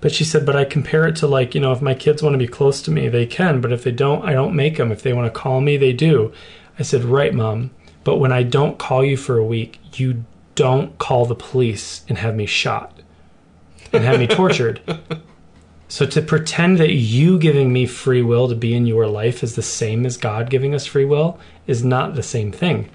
but 0.00 0.10
she 0.10 0.24
said, 0.24 0.44
"But 0.44 0.56
I 0.56 0.64
compare 0.64 1.06
it 1.06 1.14
to 1.16 1.28
like 1.28 1.54
you 1.54 1.60
know, 1.60 1.72
if 1.72 1.80
my 1.80 1.94
kids 1.94 2.22
want 2.22 2.34
to 2.34 2.38
be 2.38 2.48
close 2.48 2.82
to 2.82 2.90
me, 2.90 3.08
they 3.08 3.26
can. 3.26 3.60
But 3.60 3.72
if 3.72 3.84
they 3.84 3.92
don't, 3.92 4.24
I 4.24 4.32
don't 4.32 4.56
make 4.56 4.78
them. 4.78 4.90
If 4.90 5.02
they 5.02 5.12
want 5.12 5.32
to 5.32 5.40
call 5.40 5.60
me, 5.60 5.76
they 5.76 5.92
do." 5.92 6.32
I 6.78 6.82
said, 6.82 7.04
"Right, 7.04 7.32
mom. 7.32 7.70
But 8.02 8.16
when 8.16 8.32
I 8.32 8.42
don't 8.42 8.78
call 8.78 9.04
you 9.04 9.16
for 9.16 9.38
a 9.38 9.44
week, 9.44 9.78
you 9.94 10.24
don't 10.54 10.98
call 10.98 11.26
the 11.26 11.34
police 11.34 12.04
and 12.08 12.18
have 12.18 12.34
me 12.34 12.46
shot 12.46 13.00
and 13.92 14.04
have 14.04 14.18
me 14.18 14.26
tortured." 14.28 14.80
So 15.90 16.06
to 16.06 16.22
pretend 16.22 16.78
that 16.78 16.92
you 16.92 17.36
giving 17.36 17.72
me 17.72 17.84
free 17.84 18.22
will 18.22 18.48
to 18.48 18.54
be 18.54 18.74
in 18.74 18.86
your 18.86 19.08
life 19.08 19.42
is 19.42 19.56
the 19.56 19.62
same 19.62 20.06
as 20.06 20.16
God 20.16 20.48
giving 20.48 20.72
us 20.72 20.86
free 20.86 21.04
will 21.04 21.40
is 21.66 21.84
not 21.84 22.14
the 22.14 22.22
same 22.22 22.52
thing. 22.52 22.88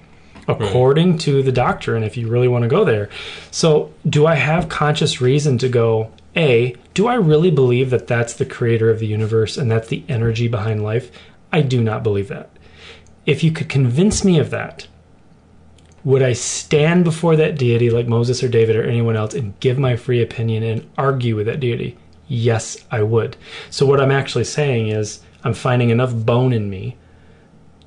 According 0.48 1.18
to 1.18 1.42
the 1.42 1.52
doctrine, 1.52 2.02
if 2.02 2.16
you 2.16 2.26
really 2.26 2.48
want 2.48 2.62
to 2.62 2.68
go 2.68 2.86
there. 2.86 3.10
So, 3.50 3.92
do 4.08 4.26
I 4.26 4.36
have 4.36 4.70
conscious 4.70 5.20
reason 5.20 5.58
to 5.58 5.68
go, 5.68 6.10
A, 6.36 6.74
do 6.94 7.06
I 7.06 7.14
really 7.14 7.50
believe 7.50 7.90
that 7.90 8.06
that's 8.06 8.32
the 8.32 8.46
creator 8.46 8.88
of 8.88 9.00
the 9.00 9.06
universe 9.06 9.58
and 9.58 9.70
that's 9.70 9.88
the 9.88 10.02
energy 10.08 10.48
behind 10.48 10.82
life? 10.82 11.10
I 11.52 11.60
do 11.60 11.82
not 11.82 12.02
believe 12.02 12.28
that. 12.28 12.48
If 13.26 13.44
you 13.44 13.50
could 13.50 13.68
convince 13.68 14.24
me 14.24 14.38
of 14.38 14.50
that, 14.50 14.86
would 16.06 16.22
I 16.22 16.34
stand 16.34 17.02
before 17.02 17.34
that 17.34 17.58
deity 17.58 17.90
like 17.90 18.06
Moses 18.06 18.40
or 18.40 18.46
David 18.48 18.76
or 18.76 18.84
anyone 18.84 19.16
else 19.16 19.34
and 19.34 19.58
give 19.58 19.76
my 19.76 19.96
free 19.96 20.22
opinion 20.22 20.62
and 20.62 20.88
argue 20.96 21.34
with 21.34 21.46
that 21.46 21.58
deity? 21.58 21.98
Yes, 22.28 22.76
I 22.92 23.02
would. 23.02 23.36
So, 23.70 23.86
what 23.86 24.00
I'm 24.00 24.12
actually 24.12 24.44
saying 24.44 24.86
is, 24.86 25.20
I'm 25.42 25.52
finding 25.52 25.90
enough 25.90 26.14
bone 26.14 26.52
in 26.52 26.70
me 26.70 26.96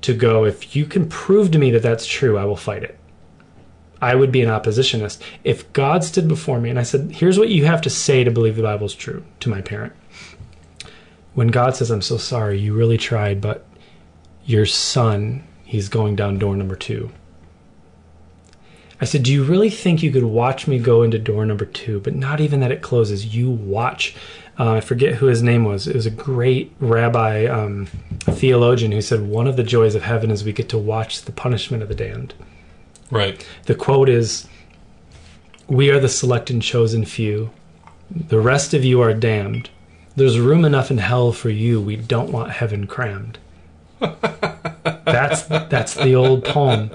to 0.01 0.13
go, 0.13 0.43
if 0.43 0.75
you 0.75 0.85
can 0.85 1.07
prove 1.07 1.51
to 1.51 1.59
me 1.59 1.71
that 1.71 1.81
that's 1.81 2.05
true, 2.05 2.37
I 2.37 2.43
will 2.43 2.57
fight 2.57 2.83
it. 2.83 2.99
I 4.01 4.15
would 4.15 4.33
be 4.33 4.41
an 4.41 4.49
oppositionist. 4.49 5.21
If 5.45 5.71
God 5.71 6.03
stood 6.03 6.27
before 6.27 6.59
me 6.59 6.69
and 6.69 6.79
I 6.79 6.83
said, 6.83 7.11
here's 7.11 7.39
what 7.39 7.47
you 7.47 7.65
have 7.67 7.81
to 7.83 7.89
say 7.89 8.25
to 8.25 8.31
believe 8.31 8.57
the 8.57 8.63
Bible's 8.63 8.95
true 8.95 9.23
to 9.39 9.49
my 9.49 9.61
parent. 9.61 9.93
When 11.35 11.47
God 11.47 11.77
says, 11.77 11.89
I'm 11.89 12.01
so 12.01 12.17
sorry, 12.17 12.59
you 12.59 12.73
really 12.73 12.97
tried, 12.97 13.39
but 13.39 13.65
your 14.43 14.65
son, 14.65 15.47
he's 15.63 15.87
going 15.87 16.17
down 16.17 16.37
door 16.37 16.57
number 16.57 16.75
two. 16.75 17.11
I 19.01 19.05
said, 19.05 19.23
Do 19.23 19.31
you 19.31 19.43
really 19.43 19.69
think 19.69 20.03
you 20.03 20.11
could 20.11 20.23
watch 20.23 20.67
me 20.67 20.77
go 20.79 21.03
into 21.03 21.17
door 21.19 21.45
number 21.45 21.65
two, 21.65 21.99
but 22.01 22.15
not 22.15 22.41
even 22.41 22.59
that 22.59 22.71
it 22.71 22.81
closes? 22.81 23.33
You 23.35 23.49
watch. 23.49 24.15
Uh, 24.57 24.73
I 24.73 24.81
forget 24.81 25.15
who 25.15 25.27
his 25.27 25.41
name 25.41 25.63
was. 25.63 25.87
It 25.87 25.95
was 25.95 26.05
a 26.05 26.11
great 26.11 26.73
rabbi, 26.81 27.45
um, 27.45 27.87
theologian, 28.21 28.91
who 28.91 29.01
said, 29.01 29.21
One 29.21 29.47
of 29.47 29.55
the 29.55 29.63
joys 29.63 29.95
of 29.95 30.03
heaven 30.03 30.31
is 30.31 30.43
we 30.43 30.51
get 30.51 30.67
to 30.69 30.77
watch 30.77 31.21
the 31.21 31.31
punishment 31.31 31.81
of 31.81 31.89
the 31.89 31.95
damned. 31.95 32.33
right. 33.09 33.45
The 33.65 33.75
quote 33.75 34.09
is 34.09 34.47
We 35.67 35.89
are 35.91 35.99
the 35.99 36.09
select 36.09 36.49
and 36.49 36.61
chosen 36.61 37.05
few. 37.05 37.51
The 38.11 38.39
rest 38.39 38.73
of 38.73 38.83
you 38.83 39.01
are 39.01 39.13
damned. 39.13 39.69
There's 40.15 40.39
room 40.39 40.65
enough 40.65 40.91
in 40.91 40.97
hell 40.97 41.31
for 41.31 41.49
you. 41.49 41.79
We 41.79 41.95
don't 41.95 42.31
want 42.31 42.51
heaven 42.51 42.85
crammed. 42.85 43.37
that's 43.99 45.43
that's 45.43 45.93
the 45.93 46.15
old 46.15 46.43
poem. 46.43 46.89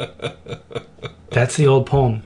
That's 1.35 1.57
the 1.57 1.67
old 1.67 1.87
poem. 1.87 2.23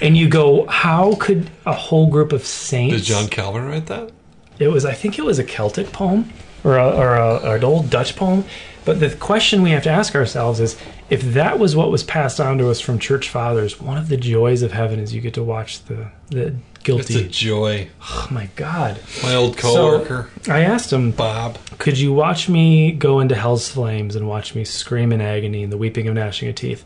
And 0.00 0.16
you 0.16 0.28
go, 0.28 0.66
how 0.66 1.14
could 1.20 1.50
a 1.64 1.72
whole 1.72 2.08
group 2.08 2.32
of 2.32 2.44
saints? 2.44 2.96
Did 2.96 3.04
John 3.04 3.28
Calvin 3.28 3.64
write 3.64 3.86
that? 3.86 4.10
It 4.58 4.68
was, 4.68 4.84
I 4.84 4.92
think 4.92 5.18
it 5.18 5.24
was 5.24 5.38
a 5.38 5.44
Celtic 5.44 5.92
poem 5.92 6.30
or, 6.64 6.76
a, 6.76 6.88
or 6.90 7.14
a, 7.14 7.54
an 7.54 7.64
old 7.64 7.90
Dutch 7.90 8.16
poem. 8.16 8.44
But 8.84 9.00
the 9.00 9.10
question 9.14 9.62
we 9.62 9.70
have 9.70 9.82
to 9.84 9.90
ask 9.90 10.14
ourselves 10.14 10.60
is 10.60 10.76
if 11.10 11.22
that 11.32 11.58
was 11.58 11.74
what 11.74 11.90
was 11.90 12.02
passed 12.02 12.40
on 12.40 12.58
to 12.58 12.70
us 12.70 12.80
from 12.80 12.98
church 12.98 13.28
fathers, 13.30 13.80
one 13.80 13.96
of 13.96 14.08
the 14.08 14.16
joys 14.16 14.62
of 14.62 14.72
heaven 14.72 14.98
is 14.98 15.14
you 15.14 15.20
get 15.20 15.34
to 15.34 15.42
watch 15.42 15.82
the, 15.84 16.08
the 16.30 16.54
guilty. 16.82 17.14
It's 17.14 17.24
a 17.24 17.28
joy. 17.28 17.88
oh 18.02 18.28
my 18.30 18.48
God. 18.56 19.00
My 19.22 19.34
old 19.34 19.58
So 19.58 19.74
coworker, 19.74 20.30
I 20.48 20.60
asked 20.60 20.92
him, 20.92 21.12
Bob. 21.12 21.56
could 21.78 21.98
you 21.98 22.12
watch 22.12 22.48
me 22.48 22.92
go 22.92 23.20
into 23.20 23.34
hell's 23.34 23.68
flames 23.68 24.16
and 24.16 24.28
watch 24.28 24.54
me 24.54 24.64
scream 24.64 25.12
in 25.12 25.20
agony 25.20 25.62
and 25.62 25.72
the 25.72 25.78
weeping 25.78 26.06
and 26.06 26.16
gnashing 26.16 26.48
of 26.48 26.54
teeth 26.56 26.84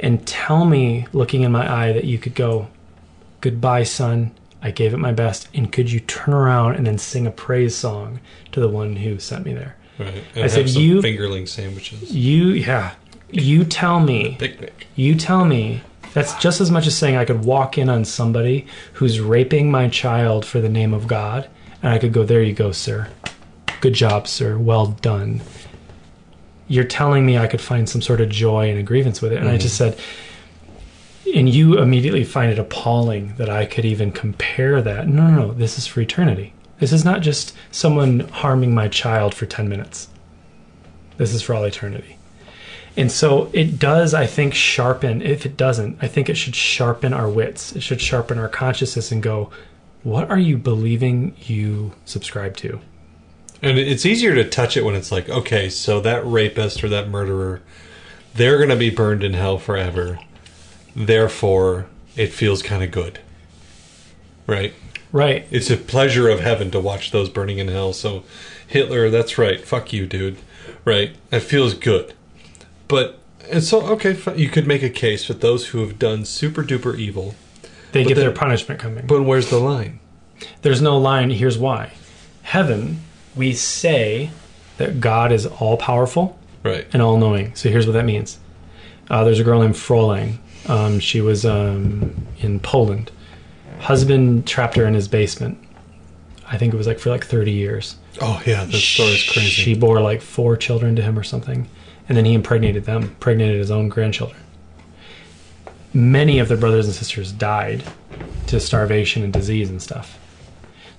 and 0.00 0.26
tell 0.26 0.64
me, 0.64 1.06
looking 1.12 1.42
in 1.42 1.52
my 1.52 1.70
eye, 1.70 1.92
that 1.92 2.04
you 2.04 2.18
could 2.18 2.34
go, 2.34 2.68
Goodbye, 3.40 3.84
son. 3.84 4.32
I 4.62 4.70
gave 4.70 4.92
it 4.92 4.98
my 4.98 5.12
best. 5.12 5.48
And 5.54 5.72
could 5.72 5.90
you 5.90 6.00
turn 6.00 6.34
around 6.34 6.74
and 6.76 6.86
then 6.86 6.98
sing 6.98 7.26
a 7.26 7.30
praise 7.30 7.74
song 7.74 8.20
to 8.52 8.60
the 8.60 8.68
one 8.68 8.96
who 8.96 9.18
sent 9.18 9.46
me 9.46 9.54
there? 9.54 9.76
Right. 9.98 10.22
And 10.34 10.44
I 10.44 10.48
said, 10.48 10.68
you- 10.68 11.00
fingerling 11.00 11.48
sandwiches. 11.48 12.14
You, 12.14 12.48
yeah. 12.48 12.94
You 13.30 13.64
tell 13.64 14.00
me, 14.00 14.36
Picnic. 14.38 14.86
you 14.96 15.14
tell 15.14 15.44
me. 15.44 15.82
That's 16.12 16.34
just 16.34 16.60
as 16.60 16.70
much 16.70 16.86
as 16.88 16.98
saying 16.98 17.16
I 17.16 17.24
could 17.24 17.44
walk 17.44 17.78
in 17.78 17.88
on 17.88 18.04
somebody 18.04 18.66
who's 18.94 19.20
raping 19.20 19.70
my 19.70 19.88
child 19.88 20.44
for 20.44 20.60
the 20.60 20.68
name 20.68 20.92
of 20.92 21.06
God, 21.06 21.48
and 21.82 21.92
I 21.92 21.98
could 21.98 22.12
go, 22.12 22.24
There 22.24 22.42
you 22.42 22.52
go, 22.52 22.72
sir. 22.72 23.08
Good 23.80 23.94
job, 23.94 24.26
sir. 24.26 24.58
Well 24.58 24.88
done. 24.88 25.40
You're 26.70 26.84
telling 26.84 27.26
me 27.26 27.36
I 27.36 27.48
could 27.48 27.60
find 27.60 27.88
some 27.88 28.00
sort 28.00 28.20
of 28.20 28.28
joy 28.28 28.70
and 28.70 28.78
a 28.78 28.82
grievance 28.84 29.20
with 29.20 29.32
it. 29.32 29.38
And 29.38 29.48
I 29.48 29.54
mm-hmm. 29.54 29.60
just 29.60 29.76
said, 29.76 29.98
and 31.34 31.48
you 31.48 31.78
immediately 31.78 32.22
find 32.22 32.52
it 32.52 32.60
appalling 32.60 33.34
that 33.38 33.50
I 33.50 33.66
could 33.66 33.84
even 33.84 34.12
compare 34.12 34.80
that. 34.80 35.08
No, 35.08 35.26
no, 35.28 35.46
no. 35.48 35.52
This 35.52 35.78
is 35.78 35.88
for 35.88 36.00
eternity. 36.00 36.54
This 36.78 36.92
is 36.92 37.04
not 37.04 37.22
just 37.22 37.56
someone 37.72 38.20
harming 38.20 38.72
my 38.72 38.86
child 38.86 39.34
for 39.34 39.46
10 39.46 39.68
minutes. 39.68 40.08
This 41.16 41.34
is 41.34 41.42
for 41.42 41.54
all 41.54 41.64
eternity. 41.64 42.18
And 42.96 43.10
so 43.10 43.50
it 43.52 43.80
does, 43.80 44.14
I 44.14 44.26
think, 44.26 44.54
sharpen. 44.54 45.22
If 45.22 45.44
it 45.44 45.56
doesn't, 45.56 45.98
I 46.00 46.06
think 46.06 46.28
it 46.28 46.36
should 46.36 46.54
sharpen 46.54 47.12
our 47.12 47.28
wits. 47.28 47.74
It 47.74 47.82
should 47.82 48.00
sharpen 48.00 48.38
our 48.38 48.48
consciousness 48.48 49.10
and 49.10 49.20
go, 49.20 49.50
what 50.04 50.30
are 50.30 50.38
you 50.38 50.56
believing 50.56 51.34
you 51.40 51.92
subscribe 52.04 52.56
to? 52.58 52.80
And 53.62 53.78
it's 53.78 54.06
easier 54.06 54.34
to 54.34 54.48
touch 54.48 54.76
it 54.76 54.84
when 54.84 54.94
it's 54.94 55.12
like, 55.12 55.28
okay, 55.28 55.68
so 55.68 56.00
that 56.00 56.24
rapist 56.26 56.82
or 56.82 56.88
that 56.88 57.08
murderer, 57.08 57.60
they're 58.34 58.56
going 58.56 58.70
to 58.70 58.76
be 58.76 58.90
burned 58.90 59.22
in 59.22 59.34
hell 59.34 59.58
forever. 59.58 60.18
Therefore, 60.96 61.86
it 62.16 62.32
feels 62.32 62.62
kind 62.62 62.82
of 62.82 62.90
good. 62.90 63.20
Right? 64.46 64.72
Right. 65.12 65.46
It's 65.50 65.70
a 65.70 65.76
pleasure 65.76 66.28
of 66.28 66.40
heaven 66.40 66.70
to 66.70 66.80
watch 66.80 67.10
those 67.10 67.28
burning 67.28 67.58
in 67.58 67.68
hell. 67.68 67.92
So, 67.92 68.24
Hitler, 68.66 69.10
that's 69.10 69.36
right. 69.36 69.60
Fuck 69.60 69.92
you, 69.92 70.06
dude. 70.06 70.38
Right? 70.84 71.16
It 71.30 71.40
feels 71.40 71.74
good. 71.74 72.14
But, 72.88 73.18
and 73.50 73.62
so, 73.62 73.82
okay, 73.88 74.16
you 74.36 74.48
could 74.48 74.66
make 74.66 74.82
a 74.82 74.90
case 74.90 75.28
that 75.28 75.40
those 75.40 75.68
who 75.68 75.80
have 75.80 75.98
done 75.98 76.24
super 76.24 76.62
duper 76.62 76.96
evil. 76.98 77.34
They 77.92 78.04
get 78.04 78.14
then- 78.14 78.24
their 78.24 78.34
punishment 78.34 78.80
coming. 78.80 79.06
But 79.06 79.22
where's 79.22 79.50
the 79.50 79.58
line? 79.58 80.00
There's 80.62 80.80
no 80.80 80.96
line. 80.96 81.30
Here's 81.30 81.58
why. 81.58 81.92
Heaven, 82.42 83.00
we 83.36 83.52
say 83.52 84.30
that 84.78 85.00
God 85.00 85.32
is 85.32 85.46
all 85.46 85.76
powerful 85.76 86.38
Right. 86.62 86.86
and 86.92 87.00
all 87.00 87.16
knowing. 87.16 87.54
So 87.54 87.68
here's 87.70 87.86
what 87.86 87.92
that 87.94 88.04
means. 88.04 88.38
Uh, 89.08 89.24
there's 89.24 89.40
a 89.40 89.44
girl 89.44 89.60
named 89.60 89.76
Froling. 89.76 90.38
Um, 90.68 91.00
she 91.00 91.20
was 91.20 91.44
um, 91.46 92.26
in 92.38 92.60
Poland. 92.60 93.10
Husband 93.80 94.46
trapped 94.46 94.76
her 94.76 94.84
in 94.86 94.94
his 94.94 95.08
basement. 95.08 95.58
I 96.46 96.58
think 96.58 96.74
it 96.74 96.76
was 96.76 96.86
like 96.86 96.98
for 96.98 97.10
like 97.10 97.24
30 97.24 97.50
years. 97.52 97.96
Oh 98.20 98.42
yeah, 98.44 98.64
the 98.64 98.72
story 98.78 99.10
is 99.10 99.22
crazy. 99.30 99.48
She 99.48 99.74
bore 99.74 100.00
like 100.00 100.20
four 100.20 100.56
children 100.56 100.96
to 100.96 101.02
him 101.02 101.18
or 101.18 101.22
something, 101.22 101.68
and 102.08 102.18
then 102.18 102.24
he 102.24 102.34
impregnated 102.34 102.84
them, 102.84 103.02
impregnated 103.04 103.58
his 103.58 103.70
own 103.70 103.88
grandchildren. 103.88 104.40
Many 105.92 106.38
of 106.38 106.48
their 106.48 106.56
brothers 106.56 106.86
and 106.86 106.94
sisters 106.94 107.32
died 107.32 107.82
to 108.48 108.60
starvation 108.60 109.22
and 109.22 109.32
disease 109.32 109.70
and 109.70 109.80
stuff. 109.82 110.18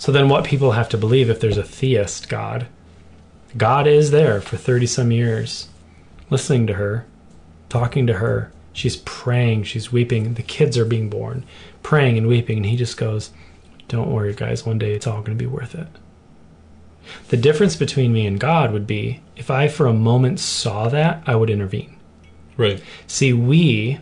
So 0.02 0.12
then, 0.12 0.30
what 0.30 0.46
people 0.46 0.72
have 0.72 0.90
to 0.90 0.98
believe 0.98 1.30
if 1.30 1.40
there's 1.40 1.60
a 1.60 1.64
theist 1.64 2.28
God, 2.28 2.66
God 3.56 3.86
is 3.86 4.10
there 4.10 4.42
for 4.42 4.58
30 4.58 4.88
some 4.88 5.12
years, 5.12 5.70
listening 6.32 6.66
to 6.66 6.74
her, 6.74 7.06
talking 7.70 8.08
to 8.08 8.14
her. 8.14 8.52
She's 8.74 8.98
praying, 8.98 9.66
she's 9.66 9.92
weeping. 9.92 10.34
The 10.34 10.42
kids 10.42 10.76
are 10.76 10.86
being 10.86 11.08
born, 11.08 11.46
praying 11.84 12.18
and 12.18 12.26
weeping, 12.26 12.58
and 12.58 12.66
he 12.66 12.76
just 12.78 12.98
goes, 12.98 13.30
Don't 13.90 14.12
worry, 14.12 14.34
guys, 14.34 14.66
one 14.66 14.80
day 14.80 14.94
it's 14.94 15.06
all 15.06 15.22
going 15.22 15.38
to 15.38 15.44
be 15.44 15.46
worth 15.46 15.76
it. 15.76 15.86
The 17.28 17.38
difference 17.38 17.76
between 17.76 18.12
me 18.12 18.26
and 18.26 18.40
God 18.40 18.74
would 18.74 18.88
be 18.88 19.22
if 19.36 19.52
I 19.52 19.68
for 19.68 19.86
a 19.86 19.94
moment 19.94 20.40
saw 20.40 20.90
that, 20.90 21.22
I 21.28 21.36
would 21.36 21.52
intervene. 21.52 21.96
right. 22.58 22.82
See, 23.06 23.34
we 23.34 24.00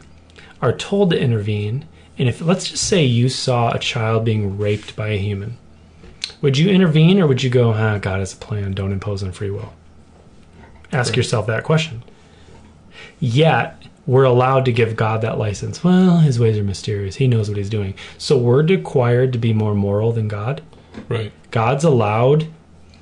are 0.62 0.72
told 0.72 1.10
to 1.10 1.20
intervene, 1.20 1.90
and 2.18 2.30
if 2.30 2.40
let's 2.40 2.70
just 2.70 2.86
say 2.86 3.04
you 3.04 3.28
saw 3.28 3.74
a 3.74 3.80
child 3.80 4.24
being 4.24 4.58
raped 4.58 4.96
by 4.96 5.10
a 5.10 5.18
human, 5.18 5.58
would 6.42 6.58
you 6.58 6.70
intervene 6.70 7.20
or 7.20 7.28
would 7.28 7.44
you 7.44 7.50
go, 7.50 7.74
ah, 7.74 7.98
God 7.98 8.20
has 8.20 8.34
a 8.34 8.38
plan, 8.38 8.74
don't 8.74 8.92
impose 8.92 9.24
on 9.24 9.32
free 9.32 9.50
will? 9.50 9.74
Ask 10.92 11.16
yourself 11.16 11.48
that 11.48 11.64
question. 11.64 12.04
Yet, 13.20 13.82
we're 14.08 14.24
allowed 14.24 14.66
to 14.66 14.72
give 14.72 14.96
God 14.96 15.22
that 15.22 15.38
license. 15.38 15.84
Well, 15.84 16.18
his 16.18 16.40
ways 16.40 16.58
are 16.58 16.64
mysterious. 16.64 17.18
He 17.18 17.28
knows 17.28 17.48
what 17.48 17.58
he's 17.58 17.70
doing. 17.70 17.94
So 18.18 18.38
we're 18.38 18.64
required 18.64 19.34
to 19.34 19.40
be 19.40 19.54
more 19.54 19.76
moral 19.76 20.12
than 20.12 20.28
God. 20.28 20.64
Right. 21.08 21.32
God's 21.52 21.84
allowed 21.84 22.48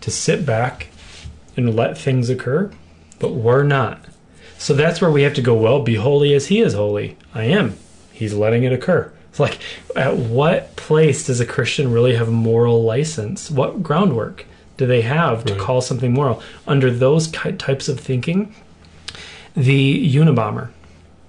to 0.02 0.12
sit 0.12 0.46
back 0.46 0.88
and 1.56 1.76
let 1.76 1.98
things 1.98 2.30
occur, 2.30 2.72
but 3.20 3.32
we're 3.32 3.64
not. 3.64 4.04
So 4.58 4.74
that's 4.74 5.00
where 5.00 5.12
we 5.12 5.22
have 5.22 5.34
to 5.36 5.42
go, 5.42 5.54
well, 5.56 5.82
be 5.82 5.96
holy 5.96 6.34
as 6.34 6.48
he 6.48 6.60
is 6.60 6.74
holy. 6.74 7.18
I 7.34 7.44
am. 7.44 7.78
He's 8.12 8.34
letting 8.34 8.64
it 8.64 8.74
occur. 8.74 9.12
Like, 9.40 9.60
at 9.96 10.18
what 10.18 10.76
place 10.76 11.26
does 11.28 11.40
a 11.40 11.46
Christian 11.46 11.92
really 11.92 12.16
have 12.16 12.30
moral 12.30 12.84
license? 12.84 13.52
What 13.52 13.84
groundwork 13.84 14.46
do 14.78 14.86
they 14.86 15.02
have 15.02 15.44
to 15.46 15.54
Right. 15.54 15.62
call 15.62 15.82
something 15.82 16.14
moral? 16.14 16.42
Under 16.68 16.90
those 16.92 17.28
types 17.28 17.88
of 17.88 18.00
thinking, 18.00 18.54
the 19.56 20.08
Unabomber, 20.16 20.70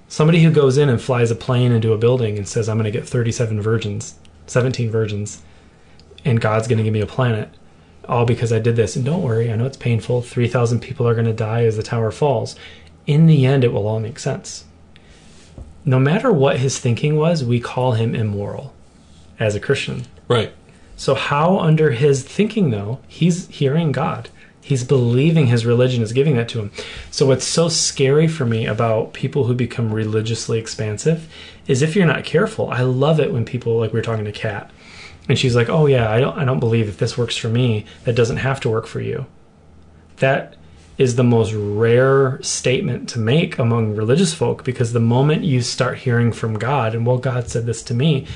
somebody 0.09 0.43
who 0.43 0.51
goes 0.51 0.77
in 0.79 0.89
and 0.89 1.01
flies 1.01 1.31
a 1.31 1.35
plane 1.35 1.73
into 1.73 1.93
a 1.93 1.99
building 1.99 2.37
and 2.37 2.47
says, 2.49 2.69
I'm 2.69 2.77
going 2.79 2.91
to 2.91 2.99
get 2.99 3.09
37 3.09 3.61
virgins, 3.61 4.15
17 4.47 4.91
virgins, 4.91 5.43
and 6.25 6.41
God's 6.41 6.69
going 6.69 6.79
to 6.79 6.85
give 6.85 6.93
me 6.93 7.01
a 7.01 7.07
planet, 7.07 7.49
all 8.09 8.25
because 8.25 8.53
I 8.53 8.59
did 8.59 8.77
this. 8.77 8.97
And 8.97 9.05
don't 9.05 9.23
worry, 9.23 9.53
I 9.53 9.57
know 9.57 9.67
it's 9.67 9.77
painful. 9.77 10.23
3,000 10.23 10.81
people 10.81 11.07
are 11.09 11.15
going 11.15 11.27
to 11.27 11.33
die 11.33 11.65
as 11.65 11.77
the 11.77 11.83
tower 11.83 12.11
falls. 12.11 12.57
In 13.07 13.27
the 13.27 13.47
end, 13.47 13.65
it 13.65 13.73
will 13.73 13.87
all 13.87 14.01
make 14.01 14.19
sense. 14.19 14.65
No 15.85 15.99
matter 15.99 16.33
what 16.33 16.59
his 16.59 16.79
thinking 16.79 17.17
was, 17.17 17.45
we 17.45 17.61
call 17.61 17.93
him 17.93 18.15
immoral 18.15 18.75
as 19.39 19.55
a 19.55 19.61
Christian. 19.61 20.05
Right. 20.27 20.53
So, 20.97 21.15
how 21.15 21.59
under 21.59 21.93
his 21.93 22.25
thinking, 22.25 22.71
though, 22.71 22.99
he's 23.07 23.47
hearing 23.49 23.93
God. 23.93 24.29
He's 24.61 24.85
believing 24.85 25.47
his 25.47 25.65
religion 25.65 26.03
is 26.03 26.13
giving 26.13 26.37
that 26.37 26.49
to 26.51 26.59
him. 26.59 26.73
So, 27.11 27.27
what's 27.27 27.47
so 27.47 27.69
scary 27.69 28.29
for 28.29 28.45
me 28.45 28.67
about 28.67 29.15
people 29.15 29.45
who 29.45 29.55
become 29.55 29.95
religiously 29.95 30.59
expansive 30.59 31.33
is 31.67 31.81
if 31.81 31.97
you're 31.97 32.05
not 32.05 32.25
careful. 32.25 32.69
I 32.71 32.83
love 32.83 33.21
it 33.21 33.33
when 33.33 33.45
people, 33.47 33.79
like 33.79 33.93
we 33.93 33.99
were 33.99 34.05
talking 34.05 34.25
to 34.27 34.33
Kat, 34.33 34.71
and 35.29 35.39
she's 35.39 35.57
like, 35.57 35.71
"Oh 35.71 35.87
yeah, 35.87 36.11
I 36.11 36.21
don't, 36.21 36.37
I 36.37 36.45
don't 36.45 36.61
believe 36.61 36.89
if 36.89 36.99
this 36.99 37.17
works 37.17 37.37
for 37.37 37.49
me, 37.49 37.87
that 38.05 38.17
doesn't 38.17 38.39
have 38.39 38.61
to 38.61 38.69
work 38.69 38.87
for 38.87 39.01
you." 39.01 39.25
That 40.17 40.57
is 40.99 41.15
the 41.15 41.25
most 41.25 41.53
rare 41.55 42.43
statement 42.43 43.09
to 43.09 43.19
make 43.21 43.59
among 43.59 43.95
religious 43.95 44.35
folk 44.35 44.65
because 44.65 44.93
the 44.93 45.01
moment 45.01 45.45
you 45.45 45.63
start 45.63 45.99
hearing 45.99 46.33
from 46.33 46.59
God, 46.59 46.95
and 46.95 47.07
well, 47.07 47.19
God 47.19 47.49
said 47.49 47.67
this 47.67 47.83
to 47.85 47.95
me, 47.95 48.27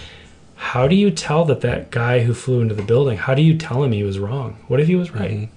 how 0.55 0.87
do 0.87 0.95
you 0.95 1.11
tell 1.11 1.45
that 1.47 1.61
that 1.63 1.91
guy 1.91 2.21
who 2.21 2.33
flew 2.33 2.61
into 2.61 2.75
the 2.75 2.85
building 2.85 3.19
how 3.19 3.35
do 3.35 3.43
you 3.43 3.59
tell 3.59 3.83
him 3.83 3.91
he 3.91 4.05
was 4.05 4.21
wrong? 4.21 4.57
What 4.69 4.79
if 4.79 4.87
he 4.87 4.95
was 4.95 5.11
right? 5.11 5.31
Mhm. 5.33 5.49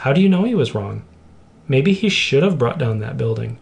how 0.00 0.12
do 0.12 0.20
you 0.20 0.28
know 0.28 0.44
he 0.44 0.54
was 0.54 0.74
wrong? 0.74 1.02
Maybe 1.68 1.92
he 1.92 2.08
should 2.08 2.42
have 2.42 2.58
brought 2.58 2.78
down 2.78 2.98
that 2.98 3.16
building. 3.16 3.58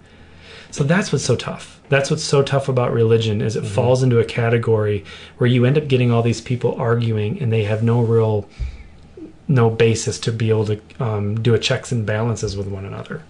So 0.71 0.83
that's 0.83 1.13
what's 1.13 1.25
so 1.25 1.37
tough. 1.37 1.81
That's 1.91 2.11
what's 2.11 2.25
so 2.25 2.43
tough 2.43 2.69
about 2.69 2.93
religion 2.93 3.41
is 3.41 3.55
it 3.57 3.65
falls 3.65 4.03
into 4.03 4.19
a 4.19 4.25
category 4.25 5.05
where 5.37 5.47
you 5.47 5.65
end 5.65 5.79
up 5.79 5.87
getting 5.87 6.11
all 6.11 6.23
these 6.23 6.41
people 6.41 6.75
arguing 6.79 7.41
and 7.41 7.53
they 7.53 7.65
have 7.65 7.83
no 7.83 8.01
real 8.01 8.49
no 9.49 9.71
basis 9.71 10.19
to 10.21 10.33
be 10.33 10.49
able 10.51 10.67
to 10.67 10.81
um, 11.01 11.41
do 11.43 11.55
a 11.55 11.59
checks 11.59 11.93
and 11.93 12.07
balances 12.07 12.57
with 12.57 12.67
one 12.67 12.85
another. 12.85 13.23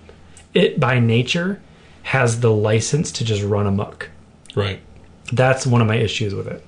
It 0.53 0.79
by 0.79 0.99
nature 1.01 1.61
has 2.05 2.41
the 2.41 2.53
license 2.53 3.11
to 3.13 3.25
just 3.25 3.43
run 3.43 3.67
amok. 3.67 4.11
Right. 4.55 4.81
that's 5.33 5.67
one 5.67 5.81
of 5.81 5.89
my 5.89 5.97
issues 5.97 6.33
with 6.33 6.47
it. 6.47 6.65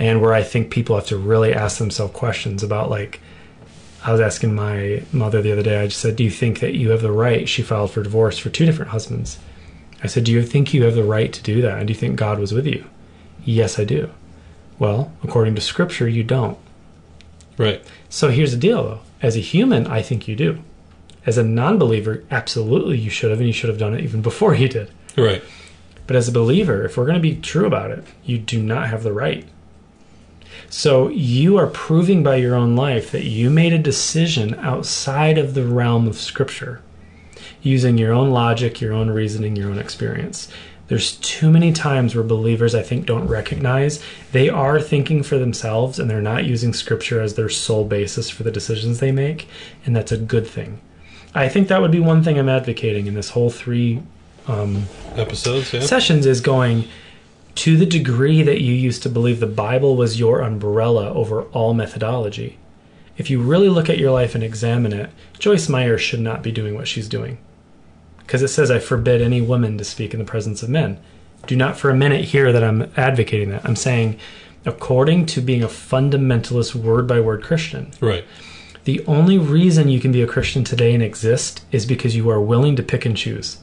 And 0.00 0.20
where 0.20 0.34
i 0.34 0.42
think 0.42 0.70
people 0.70 0.96
have 0.96 1.06
to 1.06 1.16
really 1.16 1.52
ask 1.54 1.78
themselves 1.78 2.14
questions 2.14 2.62
about 2.62 2.90
like 2.90 3.20
i 4.04 4.12
was 4.12 4.20
asking 4.20 4.54
my 4.54 5.02
mother 5.12 5.42
the 5.42 5.52
other 5.52 5.62
day 5.62 5.80
i 5.80 5.86
just 5.86 6.00
said 6.00 6.16
do 6.16 6.24
you 6.24 6.30
think 6.30 6.60
that 6.60 6.74
you 6.74 6.90
have 6.90 7.02
the 7.02 7.10
right 7.12 7.48
she 7.48 7.62
filed 7.62 7.90
for 7.90 8.02
divorce 8.02 8.38
for 8.38 8.50
two 8.50 8.64
different 8.66 8.90
husbands. 8.90 9.38
I 10.02 10.06
said 10.06 10.24
do 10.24 10.32
you 10.32 10.42
think 10.42 10.72
you 10.72 10.84
have 10.84 10.94
the 10.94 11.04
right 11.04 11.32
to 11.32 11.42
do 11.42 11.60
that? 11.62 11.78
And 11.78 11.86
do 11.86 11.92
you 11.92 11.98
think 11.98 12.16
god 12.16 12.38
was 12.38 12.52
with 12.52 12.66
you? 12.66 12.84
Yes 13.44 13.78
i 13.78 13.84
do. 13.84 14.10
Well 14.78 15.12
according 15.22 15.54
to 15.56 15.60
scripture 15.60 16.08
you 16.08 16.24
don't 16.24 16.58
Right. 17.58 17.84
so 18.08 18.30
here's 18.30 18.52
the 18.52 18.56
deal 18.58 18.82
though 18.84 19.00
as 19.20 19.36
a 19.36 19.40
human 19.40 19.86
i 19.88 20.00
think 20.00 20.26
you 20.28 20.36
do 20.36 20.62
as 21.26 21.36
a 21.36 21.42
non-believer 21.42 22.24
absolutely 22.30 22.96
you 22.98 23.10
should 23.10 23.30
have 23.30 23.40
and 23.40 23.46
you 23.48 23.52
should 23.52 23.68
have 23.68 23.78
done 23.78 23.94
it 23.94 24.02
even 24.02 24.22
before 24.30 24.54
you 24.54 24.68
did 24.68 24.90
Right. 25.16 25.42
but 26.06 26.14
as 26.16 26.28
a 26.28 26.32
believer, 26.32 26.84
if 26.84 26.96
we're 26.96 27.04
going 27.04 27.16
to 27.18 27.20
be 27.20 27.34
true 27.34 27.66
about 27.66 27.90
it, 27.90 28.04
you 28.24 28.38
do 28.38 28.62
not 28.62 28.88
have 28.88 29.02
the 29.02 29.12
right. 29.12 29.44
So 30.70 31.08
you 31.08 31.56
are 31.56 31.66
proving 31.66 32.22
by 32.22 32.36
your 32.36 32.54
own 32.54 32.76
life 32.76 33.10
that 33.10 33.24
you 33.24 33.50
made 33.50 33.72
a 33.72 33.78
decision 33.78 34.54
outside 34.54 35.38
of 35.38 35.54
the 35.54 35.64
realm 35.64 36.06
of 36.06 36.16
Scripture, 36.16 36.82
using 37.62 37.98
your 37.98 38.12
own 38.12 38.30
logic, 38.30 38.80
your 38.80 38.92
own 38.92 39.10
reasoning, 39.10 39.56
your 39.56 39.70
own 39.70 39.78
experience. 39.78 40.48
There's 40.88 41.16
too 41.16 41.50
many 41.50 41.72
times 41.72 42.14
where 42.14 42.24
believers, 42.24 42.74
I 42.74 42.82
think, 42.82 43.04
don't 43.06 43.28
recognize 43.28 44.02
they 44.32 44.48
are 44.48 44.80
thinking 44.80 45.22
for 45.22 45.38
themselves 45.38 45.98
and 45.98 46.08
they're 46.08 46.22
not 46.22 46.46
using 46.46 46.72
Scripture 46.72 47.20
as 47.20 47.34
their 47.34 47.50
sole 47.50 47.84
basis 47.84 48.30
for 48.30 48.42
the 48.42 48.50
decisions 48.50 48.98
they 48.98 49.12
make, 49.12 49.48
and 49.84 49.94
that's 49.94 50.12
a 50.12 50.16
good 50.16 50.46
thing. 50.46 50.80
I 51.34 51.48
think 51.48 51.68
that 51.68 51.82
would 51.82 51.90
be 51.90 52.00
one 52.00 52.24
thing 52.24 52.38
I'm 52.38 52.48
advocating 52.48 53.06
in 53.06 53.14
this 53.14 53.30
whole 53.30 53.50
three 53.50 54.02
um, 54.46 54.86
Episodes. 55.14 55.72
Yeah. 55.72 55.80
sessions 55.80 56.24
is 56.24 56.40
going 56.40 56.88
to 57.56 57.76
the 57.76 57.86
degree 57.86 58.42
that 58.42 58.62
you 58.62 58.72
used 58.72 59.02
to 59.02 59.10
believe 59.10 59.40
the 59.40 59.46
Bible 59.46 59.94
was 59.94 60.18
your 60.18 60.40
umbrella 60.40 61.12
over 61.12 61.42
all 61.44 61.74
methodology. 61.74 62.58
If 63.18 63.28
you 63.28 63.42
really 63.42 63.68
look 63.68 63.90
at 63.90 63.98
your 63.98 64.12
life 64.12 64.34
and 64.34 64.44
examine 64.44 64.92
it, 64.92 65.10
Joyce 65.38 65.68
Meyer 65.68 65.98
should 65.98 66.20
not 66.20 66.42
be 66.42 66.52
doing 66.52 66.76
what 66.76 66.88
she's 66.88 67.08
doing. 67.08 67.38
Because 68.28 68.42
it 68.42 68.48
says, 68.48 68.70
I 68.70 68.78
forbid 68.78 69.22
any 69.22 69.40
woman 69.40 69.78
to 69.78 69.84
speak 69.84 70.12
in 70.12 70.18
the 70.18 70.24
presence 70.26 70.62
of 70.62 70.68
men. 70.68 71.00
Do 71.46 71.56
not 71.56 71.78
for 71.78 71.88
a 71.88 71.96
minute 71.96 72.26
hear 72.26 72.52
that 72.52 72.62
I'm 72.62 72.92
advocating 72.94 73.48
that. 73.48 73.64
I'm 73.64 73.74
saying, 73.74 74.18
according 74.66 75.24
to 75.26 75.40
being 75.40 75.62
a 75.62 75.66
fundamentalist 75.66 76.74
word 76.74 77.06
by 77.06 77.20
word 77.20 77.42
Christian, 77.42 77.90
Right. 78.02 78.26
the 78.84 79.02
only 79.06 79.38
reason 79.38 79.88
you 79.88 79.98
can 79.98 80.12
be 80.12 80.20
a 80.20 80.26
Christian 80.26 80.62
today 80.62 80.92
and 80.92 81.02
exist 81.02 81.64
is 81.72 81.86
because 81.86 82.14
you 82.16 82.28
are 82.28 82.38
willing 82.38 82.76
to 82.76 82.82
pick 82.82 83.06
and 83.06 83.16
choose. 83.16 83.60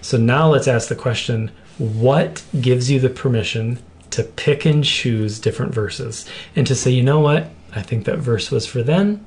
So 0.00 0.18
now 0.18 0.48
let's 0.50 0.66
ask 0.66 0.88
the 0.88 0.96
question 0.96 1.52
what 1.78 2.42
gives 2.60 2.90
you 2.90 2.98
the 2.98 3.10
permission 3.10 3.78
to 4.10 4.24
pick 4.24 4.64
and 4.64 4.82
choose 4.82 5.38
different 5.38 5.72
verses 5.72 6.26
and 6.56 6.66
to 6.66 6.74
say, 6.74 6.90
you 6.90 7.04
know 7.04 7.20
what? 7.20 7.48
I 7.76 7.82
think 7.82 8.06
that 8.06 8.18
verse 8.18 8.50
was 8.50 8.66
for 8.66 8.82
then. 8.82 9.24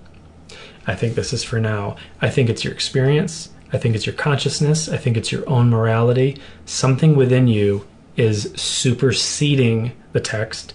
I 0.86 0.94
think 0.94 1.16
this 1.16 1.32
is 1.32 1.42
for 1.42 1.62
now. 1.62 1.96
I 2.22 2.30
think 2.30 2.50
it's 2.50 2.66
your 2.66 2.74
experience. 2.74 3.48
I 3.74 3.78
think 3.80 3.96
it's 3.96 4.06
your 4.06 4.16
consciousness. 4.16 4.88
I 4.88 4.98
think 4.98 5.18
it's 5.18 5.32
your 5.32 5.48
own 5.50 5.70
morality. 5.70 6.38
Something 6.66 7.16
within 7.16 7.48
you 7.48 7.86
is 8.16 8.54
superseding 8.56 9.92
the 10.12 10.20
text, 10.20 10.74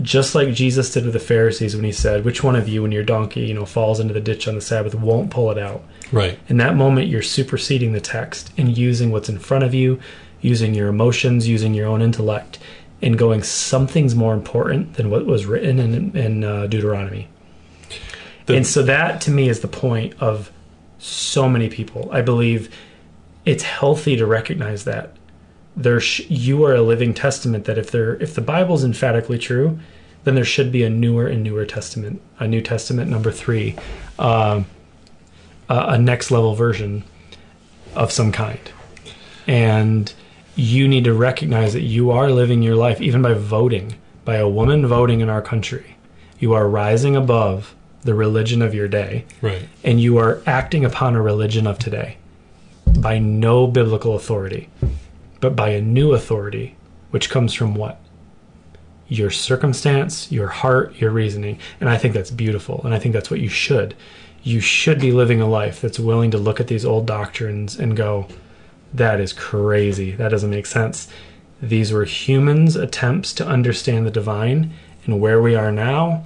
just 0.00 0.34
like 0.34 0.54
Jesus 0.54 0.92
did 0.92 1.04
with 1.04 1.12
the 1.12 1.20
Pharisees 1.20 1.76
when 1.76 1.84
he 1.84 1.92
said, 1.92 2.24
Which 2.24 2.42
one 2.42 2.56
of 2.56 2.68
you, 2.68 2.82
when 2.82 2.92
your 2.92 3.02
donkey, 3.02 3.42
you 3.42 3.54
know, 3.54 3.66
falls 3.66 4.00
into 4.00 4.14
the 4.14 4.20
ditch 4.20 4.48
on 4.48 4.54
the 4.54 4.60
Sabbath, 4.60 4.94
won't 4.94 5.30
pull 5.30 5.50
it 5.50 5.58
out? 5.58 5.84
Right. 6.10 6.38
In 6.48 6.56
that 6.56 6.74
moment, 6.74 7.08
you're 7.08 7.20
superseding 7.22 7.92
the 7.92 8.00
text 8.00 8.50
and 8.56 8.76
using 8.76 9.10
what's 9.10 9.28
in 9.28 9.38
front 9.38 9.64
of 9.64 9.74
you, 9.74 10.00
using 10.40 10.74
your 10.74 10.88
emotions, 10.88 11.46
using 11.46 11.74
your 11.74 11.86
own 11.86 12.00
intellect, 12.00 12.58
and 13.02 13.18
going, 13.18 13.42
something's 13.42 14.14
more 14.14 14.34
important 14.34 14.94
than 14.94 15.10
what 15.10 15.26
was 15.26 15.46
written 15.46 15.78
in, 15.78 16.16
in 16.16 16.44
uh, 16.44 16.66
Deuteronomy. 16.66 17.28
The- 18.46 18.56
and 18.56 18.66
so 18.66 18.82
that 18.84 19.20
to 19.22 19.30
me 19.30 19.48
is 19.48 19.60
the 19.60 19.68
point 19.68 20.14
of 20.20 20.50
so 20.98 21.48
many 21.48 21.68
people. 21.68 22.08
I 22.12 22.22
believe 22.22 22.74
it's 23.44 23.62
healthy 23.62 24.16
to 24.16 24.26
recognize 24.26 24.84
that 24.84 25.14
there 25.76 26.00
sh- 26.00 26.28
you 26.28 26.64
are 26.64 26.74
a 26.74 26.82
living 26.82 27.14
testament 27.14 27.64
that 27.66 27.78
if 27.78 27.90
there 27.90 28.16
if 28.16 28.34
the 28.34 28.40
Bible's 28.40 28.84
emphatically 28.84 29.38
true, 29.38 29.78
then 30.24 30.34
there 30.34 30.44
should 30.44 30.72
be 30.72 30.82
a 30.82 30.90
newer 30.90 31.26
and 31.26 31.42
newer 31.42 31.64
testament, 31.64 32.20
a 32.38 32.46
New 32.46 32.60
Testament 32.60 33.10
number 33.10 33.30
three, 33.30 33.76
um, 34.18 34.66
a, 35.68 35.78
a 35.90 35.98
next 35.98 36.30
level 36.30 36.54
version 36.54 37.04
of 37.94 38.12
some 38.12 38.32
kind. 38.32 38.60
And 39.46 40.12
you 40.56 40.88
need 40.88 41.04
to 41.04 41.14
recognize 41.14 41.72
that 41.72 41.82
you 41.82 42.10
are 42.10 42.30
living 42.30 42.62
your 42.62 42.74
life, 42.74 43.00
even 43.00 43.22
by 43.22 43.32
voting, 43.32 43.94
by 44.24 44.36
a 44.36 44.48
woman 44.48 44.86
voting 44.86 45.20
in 45.20 45.30
our 45.30 45.40
country. 45.40 45.96
You 46.40 46.52
are 46.52 46.68
rising 46.68 47.16
above 47.16 47.74
the 48.04 48.14
religion 48.14 48.62
of 48.62 48.74
your 48.74 48.88
day, 48.88 49.24
Right. 49.42 49.62
and 49.84 50.00
you 50.00 50.18
are 50.18 50.40
acting 50.46 50.84
upon 50.84 51.14
a 51.16 51.22
religion 51.22 51.66
of 51.66 51.78
today 51.78 52.16
by 52.98 53.18
no 53.18 53.66
biblical 53.66 54.14
authority, 54.14 54.68
but 55.40 55.54
by 55.56 55.70
a 55.70 55.80
new 55.80 56.12
authority, 56.12 56.76
which 57.10 57.28
comes 57.30 57.52
from 57.54 57.74
what? 57.74 58.00
Your 59.08 59.30
circumstance, 59.30 60.30
your 60.30 60.48
heart, 60.48 60.94
your 60.98 61.10
reasoning. 61.10 61.58
And 61.80 61.88
I 61.88 61.96
think 61.96 62.14
that's 62.14 62.30
beautiful. 62.30 62.82
And 62.84 62.94
I 62.94 62.98
think 62.98 63.14
that's 63.14 63.30
what 63.30 63.40
you 63.40 63.48
should. 63.48 63.94
You 64.42 64.60
should 64.60 65.00
be 65.00 65.12
living 65.12 65.40
a 65.40 65.48
life 65.48 65.80
that's 65.80 65.98
willing 65.98 66.30
to 66.30 66.38
look 66.38 66.60
at 66.60 66.66
these 66.68 66.84
old 66.84 67.06
doctrines 67.06 67.78
and 67.78 67.96
go, 67.96 68.26
that 68.92 69.20
is 69.20 69.32
crazy. 69.32 70.12
That 70.12 70.28
doesn't 70.28 70.50
make 70.50 70.66
sense. 70.66 71.08
These 71.60 71.92
were 71.92 72.04
humans' 72.04 72.76
attempts 72.76 73.32
to 73.34 73.46
understand 73.46 74.06
the 74.06 74.10
divine. 74.10 74.72
And 75.06 75.20
where 75.20 75.40
we 75.40 75.54
are 75.54 75.72
now, 75.72 76.24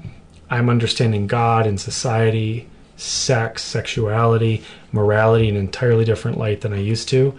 I'm 0.52 0.68
understanding 0.68 1.26
God 1.26 1.66
and 1.66 1.80
society, 1.80 2.68
sex, 2.96 3.62
sexuality, 3.62 4.62
morality 4.92 5.48
in 5.48 5.56
an 5.56 5.62
entirely 5.62 6.04
different 6.04 6.36
light 6.36 6.60
than 6.60 6.74
I 6.74 6.78
used 6.78 7.08
to. 7.08 7.34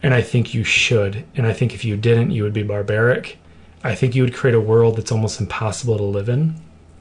And 0.00 0.14
I 0.14 0.22
think 0.22 0.54
you 0.54 0.62
should. 0.62 1.24
And 1.34 1.44
I 1.44 1.52
think 1.52 1.74
if 1.74 1.84
you 1.84 1.96
didn't, 1.96 2.30
you 2.30 2.44
would 2.44 2.52
be 2.52 2.62
barbaric. 2.62 3.38
I 3.82 3.96
think 3.96 4.14
you 4.14 4.22
would 4.22 4.32
create 4.32 4.54
a 4.54 4.60
world 4.60 4.96
that's 4.96 5.10
almost 5.10 5.40
impossible 5.40 5.96
to 5.98 6.04
live 6.04 6.28
in. 6.28 6.54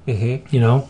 Mm-hmm. 0.07 0.47
You 0.49 0.59
know? 0.59 0.89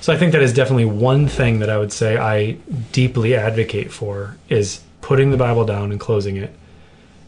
So 0.00 0.12
I 0.12 0.16
think 0.16 0.30
that 0.30 0.42
is 0.42 0.52
definitely 0.52 0.84
one 0.84 1.26
thing 1.26 1.58
that 1.58 1.68
I 1.68 1.76
would 1.76 1.92
say 1.92 2.16
I 2.16 2.52
deeply 2.92 3.34
advocate 3.34 3.90
for 3.90 4.36
is 4.48 4.80
putting 5.00 5.32
the 5.32 5.36
Bible 5.36 5.64
down 5.64 5.90
and 5.90 5.98
closing 5.98 6.36
it 6.36 6.54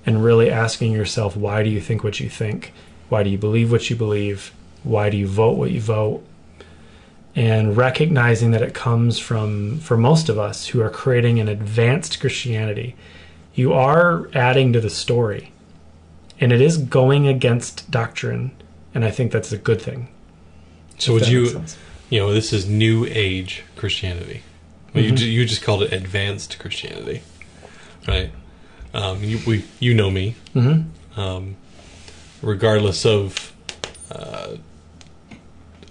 and 0.07 0.23
really 0.23 0.51
asking 0.51 0.93
yourself 0.93 1.37
why 1.37 1.65
do 1.65 1.69
you 1.71 1.81
think 1.81 2.05
what 2.05 2.21
you 2.21 2.29
think? 2.29 2.73
Why 3.09 3.25
do 3.25 3.31
you 3.31 3.39
believe 3.39 3.73
what 3.73 3.91
you 3.91 3.97
believe? 3.97 4.53
Why 4.83 5.11
do 5.11 5.17
you 5.17 5.27
vote 5.27 5.57
what 5.57 5.71
you 5.71 5.81
vote? 5.81 6.25
And 7.37 7.77
recognizing 7.77 8.51
that 8.53 8.63
it 8.63 8.75
comes 8.75 9.19
from, 9.19 9.79
for 9.79 9.97
most 9.97 10.29
of 10.29 10.39
us 10.39 10.67
who 10.69 10.81
are 10.81 10.91
creating 10.91 11.39
an 11.39 11.49
advanced 11.49 12.19
Christianity, 12.21 12.97
you 13.55 13.73
are 13.73 14.29
adding 14.35 14.73
to 14.73 14.81
the 14.81 14.91
story. 14.91 15.53
And 16.41 16.53
it 16.53 16.61
is 16.61 16.79
going 16.79 17.29
against 17.29 17.91
doctrine. 17.91 18.51
And 18.95 19.05
I 19.05 19.11
think 19.11 19.31
that's 19.31 19.53
a 19.53 19.59
good 19.59 19.81
thing. 19.81 20.09
So 20.99 21.13
would 21.13 21.29
you, 21.29 21.63
you 22.11 22.19
know, 22.19 22.33
this 22.33 22.53
is 22.53 22.67
New 22.69 23.07
Age 23.09 23.63
Christianity. 23.77 24.43
Well, 24.95 25.05
you 25.05 25.13
Mhm. 25.13 25.17
ju- 25.17 25.27
you 25.31 25.45
just 25.45 25.63
called 25.63 25.83
it 25.83 25.93
advanced 25.93 26.59
Christianity, 26.59 27.21
right? 28.09 28.31
Um, 28.95 29.23
you 29.23 29.39
we 29.47 29.65
you 29.79 29.95
know 29.95 30.11
me. 30.11 30.35
Mm-hmm. 30.57 31.21
Um, 31.21 31.57
regardless 32.43 33.05
of 33.07 33.53
uh, 34.11 34.57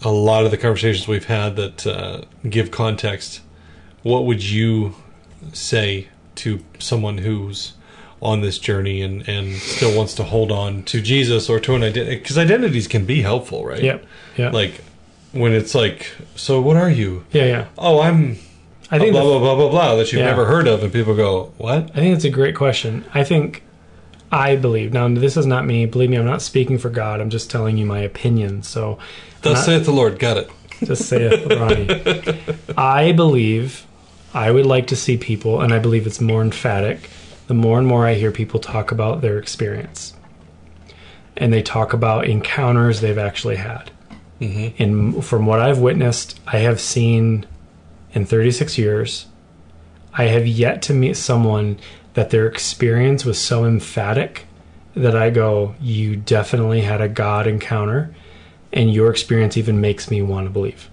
a 0.03 0.11
lot 0.11 0.45
of 0.45 0.51
the 0.51 0.57
conversations 0.57 1.07
we've 1.07 1.25
had 1.25 1.55
that 1.55 1.87
uh, 1.87 2.21
give 2.47 2.71
context, 2.71 3.41
what 4.03 4.25
would 4.25 4.43
you 4.43 4.95
say 5.53 6.07
to 6.35 6.63
someone 6.79 7.19
who's 7.19 7.73
on 8.21 8.41
this 8.41 8.57
journey 8.59 9.01
and, 9.01 9.27
and 9.27 9.55
still 9.57 9.95
wants 9.95 10.13
to 10.15 10.23
hold 10.23 10.51
on 10.51 10.83
to 10.83 11.01
Jesus 11.01 11.49
or 11.49 11.59
to 11.59 11.75
an 11.75 11.83
identity? 11.83 12.17
Because 12.17 12.37
identities 12.37 12.87
can 12.87 13.05
be 13.05 13.21
helpful, 13.21 13.65
right? 13.65 13.81
Yep. 13.81 14.05
Yeah. 14.37 14.49
Like 14.51 14.81
when 15.33 15.53
it's 15.53 15.73
like, 15.75 16.11
so 16.35 16.61
what 16.61 16.77
are 16.77 16.89
you? 16.89 17.25
yeah. 17.31 17.45
Yeah. 17.45 17.65
Oh, 17.77 18.01
I'm 18.01 18.37
I 18.89 18.99
think 18.99 19.11
blah 19.11 19.21
blah 19.23 19.39
blah 19.39 19.55
blah 19.55 19.69
blah 19.69 19.95
that 19.97 20.11
you've 20.11 20.19
Yeah. 20.21 20.27
never 20.27 20.45
heard 20.45 20.65
of, 20.67 20.81
and 20.81 20.93
people 20.93 21.13
go, 21.13 21.51
"What?" 21.57 21.89
I 21.91 21.95
think 21.95 22.15
it's 22.15 22.23
a 22.23 22.29
great 22.29 22.55
question. 22.55 23.03
I 23.13 23.23
think 23.25 23.61
I 24.31 24.55
believe 24.55 24.93
now. 24.93 25.07
This 25.07 25.37
is 25.37 25.45
not 25.45 25.65
me. 25.65 25.85
Believe 25.85 26.09
me, 26.09 26.17
I'm 26.17 26.25
not 26.25 26.41
speaking 26.41 26.77
for 26.77 26.89
God. 26.89 27.21
I'm 27.21 27.29
just 27.29 27.49
telling 27.49 27.77
you 27.77 27.85
my 27.85 27.99
opinion. 27.99 28.63
So, 28.63 28.99
Thus 29.41 29.65
saith 29.65 29.85
the 29.85 29.91
Lord. 29.91 30.19
Got 30.19 30.37
it. 30.37 30.49
just 30.83 31.07
saith 31.07 31.45
Ronnie. 31.47 31.87
I 32.77 33.11
believe 33.13 33.85
I 34.33 34.51
would 34.51 34.65
like 34.65 34.87
to 34.87 34.95
see 34.95 35.17
people, 35.17 35.61
and 35.61 35.73
I 35.73 35.79
believe 35.79 36.05
it's 36.05 36.21
more 36.21 36.41
emphatic. 36.41 37.09
The 37.47 37.53
more 37.53 37.79
and 37.79 37.87
more 37.87 38.05
I 38.05 38.15
hear 38.15 38.31
people 38.31 38.59
talk 38.59 38.91
about 38.91 39.21
their 39.21 39.39
experience, 39.39 40.13
and 41.37 41.53
they 41.53 41.61
talk 41.61 41.93
about 41.93 42.27
encounters 42.27 42.99
they've 42.99 43.17
actually 43.17 43.55
had. 43.55 43.89
Mm-hmm. 44.41 44.83
And 44.83 45.25
from 45.25 45.45
what 45.45 45.59
I've 45.59 45.79
witnessed, 45.79 46.39
I 46.45 46.57
have 46.57 46.79
seen 46.79 47.47
in 48.13 48.25
36 48.25 48.77
years, 48.77 49.27
I 50.13 50.25
have 50.25 50.45
yet 50.45 50.81
to 50.83 50.93
meet 50.93 51.15
someone 51.15 51.79
that 52.17 52.31
their 52.31 52.47
experience 52.47 53.23
was 53.23 53.39
so 53.39 53.63
emphatic 53.63 54.47
that 54.95 55.15
I 55.15 55.29
go, 55.29 55.75
You 55.79 56.15
definitely 56.15 56.81
had 56.81 56.99
a 56.99 57.07
God 57.07 57.45
encounter, 57.45 58.15
and 58.73 58.91
your 58.91 59.11
experience 59.11 59.55
even 59.55 59.79
makes 59.79 60.09
me 60.09 60.23
want 60.23 60.47
to 60.47 60.49
believe. 60.49 60.89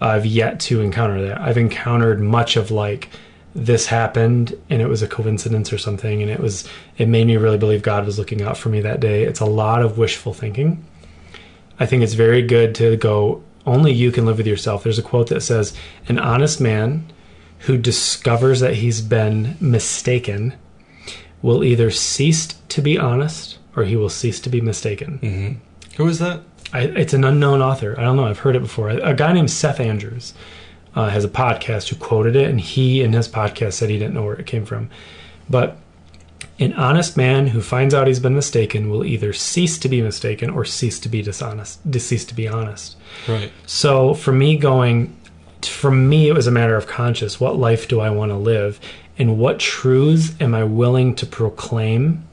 I've 0.00 0.26
yet 0.26 0.58
to 0.60 0.80
encounter 0.80 1.22
that. 1.28 1.40
I've 1.40 1.56
encountered 1.56 2.20
much 2.20 2.56
of 2.56 2.72
like, 2.72 3.10
this 3.54 3.86
happened 3.86 4.56
and 4.68 4.82
it 4.82 4.88
was 4.88 5.02
a 5.02 5.08
coincidence 5.08 5.72
or 5.72 5.78
something 5.78 6.22
and 6.22 6.30
it 6.30 6.38
was 6.38 6.68
it 6.98 7.08
made 7.08 7.26
me 7.26 7.36
really 7.38 7.56
believe 7.56 7.82
god 7.82 8.04
was 8.04 8.16
looking 8.16 8.42
out 8.42 8.56
for 8.56 8.68
me 8.68 8.82
that 8.82 9.00
day 9.00 9.24
it's 9.24 9.40
a 9.40 9.46
lot 9.46 9.82
of 9.82 9.98
wishful 9.98 10.34
thinking 10.34 10.84
I 11.80 11.86
think 11.86 12.02
it's 12.02 12.14
very 12.14 12.42
good 12.42 12.74
to 12.76 12.96
go, 12.96 13.42
only 13.64 13.92
you 13.92 14.10
can 14.10 14.26
live 14.26 14.38
with 14.38 14.46
yourself. 14.46 14.82
There's 14.82 14.98
a 14.98 15.02
quote 15.02 15.28
that 15.28 15.42
says, 15.42 15.74
An 16.08 16.18
honest 16.18 16.60
man 16.60 17.06
who 17.60 17.76
discovers 17.76 18.60
that 18.60 18.74
he's 18.74 19.00
been 19.00 19.56
mistaken 19.60 20.54
will 21.42 21.62
either 21.64 21.90
cease 21.90 22.46
to 22.68 22.82
be 22.82 22.98
honest 22.98 23.58
or 23.76 23.84
he 23.84 23.96
will 23.96 24.08
cease 24.08 24.40
to 24.40 24.50
be 24.50 24.60
mistaken. 24.60 25.18
Mm-hmm. 25.22 25.94
Who 25.96 26.08
is 26.08 26.18
that? 26.18 26.42
I, 26.72 26.82
it's 26.82 27.14
an 27.14 27.24
unknown 27.24 27.62
author. 27.62 27.98
I 27.98 28.02
don't 28.02 28.16
know. 28.16 28.26
I've 28.26 28.40
heard 28.40 28.56
it 28.56 28.62
before. 28.62 28.90
A, 28.90 28.96
a 29.10 29.14
guy 29.14 29.32
named 29.32 29.50
Seth 29.50 29.80
Andrews 29.80 30.34
uh, 30.94 31.08
has 31.08 31.24
a 31.24 31.28
podcast 31.28 31.88
who 31.88 31.96
quoted 31.96 32.36
it, 32.36 32.50
and 32.50 32.60
he 32.60 33.02
in 33.02 33.12
his 33.12 33.28
podcast 33.28 33.74
said 33.74 33.90
he 33.90 33.98
didn't 33.98 34.14
know 34.14 34.24
where 34.24 34.34
it 34.34 34.46
came 34.46 34.64
from. 34.64 34.90
But 35.48 35.76
an 36.58 36.72
honest 36.74 37.16
man 37.16 37.48
who 37.48 37.60
finds 37.62 37.94
out 37.94 38.06
he's 38.06 38.20
been 38.20 38.34
mistaken 38.34 38.90
will 38.90 39.04
either 39.04 39.32
cease 39.32 39.78
to 39.78 39.88
be 39.88 40.02
mistaken 40.02 40.50
or 40.50 40.64
cease 40.64 40.98
to 41.00 41.08
be 41.08 41.22
dishonest, 41.22 41.80
cease 42.00 42.24
to 42.24 42.34
be 42.34 42.48
honest. 42.48 42.96
Right. 43.28 43.52
So 43.64 44.14
for 44.14 44.32
me, 44.32 44.56
going, 44.56 45.16
for 45.62 45.90
me, 45.90 46.28
it 46.28 46.34
was 46.34 46.46
a 46.46 46.52
matter 46.52 46.76
of 46.76 46.86
conscience. 46.86 47.40
What 47.40 47.58
life 47.58 47.88
do 47.88 48.00
I 48.00 48.10
want 48.10 48.30
to 48.30 48.36
live? 48.36 48.80
And 49.18 49.38
what 49.38 49.58
truths 49.58 50.34
am 50.40 50.54
I 50.54 50.64
willing 50.64 51.14
to 51.16 51.26
proclaim 51.26 52.24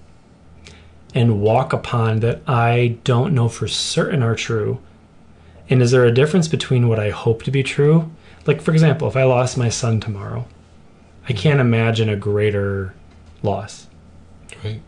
and 1.13 1.41
walk 1.41 1.73
upon 1.73 2.19
that 2.19 2.41
I 2.47 2.97
don't 3.03 3.33
know 3.33 3.49
for 3.49 3.67
certain 3.67 4.21
are 4.21 4.35
true? 4.35 4.79
And 5.69 5.81
is 5.81 5.91
there 5.91 6.05
a 6.05 6.11
difference 6.11 6.47
between 6.47 6.87
what 6.87 6.99
I 6.99 7.09
hope 7.09 7.43
to 7.43 7.51
be 7.51 7.63
true? 7.63 8.11
Like, 8.45 8.61
for 8.61 8.71
example, 8.71 9.07
if 9.07 9.15
I 9.15 9.23
lost 9.23 9.57
my 9.57 9.69
son 9.69 9.99
tomorrow, 9.99 10.45
I 11.27 11.33
can't 11.33 11.59
imagine 11.59 12.09
a 12.09 12.15
greater 12.15 12.93
loss. 13.41 13.87
Right. 14.63 14.81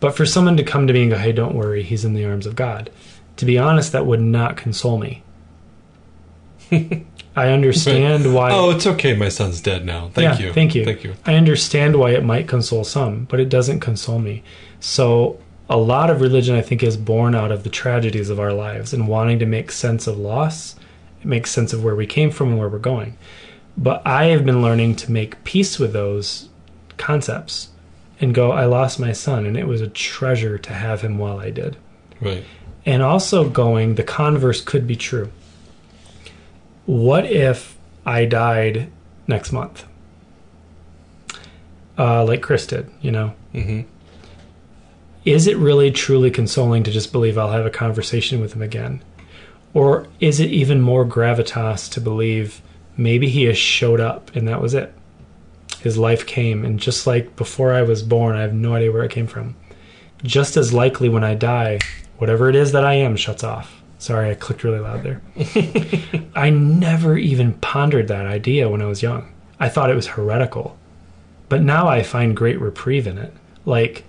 But 0.00 0.16
for 0.16 0.24
someone 0.24 0.56
to 0.56 0.64
come 0.64 0.86
to 0.86 0.92
me 0.92 1.02
and 1.02 1.10
go, 1.10 1.18
hey, 1.18 1.32
don't 1.32 1.54
worry, 1.54 1.82
he's 1.82 2.04
in 2.04 2.14
the 2.14 2.24
arms 2.24 2.46
of 2.46 2.56
God, 2.56 2.90
to 3.36 3.44
be 3.44 3.58
honest, 3.58 3.92
that 3.92 4.06
would 4.06 4.20
not 4.20 4.56
console 4.56 4.98
me. 4.98 5.22
I 7.36 7.48
understand 7.48 8.32
why. 8.32 8.52
Oh, 8.52 8.70
it's 8.70 8.86
okay. 8.86 9.14
My 9.14 9.28
son's 9.28 9.60
dead 9.60 9.84
now. 9.84 10.10
Thank 10.14 10.38
Yeah, 10.38 10.46
you. 10.46 10.52
thank 10.52 10.74
you. 10.74 10.84
Thank 10.84 11.02
you. 11.02 11.14
I 11.26 11.34
understand 11.34 11.96
why 11.96 12.10
it 12.10 12.24
might 12.24 12.46
console 12.46 12.84
some, 12.84 13.24
but 13.24 13.40
it 13.40 13.48
doesn't 13.48 13.80
console 13.80 14.18
me. 14.20 14.42
So, 14.78 15.38
a 15.68 15.76
lot 15.76 16.10
of 16.10 16.20
religion, 16.20 16.54
I 16.54 16.60
think, 16.60 16.82
is 16.82 16.96
born 16.96 17.34
out 17.34 17.50
of 17.50 17.64
the 17.64 17.70
tragedies 17.70 18.30
of 18.30 18.38
our 18.38 18.52
lives 18.52 18.92
and 18.92 19.08
wanting 19.08 19.38
to 19.40 19.46
make 19.46 19.72
sense 19.72 20.06
of 20.06 20.18
loss, 20.18 20.76
make 21.24 21.46
sense 21.46 21.72
of 21.72 21.82
where 21.82 21.96
we 21.96 22.06
came 22.06 22.30
from 22.30 22.50
and 22.50 22.58
where 22.58 22.68
we're 22.68 22.78
going. 22.78 23.16
But 23.76 24.06
I 24.06 24.26
have 24.26 24.44
been 24.44 24.62
learning 24.62 24.96
to 24.96 25.10
make 25.10 25.42
peace 25.42 25.78
with 25.78 25.92
those 25.92 26.48
concepts 26.98 27.70
and 28.20 28.34
go, 28.34 28.52
I 28.52 28.66
lost 28.66 29.00
my 29.00 29.12
son, 29.12 29.46
and 29.46 29.56
it 29.56 29.66
was 29.66 29.80
a 29.80 29.88
treasure 29.88 30.58
to 30.58 30.72
have 30.72 31.00
him 31.00 31.18
while 31.18 31.40
I 31.40 31.50
did. 31.50 31.76
Right. 32.20 32.44
And 32.86 33.02
also 33.02 33.48
going, 33.48 33.96
the 33.96 34.04
converse 34.04 34.60
could 34.60 34.86
be 34.86 34.96
true. 34.96 35.32
What 36.86 37.24
if 37.24 37.78
I 38.04 38.24
died 38.24 38.90
next 39.26 39.52
month? 39.52 39.84
Uh, 41.96 42.24
like 42.24 42.42
Chris 42.42 42.66
did, 42.66 42.90
you 43.00 43.10
know? 43.10 43.34
Mm-hmm. 43.54 43.82
Is 45.24 45.46
it 45.46 45.56
really 45.56 45.90
truly 45.90 46.30
consoling 46.30 46.82
to 46.82 46.90
just 46.90 47.12
believe 47.12 47.38
I'll 47.38 47.52
have 47.52 47.64
a 47.64 47.70
conversation 47.70 48.40
with 48.40 48.52
him 48.52 48.60
again? 48.62 49.02
Or 49.72 50.06
is 50.20 50.38
it 50.40 50.50
even 50.50 50.80
more 50.80 51.06
gravitas 51.06 51.90
to 51.92 52.00
believe 52.00 52.60
maybe 52.96 53.28
he 53.28 53.44
has 53.44 53.56
showed 53.56 54.00
up 54.00 54.34
and 54.36 54.46
that 54.46 54.60
was 54.60 54.74
it? 54.74 54.92
His 55.80 55.98
life 55.98 56.26
came, 56.26 56.64
and 56.64 56.80
just 56.80 57.06
like 57.06 57.36
before 57.36 57.74
I 57.74 57.82
was 57.82 58.02
born, 58.02 58.36
I 58.36 58.40
have 58.40 58.54
no 58.54 58.74
idea 58.74 58.90
where 58.90 59.04
it 59.04 59.10
came 59.10 59.26
from. 59.26 59.54
Just 60.22 60.56
as 60.56 60.72
likely 60.72 61.10
when 61.10 61.24
I 61.24 61.34
die, 61.34 61.78
whatever 62.16 62.48
it 62.48 62.56
is 62.56 62.72
that 62.72 62.84
I 62.84 62.94
am 62.94 63.16
shuts 63.16 63.44
off. 63.44 63.82
Sorry, 64.04 64.28
I 64.28 64.34
clicked 64.34 64.64
really 64.64 64.80
loud 64.80 65.02
there. 65.02 65.22
I 66.34 66.50
never 66.50 67.16
even 67.16 67.54
pondered 67.54 68.08
that 68.08 68.26
idea 68.26 68.68
when 68.68 68.82
I 68.82 68.86
was 68.86 69.02
young. 69.02 69.32
I 69.58 69.70
thought 69.70 69.88
it 69.88 69.94
was 69.96 70.08
heretical. 70.08 70.76
But 71.48 71.62
now 71.62 71.88
I 71.88 72.02
find 72.02 72.36
great 72.36 72.60
reprieve 72.60 73.06
in 73.06 73.16
it. 73.16 73.32
Like, 73.64 74.04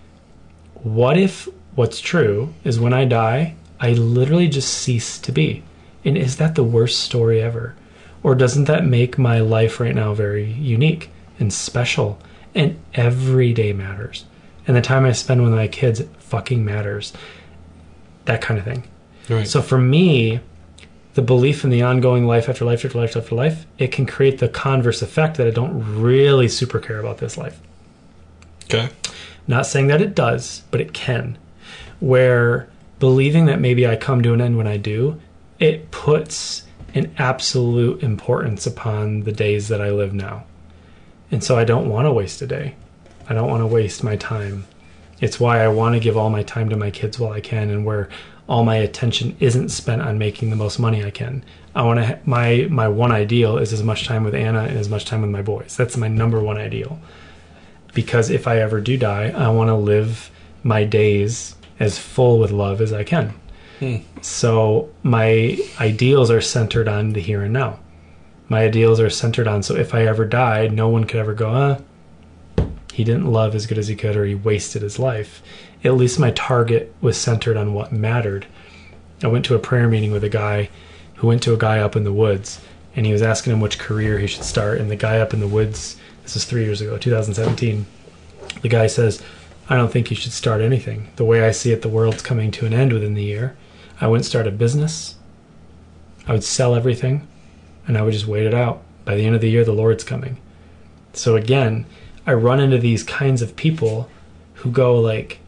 what 0.73 1.15
if 1.15 1.47
what's 1.75 2.01
true 2.01 2.53
is 2.65 2.77
when 2.77 2.91
I 2.91 3.05
die, 3.05 3.55
I 3.79 3.93
literally 3.93 4.49
just 4.49 4.73
cease 4.73 5.17
to 5.19 5.31
be? 5.31 5.63
And 6.03 6.17
is 6.17 6.35
that 6.35 6.55
the 6.55 6.63
worst 6.65 6.99
story 6.99 7.41
ever? 7.41 7.73
Or 8.21 8.35
doesn't 8.35 8.65
that 8.65 8.83
make 8.83 9.17
my 9.17 9.39
life 9.39 9.79
right 9.79 9.95
now 9.95 10.13
very 10.13 10.43
unique 10.43 11.09
and 11.39 11.53
special? 11.53 12.19
And 12.53 12.77
every 12.95 13.53
day 13.53 13.71
matters. 13.71 14.25
And 14.67 14.75
the 14.75 14.81
time 14.81 15.05
I 15.05 15.13
spend 15.13 15.41
with 15.41 15.53
my 15.53 15.69
kids 15.69 16.01
fucking 16.19 16.65
matters. 16.65 17.13
That 18.25 18.41
kind 18.41 18.59
of 18.59 18.65
thing. 18.65 18.83
Right. 19.29 19.47
So 19.47 19.61
for 19.61 19.77
me, 19.77 20.39
the 21.15 21.21
belief 21.21 21.63
in 21.63 21.69
the 21.69 21.81
ongoing 21.81 22.27
life 22.27 22.49
after 22.49 22.65
life 22.65 22.83
after 22.85 22.97
life 22.97 23.15
after 23.15 23.35
life, 23.35 23.65
it 23.77 23.91
can 23.91 24.05
create 24.05 24.39
the 24.39 24.49
converse 24.49 25.01
effect 25.01 25.37
that 25.37 25.47
I 25.47 25.51
don't 25.51 26.01
really 26.01 26.47
super 26.47 26.79
care 26.79 26.99
about 26.99 27.17
this 27.17 27.37
life. 27.37 27.59
okay. 28.65 28.89
Not 29.47 29.67
saying 29.67 29.87
that 29.87 30.01
it 30.01 30.15
does, 30.15 30.63
but 30.71 30.81
it 30.81 30.91
can. 30.91 31.37
Where 31.99 32.67
believing 32.99 33.45
that 33.45 33.59
maybe 33.59 33.85
I 33.85 33.95
come 33.95 34.23
to 34.23 34.33
an 34.33 34.41
end 34.41 34.57
when 34.57 34.67
I 34.67 34.77
do, 34.77 35.21
it 35.59 35.91
puts 35.91 36.63
an 36.95 37.13
absolute 37.17 38.01
importance 38.01 38.65
upon 38.65 39.21
the 39.21 39.31
days 39.31 39.67
that 39.67 39.81
I 39.81 39.91
live 39.91 40.13
now. 40.13 40.45
And 41.31 41.43
so 41.43 41.57
I 41.57 41.63
don't 41.63 41.89
want 41.89 42.05
to 42.05 42.11
waste 42.11 42.41
a 42.41 42.47
day. 42.47 42.75
I 43.29 43.33
don't 43.33 43.49
want 43.49 43.61
to 43.61 43.67
waste 43.67 44.03
my 44.03 44.15
time. 44.15 44.65
It's 45.21 45.39
why 45.39 45.63
I 45.63 45.67
want 45.67 45.93
to 45.93 45.99
give 45.99 46.17
all 46.17 46.29
my 46.29 46.43
time 46.43 46.69
to 46.69 46.77
my 46.77 46.91
kids 46.91 47.19
while 47.19 47.31
I 47.31 47.41
can 47.41 47.69
and 47.69 47.85
where 47.85 48.09
all 48.47 48.63
my 48.63 48.75
attention 48.75 49.35
isn't 49.39 49.69
spent 49.69 50.01
on 50.01 50.17
making 50.17 50.49
the 50.49 50.55
most 50.55 50.79
money 50.79 51.03
I 51.03 51.09
can. 51.11 51.43
I 51.73 51.81
want 51.83 51.99
to 51.99 52.19
my 52.25 52.67
my 52.69 52.87
one 52.87 53.11
ideal 53.11 53.57
is 53.57 53.73
as 53.73 53.83
much 53.83 54.05
time 54.05 54.23
with 54.23 54.35
Anna 54.35 54.63
and 54.63 54.77
as 54.77 54.89
much 54.89 55.05
time 55.05 55.21
with 55.21 55.31
my 55.31 55.41
boys. 55.41 55.75
That's 55.75 55.97
my 55.97 56.07
number 56.07 56.41
one 56.41 56.57
ideal. 56.57 56.99
Because 57.93 58.29
if 58.29 58.47
I 58.47 58.59
ever 58.59 58.81
do 58.81 58.97
die, 58.97 59.29
I 59.35 59.49
want 59.49 59.69
to 59.69 59.75
live 59.75 60.29
my 60.63 60.83
days 60.83 61.55
as 61.79 61.97
full 61.97 62.39
with 62.39 62.51
love 62.51 62.81
as 62.81 62.93
I 62.93 63.03
can. 63.03 63.33
So 64.21 64.89
my 65.03 65.57
ideals 65.79 66.31
are 66.31 66.41
centered 66.41 66.87
on 66.87 67.13
the 67.13 67.21
here 67.21 67.43
and 67.43 67.53
now. 67.53 67.79
My 68.47 68.63
ideals 68.63 68.99
are 68.99 69.09
centered 69.09 69.47
on 69.47 69.63
so 69.63 69.75
if 69.75 69.93
I 69.93 70.05
ever 70.05 70.23
died, 70.23 70.71
no 70.71 70.87
one 70.87 71.05
could 71.05 71.19
ever 71.19 71.33
go, 71.33 71.49
uh, 71.49 71.79
he 72.93 73.03
didn't 73.03 73.25
love 73.31 73.55
as 73.55 73.65
good 73.65 73.77
as 73.77 73.87
he 73.89 73.95
could 73.95 74.15
or 74.15 74.23
he 74.23 74.35
wasted 74.35 74.81
his 74.81 74.97
life. 74.97 75.41
At 75.83 75.95
least 75.95 76.19
my 76.19 76.31
target 76.31 76.93
was 77.01 77.17
centered 77.17 77.57
on 77.57 77.73
what 77.73 77.91
mattered. 77.91 78.47
I 79.23 79.27
went 79.27 79.45
to 79.45 79.55
a 79.55 79.59
prayer 79.59 79.87
meeting 79.87 80.11
with 80.11 80.23
a 80.23 80.29
guy 80.29 80.69
who 81.15 81.27
went 81.27 81.43
to 81.43 81.53
a 81.53 81.57
guy 81.57 81.79
up 81.79 81.95
in 81.95 82.03
the 82.03 82.13
woods 82.13 82.61
and 82.95 83.05
he 83.05 83.11
was 83.11 83.21
asking 83.21 83.53
him 83.53 83.59
which 83.59 83.79
career 83.79 84.19
he 84.19 84.27
should 84.27 84.43
start. 84.43 84.79
And 84.79 84.89
the 84.89 84.95
guy 84.95 85.19
up 85.19 85.33
in 85.33 85.39
the 85.39 85.47
woods, 85.47 85.97
this 86.23 86.35
is 86.35 86.45
three 86.45 86.63
years 86.63 86.81
ago, 86.81 86.97
2017, 86.97 87.85
the 88.61 88.69
guy 88.69 88.87
says, 88.87 89.21
I 89.69 89.75
don't 89.75 89.91
think 89.91 90.09
you 90.09 90.15
should 90.15 90.31
start 90.31 90.61
anything. 90.61 91.09
The 91.15 91.25
way 91.25 91.43
I 91.43 91.51
see 91.51 91.71
it, 91.71 91.81
the 91.81 91.89
world's 91.89 92.21
coming 92.21 92.51
to 92.51 92.65
an 92.65 92.73
end 92.73 92.93
within 92.93 93.15
the 93.15 93.23
year. 93.23 93.55
I 93.99 94.07
wouldn't 94.07 94.25
start 94.25 94.47
a 94.47 94.51
business. 94.51 95.15
I 96.27 96.31
would 96.31 96.43
sell 96.43 96.75
everything 96.75 97.27
and 97.87 97.97
I 97.97 98.01
would 98.01 98.13
just 98.13 98.27
wait 98.27 98.45
it 98.45 98.53
out. 98.53 98.81
By 99.03 99.15
the 99.15 99.25
end 99.25 99.35
of 99.35 99.41
the 99.41 99.49
year, 99.49 99.65
the 99.65 99.71
Lord's 99.71 100.03
coming. 100.03 100.37
So 101.13 101.35
again, 101.35 101.85
I 102.25 102.33
run 102.33 102.59
into 102.59 102.77
these 102.77 103.03
kinds 103.03 103.41
of 103.41 103.55
people 103.55 104.09
who 104.55 104.71
go 104.71 104.99
like, 104.99 105.39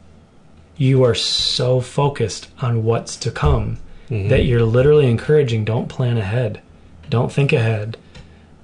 you 0.77 1.03
are 1.03 1.15
so 1.15 1.81
focused 1.81 2.47
on 2.61 2.83
what's 2.83 3.17
to 3.17 3.31
come 3.31 3.77
mm-hmm. 4.09 4.29
that 4.29 4.45
you're 4.45 4.63
literally 4.63 5.09
encouraging 5.09 5.65
don't 5.65 5.89
plan 5.89 6.17
ahead. 6.17 6.61
Don't 7.09 7.31
think 7.31 7.51
ahead. 7.53 7.97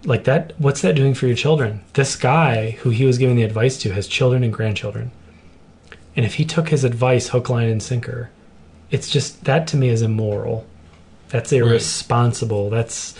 Like 0.05 0.26
that 0.26 0.53
what's 0.57 0.82
that 0.82 0.95
doing 0.95 1.14
for 1.14 1.28
your 1.28 1.36
children? 1.36 1.82
This 1.93 2.16
guy 2.16 2.72
who 2.72 2.89
he 2.89 3.05
was 3.05 3.18
giving 3.18 3.36
the 3.36 3.43
advice 3.43 3.78
to 3.80 3.93
has 3.93 4.07
children 4.07 4.43
and 4.43 4.53
grandchildren. 4.53 5.11
And 6.16 6.26
if 6.26 6.36
he 6.36 6.45
took 6.45 6.70
his 6.70 6.84
advice 6.84 7.30
hook 7.30 7.49
line 7.49 7.70
and 7.70 7.82
sinker, 7.82 8.30
it's 8.91 9.09
just 9.09 9.45
that 9.45 9.66
to 9.68 9.78
me 9.78 9.89
is 9.89 10.01
immoral. 10.01 10.68
That's 11.30 11.51
irresponsible. 11.51 12.70
That's 12.70 13.18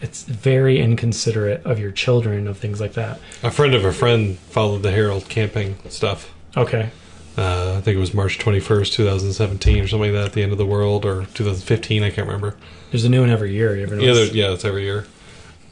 it's 0.00 0.22
very 0.22 0.78
inconsiderate 0.80 1.64
of 1.64 1.80
your 1.80 1.90
children 1.90 2.46
of 2.46 2.56
things 2.56 2.80
like 2.80 2.92
that. 2.92 3.18
A 3.42 3.50
friend 3.50 3.74
of 3.74 3.84
a 3.84 3.92
friend 3.92 4.38
followed 4.38 4.84
the 4.84 4.92
Harold 4.92 5.28
Camping 5.28 5.76
stuff. 5.88 6.32
Okay. 6.56 6.90
Uh, 7.38 7.74
I 7.78 7.80
think 7.80 7.96
it 7.96 8.00
was 8.00 8.12
March 8.12 8.38
21st, 8.38 8.92
2017, 8.94 9.78
or 9.84 9.86
something 9.86 10.12
like 10.12 10.20
that, 10.20 10.26
at 10.26 10.32
the 10.32 10.42
end 10.42 10.50
of 10.50 10.58
the 10.58 10.66
world, 10.66 11.04
or 11.04 11.26
2015, 11.34 12.02
I 12.02 12.10
can't 12.10 12.26
remember. 12.26 12.56
There's 12.90 13.04
a 13.04 13.08
new 13.08 13.20
one 13.20 13.30
every 13.30 13.52
year. 13.52 13.76
You 13.76 13.86
Yeah, 14.00 14.12
there, 14.14 14.24
yeah, 14.26 14.50
it's 14.52 14.64
every 14.64 14.82
year. 14.82 15.06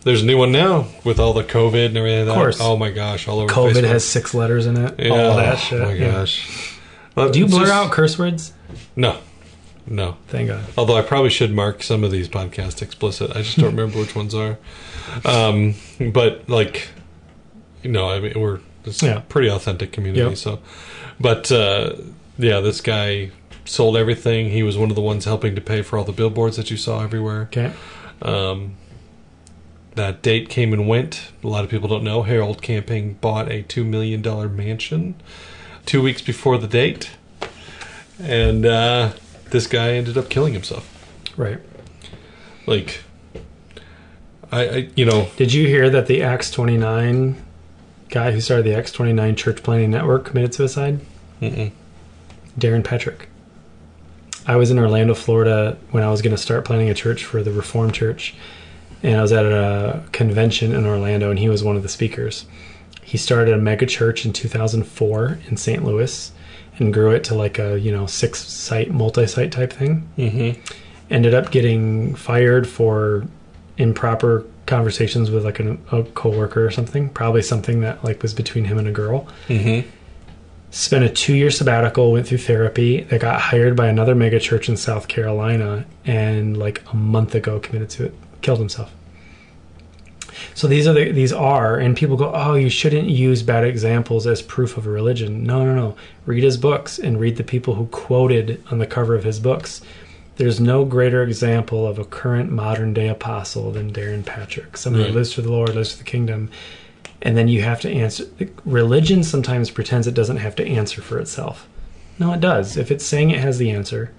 There's 0.05 0.23
a 0.23 0.27
new 0.27 0.39
one 0.39 0.53
now 0.53 0.87
with 1.03 1.19
all 1.19 1.33
the 1.33 1.43
COVID 1.43 1.87
and 1.87 1.97
everything. 1.97 2.27
That. 2.27 2.35
course. 2.35 2.59
Oh 2.61 2.77
my 2.77 2.91
gosh, 2.93 3.27
all 3.27 3.41
over 3.41 3.53
COVID 3.53 3.73
Facebook. 3.73 3.89
has 3.89 4.05
six 4.05 4.33
letters 4.35 4.67
in 4.67 4.77
it. 4.77 4.95
Yeah, 5.01 5.11
All 5.11 5.37
that 5.37 5.73
oh 5.73 5.79
my 5.87 5.93
yeah. 5.95 6.13
gosh. 6.13 6.79
Well, 7.17 7.31
Do 7.31 7.41
you 7.41 7.47
blur 7.49 7.63
just- 7.63 7.73
out 7.73 7.91
curse 7.91 8.17
words? 8.17 8.53
No, 8.95 9.19
no. 9.89 10.17
Thank 10.29 10.47
God. 10.49 10.63
Although 10.79 10.97
I 10.97 11.03
probably 11.03 11.31
should 11.31 11.53
mark 11.53 11.83
some 11.83 12.05
of 12.05 12.13
these 12.13 12.29
podcasts 12.29 12.81
explicit. 12.83 13.33
I 13.35 13.43
just 13.43 13.59
don't 13.59 13.71
remember 13.75 13.99
which 13.99 14.15
ones 14.15 14.33
are. 14.33 14.59
Um, 15.25 15.75
but 16.13 16.49
like, 16.49 16.89
you 17.83 17.91
know, 17.91 18.09
I 18.09 18.21
mean, 18.21 18.39
we're 18.39 18.61
it's 18.87 19.03
Yeah. 19.03 19.19
a 19.19 19.21
pretty 19.21 19.49
authentic 19.49 19.93
community. 19.93 20.25
Yep. 20.29 20.37
So, 20.37 20.59
but 21.21 21.51
uh, 21.53 21.95
yeah, 22.39 22.61
this 22.61 22.81
guy 22.81 23.31
sold 23.65 23.97
everything. 23.97 24.51
He 24.51 24.63
was 24.63 24.79
one 24.79 24.91
of 24.91 24.97
the 24.97 25.03
ones 25.03 25.25
helping 25.25 25.55
to 25.55 25.61
pay 25.61 25.83
for 25.83 25.99
all 25.99 26.05
the 26.05 26.13
billboards 26.13 26.57
that 26.57 26.71
you 26.71 26.77
saw 26.77 27.03
everywhere. 27.03 27.43
Okay. 27.53 27.73
Um, 28.23 28.75
that 29.95 30.23
date 30.23 30.49
came 30.49 30.73
and 30.73 30.87
went. 30.87 31.31
A 31.43 31.49
lot 31.49 31.65
of 31.65 31.71
people 31.71 31.89
don't 31.89 32.05
know. 32.05 32.23
Harold 32.23 32.61
Camping 32.63 33.15
bought 33.15 33.51
a 33.51 33.63
two 33.63 33.83
million 33.85 34.21
dollar 34.23 34.49
mansion 34.49 35.15
two 35.87 36.03
weeks 36.03 36.21
before 36.21 36.59
the 36.59 36.67
date, 36.67 37.11
and 38.21 38.67
uh, 38.67 39.13
this 39.51 39.67
guy 39.67 39.93
ended 39.93 40.19
up 40.19 40.29
killing 40.29 40.53
himself. 40.53 40.93
Right. 41.37 41.59
Like, 42.67 43.05
I, 44.53 44.69
I 44.69 44.89
you 44.97 45.05
know, 45.07 45.29
Did 45.37 45.53
you 45.53 45.67
hear 45.67 45.89
that 45.91 46.07
the 46.09 46.23
Acts 46.23 46.51
29 46.51 47.43
guy 48.09 48.33
who 48.33 48.41
started 48.41 48.67
the 48.67 48.75
Acts 48.75 48.93
29 48.93 49.37
Church 49.37 49.63
Planting 49.63 49.91
Network 49.91 50.25
committed 50.27 50.55
suicide? 50.55 51.01
mm-mm. 51.41 51.71
Darrin 52.59 52.83
Patrick. 52.83 53.29
I 54.47 54.57
was 54.57 54.71
in 54.71 54.79
Orlando, 54.79 55.15
Florida 55.15 55.77
when 55.91 56.03
I 56.03 56.11
was 56.11 56.23
going 56.23 56.35
to 56.35 56.41
start 56.41 56.65
planning 56.65 56.89
a 56.89 56.95
church 56.95 57.25
for 57.25 57.43
the 57.43 57.51
Reformed 57.51 57.95
Church. 57.95 58.35
And 59.03 59.17
I 59.17 59.23
was 59.23 59.33
at 59.33 59.45
a 59.45 60.03
convention 60.13 60.73
in 60.73 60.87
Orlando, 60.87 61.31
and 61.31 61.39
he 61.39 61.49
was 61.49 61.63
one 61.63 61.77
of 61.77 61.83
the 61.83 61.89
speakers. 61.89 62.47
He 63.03 63.19
started 63.19 63.55
a 63.55 63.59
mega 63.59 63.87
church 63.87 64.25
in 64.25 64.33
2004 64.33 65.39
in 65.49 65.57
St. 65.57 65.85
Louis 65.85 66.33
and 66.79 66.93
grew 66.93 67.11
it 67.11 67.25
to 67.25 67.35
like 67.35 67.59
a, 67.59 67.79
you 67.79 67.93
know, 67.93 68.07
six 68.07 68.41
site, 68.41 68.91
multi 68.91 69.27
site 69.27 69.53
type 69.53 69.73
thing. 69.73 70.09
Mm-hmm. 70.17 70.61
Ended 71.11 71.35
up 71.35 71.51
getting 71.51 72.15
fired 72.15 72.69
for 72.69 73.27
improper 73.79 74.45
conversations 74.67 75.31
with 75.31 75.45
like 75.45 75.61
an, 75.61 75.81
a 75.93 76.03
coworker 76.03 76.67
or 76.67 76.71
something. 76.71 77.09
Probably 77.11 77.43
something 77.43 77.81
that 77.81 78.03
like 78.05 78.23
was 78.23 78.35
between 78.35 78.65
him 78.65 78.79
and 78.79 78.89
a 78.89 78.93
girl 78.93 79.29
Mm-hmm. 79.49 79.89
spent 80.71 81.05
a 81.05 81.09
two 81.09 81.35
year 81.35 81.51
sabbatical, 81.51 82.13
went 82.13 82.27
through 82.27 82.39
therapy, 82.39 83.03
that 83.03 83.21
got 83.21 83.41
hired 83.41 83.77
by 83.77 83.87
another 83.87 84.15
mega 84.15 84.41
church 84.41 84.69
in 84.69 84.77
South 84.77 85.09
Carolina, 85.09 85.87
and 86.05 86.57
like 86.57 86.83
a 86.93 86.97
month 86.97 87.35
ago 87.35 87.61
committed 87.61 87.91
to 87.91 88.07
it, 88.07 88.15
killed 88.43 88.59
himself. 88.59 88.93
So 90.55 90.67
these 90.67 90.87
are 90.87 90.93
the, 90.93 91.13
these 91.13 91.33
are, 91.33 91.79
and 91.79 91.97
people 91.97 92.17
go, 92.17 92.31
oh, 92.35 92.55
you 92.55 92.69
shouldn't 92.69 93.09
use 93.09 93.43
bad 93.43 93.65
examples 93.65 94.27
as 94.27 94.43
proof 94.43 94.77
of 94.77 94.87
a 94.87 94.91
religion. 94.91 95.45
No, 95.45 95.65
no, 95.65 95.75
no. 95.75 95.97
Read 96.27 96.45
his 96.45 96.59
books 96.59 96.99
and 96.99 97.19
read 97.19 97.37
the 97.37 97.45
people 97.45 97.75
who 97.75 97.87
quoted 97.87 98.63
on 98.71 98.79
the 98.79 98.87
cover 98.87 99.15
of 99.15 99.25
his 99.25 99.41
books. 99.41 99.81
There's 100.37 100.61
no 100.61 100.85
greater 100.85 101.23
example 101.23 101.87
of 101.87 101.99
a 101.99 102.05
current 102.05 102.51
modern 102.53 102.93
day 102.93 103.09
apostle 103.09 103.73
than 103.73 103.91
Darrin 103.93 104.23
Patrick, 104.23 104.77
somebody 104.77 105.05
Right. 105.05 105.13
who 105.13 105.19
lives 105.19 105.33
for 105.33 105.43
the 105.43 105.51
Lord, 105.51 105.75
lives 105.75 105.93
for 105.93 105.99
the 105.99 106.05
kingdom, 106.05 106.51
and 107.23 107.37
then 107.37 107.49
you 107.49 107.63
have 107.63 107.81
to 107.81 107.91
answer. 107.91 108.25
Religion 108.67 109.23
sometimes 109.23 109.71
pretends 109.71 110.07
it 110.07 110.15
doesn't 110.15 110.37
have 110.37 110.55
to 110.57 110.67
answer 110.67 111.01
for 111.01 111.19
itself. 111.19 111.67
No, 112.19 112.33
it 112.35 112.41
does. 112.41 112.77
If 112.77 112.91
it's 112.91 113.05
saying 113.05 113.31
it 113.31 113.41
has 113.41 113.57
the 113.59 113.71
answer, 113.71 114.11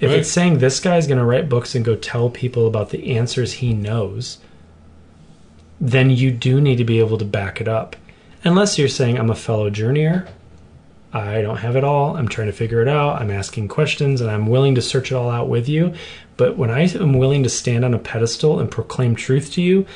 if 0.00 0.10
Right. 0.10 0.20
it's 0.20 0.30
saying 0.30 0.58
this 0.58 0.78
guy's 0.78 1.06
going 1.08 1.18
to 1.18 1.24
write 1.24 1.48
books 1.48 1.74
and 1.74 1.84
go 1.84 1.96
tell 1.96 2.30
people 2.30 2.66
about 2.66 2.90
the 2.90 3.16
answers 3.16 3.54
he 3.54 3.72
knows, 3.72 4.38
then 5.80 6.10
you 6.10 6.30
do 6.30 6.60
need 6.60 6.76
to 6.78 6.84
be 6.84 6.98
able 7.00 7.18
to 7.18 7.24
back 7.24 7.60
it 7.60 7.68
up. 7.68 7.96
Unless 8.44 8.78
you're 8.78 8.88
saying, 8.88 9.18
I'm 9.18 9.30
a 9.30 9.34
fellow 9.34 9.68
journeyer, 9.70 10.26
I 11.12 11.40
don't 11.40 11.58
have 11.58 11.76
it 11.76 11.84
all, 11.84 12.16
I'm 12.16 12.28
trying 12.28 12.48
to 12.48 12.52
figure 12.52 12.82
it 12.82 12.88
out, 12.88 13.20
I'm 13.20 13.30
asking 13.30 13.68
questions, 13.68 14.20
and 14.20 14.30
I'm 14.30 14.46
willing 14.46 14.74
to 14.74 14.82
search 14.82 15.12
it 15.12 15.14
all 15.14 15.30
out 15.30 15.48
with 15.48 15.68
you. 15.68 15.94
But 16.36 16.58
when 16.58 16.70
I 16.70 16.82
am 16.82 17.14
willing 17.14 17.42
to 17.44 17.48
stand 17.48 17.84
on 17.84 17.94
a 17.94 17.98
pedestal 17.98 18.60
and 18.60 18.70
proclaim 18.70 19.16
truth 19.16 19.52
to 19.52 19.62
you, 19.62 19.86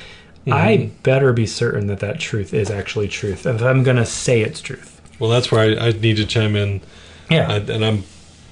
I 0.46 0.76
mm-hmm. 0.76 1.02
better 1.02 1.32
be 1.32 1.46
certain 1.46 1.86
that 1.88 2.00
that 2.00 2.18
truth 2.18 2.54
is 2.54 2.70
actually 2.70 3.08
truth. 3.08 3.44
If 3.44 3.62
I'm 3.62 3.82
going 3.82 3.98
to 3.98 4.06
say 4.06 4.40
it's 4.40 4.60
truth. 4.60 5.00
Well, 5.18 5.30
that's 5.30 5.52
where 5.52 5.60
I, 5.60 5.88
I 5.88 5.92
need 5.92 6.16
to 6.16 6.24
chime 6.24 6.56
in, 6.56 6.80
Yeah. 7.28 7.50
I, 7.50 7.56
and 7.56 7.84
I'm 7.84 8.04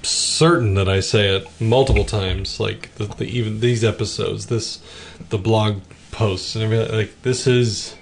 certain 0.03 0.75
that 0.75 0.87
I 0.87 0.99
say 0.99 1.35
it 1.35 1.47
multiple 1.59 2.05
times, 2.05 2.59
like 2.59 2.93
the, 2.95 3.05
the, 3.05 3.25
even 3.25 3.59
these 3.59 3.83
episodes, 3.83 4.45
this 4.45 4.81
the 5.29 5.37
blog 5.37 5.81
posts 6.11 6.55
and 6.55 6.63
everything. 6.63 6.95
Like 6.95 7.21
this 7.23 7.47
is 7.47 7.95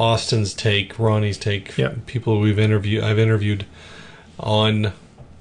Austin's 0.00 0.54
take, 0.54 0.98
Ronnie's 0.98 1.36
take, 1.36 1.76
people 2.06 2.40
we've 2.40 2.58
interviewed. 2.58 3.04
I've 3.04 3.18
interviewed 3.18 3.66
on 4.38 4.92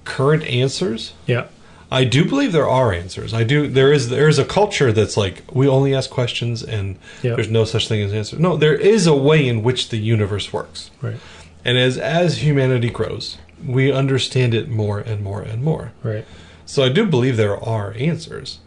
current 0.04 0.44
answers. 0.44 1.14
Yeah. 1.26 1.48
I 1.92 2.04
do 2.04 2.24
believe 2.26 2.52
there 2.52 2.70
are 2.70 2.94
answers. 2.94 3.34
I 3.34 3.44
do. 3.44 3.68
There 3.68 3.92
is 3.92 4.10
there 4.10 4.28
is 4.28 4.38
a 4.38 4.46
culture 4.46 4.92
that's 4.92 5.18
like 5.18 5.44
we 5.52 5.68
only 5.68 5.96
ask 5.96 6.10
questions 6.10 6.62
and 6.62 7.00
there's 7.22 7.50
no 7.50 7.64
such 7.66 7.88
thing 7.88 8.02
as 8.04 8.14
answers. 8.14 8.40
No, 8.40 8.58
there 8.58 8.76
is 8.76 9.08
a 9.08 9.16
way 9.16 9.48
in 9.48 9.64
which 9.64 9.90
the 9.90 9.98
universe 9.98 10.54
works. 10.54 10.92
Right. 11.02 11.20
And 11.66 11.78
as 11.78 11.98
as 11.98 12.44
humanity 12.44 12.90
grows, 12.90 13.38
we 13.66 13.92
understand 13.92 14.54
it 14.54 14.70
more 14.70 15.00
and 15.00 15.24
more 15.24 15.42
and 15.42 15.64
more. 15.64 15.94
Right. 16.04 16.26
So 16.66 16.84
I 16.84 16.90
do 16.90 17.08
believe 17.08 17.38
there 17.38 17.58
are 17.58 17.94
answers. 17.98 18.60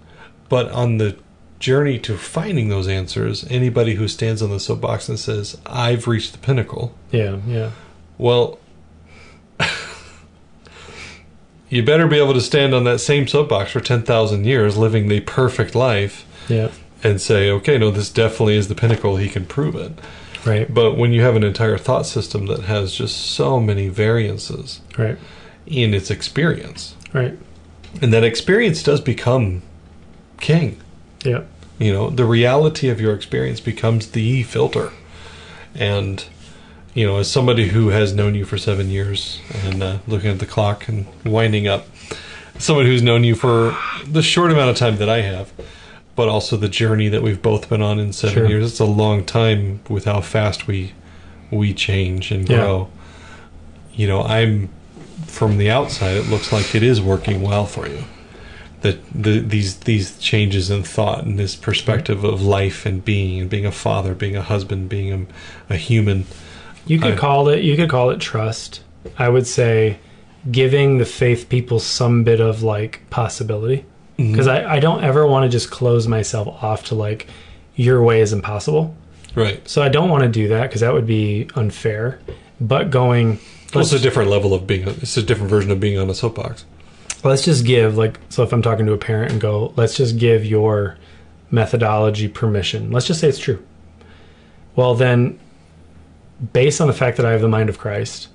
But 0.48 0.70
on 0.72 0.98
the 0.98 1.16
journey 1.62 1.96
to 2.00 2.18
finding 2.18 2.68
those 2.68 2.88
answers, 2.88 3.46
anybody 3.48 3.94
who 3.94 4.08
stands 4.08 4.42
on 4.42 4.50
the 4.50 4.58
soapbox 4.60 5.08
and 5.08 5.18
says, 5.18 5.56
"I've 5.64 6.06
reached 6.08 6.32
the 6.32 6.38
pinnacle," 6.38 6.92
Yeah. 7.12 7.36
Yeah. 7.46 7.70
well, 8.18 8.58
you 11.70 11.82
better 11.82 12.06
be 12.06 12.18
able 12.18 12.34
to 12.34 12.40
stand 12.40 12.74
on 12.74 12.84
that 12.84 12.98
same 12.98 13.26
soapbox 13.26 13.70
for 13.70 13.80
10,000 13.80 14.44
years 14.44 14.76
living 14.76 15.08
the 15.08 15.20
perfect 15.20 15.74
life 15.74 16.26
Yeah. 16.48 16.68
and 17.02 17.20
say, 17.20 17.48
"Okay, 17.50 17.78
no, 17.78 17.90
this 17.90 18.10
definitely 18.10 18.56
is 18.56 18.68
the 18.68 18.74
pinnacle. 18.74 19.16
He 19.16 19.28
can 19.28 19.44
prove 19.46 19.74
it." 19.76 19.92
Right. 20.44 20.72
But 20.72 20.96
when 20.98 21.12
you 21.12 21.22
have 21.22 21.36
an 21.36 21.44
entire 21.44 21.78
thought 21.78 22.04
system 22.06 22.46
that 22.46 22.62
has 22.64 22.92
just 22.92 23.16
so 23.16 23.60
many 23.60 23.88
variances 23.88 24.80
Right. 24.98 25.16
in 25.66 25.94
its 25.94 26.10
experience, 26.10 26.94
Right. 27.12 27.38
and 28.02 28.12
that 28.12 28.24
experience 28.24 28.82
does 28.82 29.00
become 29.00 29.62
king. 30.40 30.78
Yeah. 31.24 31.42
You 31.78 31.92
know, 31.92 32.10
the 32.10 32.24
reality 32.24 32.88
of 32.88 33.00
your 33.00 33.14
experience 33.14 33.60
becomes 33.60 34.08
the 34.12 34.42
filter. 34.44 34.92
And, 35.74 36.24
you 36.94 37.06
know, 37.06 37.16
as 37.18 37.30
somebody 37.30 37.68
who 37.68 37.88
has 37.88 38.14
known 38.14 38.34
you 38.34 38.44
for 38.44 38.58
seven 38.58 38.88
years 38.90 39.40
and 39.64 39.82
uh, 39.82 39.98
looking 40.06 40.30
at 40.30 40.38
the 40.38 40.46
clock 40.46 40.86
and 40.88 41.06
winding 41.24 41.66
up, 41.66 41.86
someone 42.58 42.86
who's 42.86 43.02
known 43.02 43.24
you 43.24 43.34
for 43.34 43.76
the 44.06 44.22
short 44.22 44.52
amount 44.52 44.70
of 44.70 44.76
time 44.76 44.96
that 44.98 45.08
I 45.08 45.22
have, 45.22 45.52
but 46.14 46.28
also 46.28 46.56
the 46.56 46.68
journey 46.68 47.08
that 47.08 47.22
we've 47.22 47.40
both 47.42 47.68
been 47.68 47.82
on 47.82 47.98
in 47.98 48.12
seven 48.12 48.34
Sure. 48.34 48.46
years, 48.48 48.70
it's 48.70 48.80
a 48.80 48.84
long 48.84 49.24
time 49.24 49.80
with 49.88 50.04
how 50.04 50.20
fast 50.20 50.66
we 50.66 50.92
we 51.50 51.74
change 51.74 52.30
and 52.30 52.48
Yeah. 52.48 52.56
grow. 52.58 52.88
You 53.94 54.06
know, 54.08 54.22
I'm 54.22 54.68
from 55.26 55.58
the 55.58 55.70
outside, 55.70 56.16
it 56.16 56.28
looks 56.28 56.52
like 56.52 56.74
it 56.74 56.82
is 56.82 57.00
working 57.00 57.42
well 57.42 57.66
for 57.66 57.86
you 57.88 58.04
that 58.82 58.98
the, 59.12 59.40
these 59.40 59.78
these 59.78 60.18
changes 60.18 60.70
in 60.70 60.82
thought 60.82 61.24
and 61.24 61.38
this 61.38 61.56
perspective 61.56 62.24
of 62.24 62.42
life 62.42 62.84
and 62.84 63.04
being 63.04 63.40
and 63.40 63.48
being 63.48 63.66
a 63.66 63.72
father, 63.72 64.14
being 64.14 64.36
a 64.36 64.42
husband, 64.42 64.88
being 64.88 65.12
a, 65.12 65.74
a 65.74 65.76
human. 65.76 66.26
You 66.86 66.98
could 66.98 67.14
I- 67.14 67.16
call 67.16 67.48
it. 67.48 67.62
You 67.62 67.76
could 67.76 67.88
call 67.88 68.10
it 68.10 68.20
trust. 68.20 68.82
I 69.18 69.28
would 69.28 69.46
say 69.46 69.98
giving 70.50 70.98
the 70.98 71.04
faith 71.04 71.48
people 71.48 71.78
some 71.78 72.24
bit 72.24 72.40
of 72.40 72.62
like 72.62 73.08
possibility 73.10 73.84
mm-hmm. 74.18 74.32
because 74.32 74.48
I, 74.48 74.74
I 74.74 74.80
don't 74.80 75.04
ever 75.04 75.26
want 75.26 75.44
to 75.44 75.48
just 75.48 75.70
close 75.70 76.08
myself 76.08 76.48
off 76.62 76.84
to 76.86 76.94
like 76.94 77.28
your 77.74 78.02
way 78.02 78.20
is 78.20 78.32
impossible. 78.32 78.94
Right. 79.34 79.66
So 79.68 79.82
I 79.82 79.88
don't 79.88 80.10
want 80.10 80.24
to 80.24 80.28
do 80.28 80.48
that 80.48 80.62
because 80.64 80.82
that 80.82 80.92
would 80.92 81.06
be 81.06 81.48
unfair. 81.54 82.20
But 82.60 82.90
going, 82.90 83.38
Well, 83.74 83.82
it's 83.82 83.92
a 83.92 83.98
different 83.98 84.30
level 84.30 84.54
of 84.54 84.66
being. 84.66 84.86
It's 84.86 85.16
a 85.16 85.22
different 85.22 85.50
version 85.50 85.70
of 85.70 85.80
being 85.80 85.98
on 85.98 86.10
a 86.10 86.14
soapbox. 86.14 86.64
Let's 87.24 87.44
just 87.44 87.64
give 87.64 87.96
like 87.96 88.18
so 88.28 88.42
if 88.42 88.52
I'm 88.52 88.62
talking 88.62 88.86
to 88.86 88.92
a 88.92 88.98
parent 88.98 89.32
and 89.32 89.40
go, 89.40 89.72
let's 89.76 89.96
just 89.96 90.18
give 90.18 90.44
your 90.44 90.98
methodology 91.50 92.28
permission. 92.28 92.90
Let's 92.90 93.06
just 93.06 93.20
say 93.20 93.28
it's 93.28 93.38
true. 93.38 93.64
Well, 94.74 94.94
then, 94.94 95.38
based 96.52 96.80
on 96.80 96.86
the 96.86 96.94
fact 96.94 97.18
that 97.18 97.26
I 97.26 97.32
have 97.32 97.42
the 97.42 97.48
mind 97.48 97.68
of 97.68 97.78
Christ, 97.78 98.28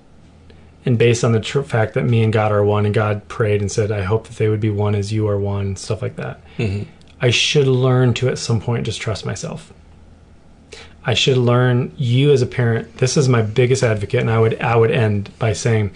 and 0.86 0.98
based 0.98 1.24
on 1.24 1.32
the 1.32 1.40
tr- 1.40 1.62
fact 1.62 1.96
that 1.96 2.04
me 2.04 2.24
and 2.24 2.32
God 2.32 2.52
are 2.52 2.64
one, 2.64 2.86
and 2.86 2.94
God 2.94 3.28
prayed 3.28 3.60
and 3.62 3.72
said, 3.72 3.92
"I 3.92 4.04
hope 4.04 4.28
that 4.28 4.38
they 4.38 4.48
would 4.48 4.62
be 4.62 4.70
one 4.70 4.96
as 4.96 5.12
you 5.12 5.28
are 5.28 5.40
one," 5.40 5.76
stuff 5.76 6.02
like 6.02 6.16
that. 6.16 6.40
Mm-hmm. 6.58 6.84
I 7.20 7.32
should 7.32 7.68
learn 7.68 8.14
to 8.16 8.30
at 8.30 8.38
some 8.38 8.62
point 8.62 8.86
just 8.86 9.02
trust 9.02 9.26
myself. 9.26 9.74
I 11.04 11.14
should 11.14 11.38
learn 11.38 11.94
you 11.98 12.32
as 12.32 12.42
a 12.42 12.46
parent. 12.46 12.98
This 12.98 13.18
is 13.18 13.28
my 13.28 13.42
biggest 13.42 13.82
advocate, 13.82 14.22
and 14.22 14.30
I 14.30 14.40
would 14.40 14.62
I 14.62 14.76
would 14.76 14.92
end 14.92 15.32
by 15.40 15.54
saying, 15.54 15.92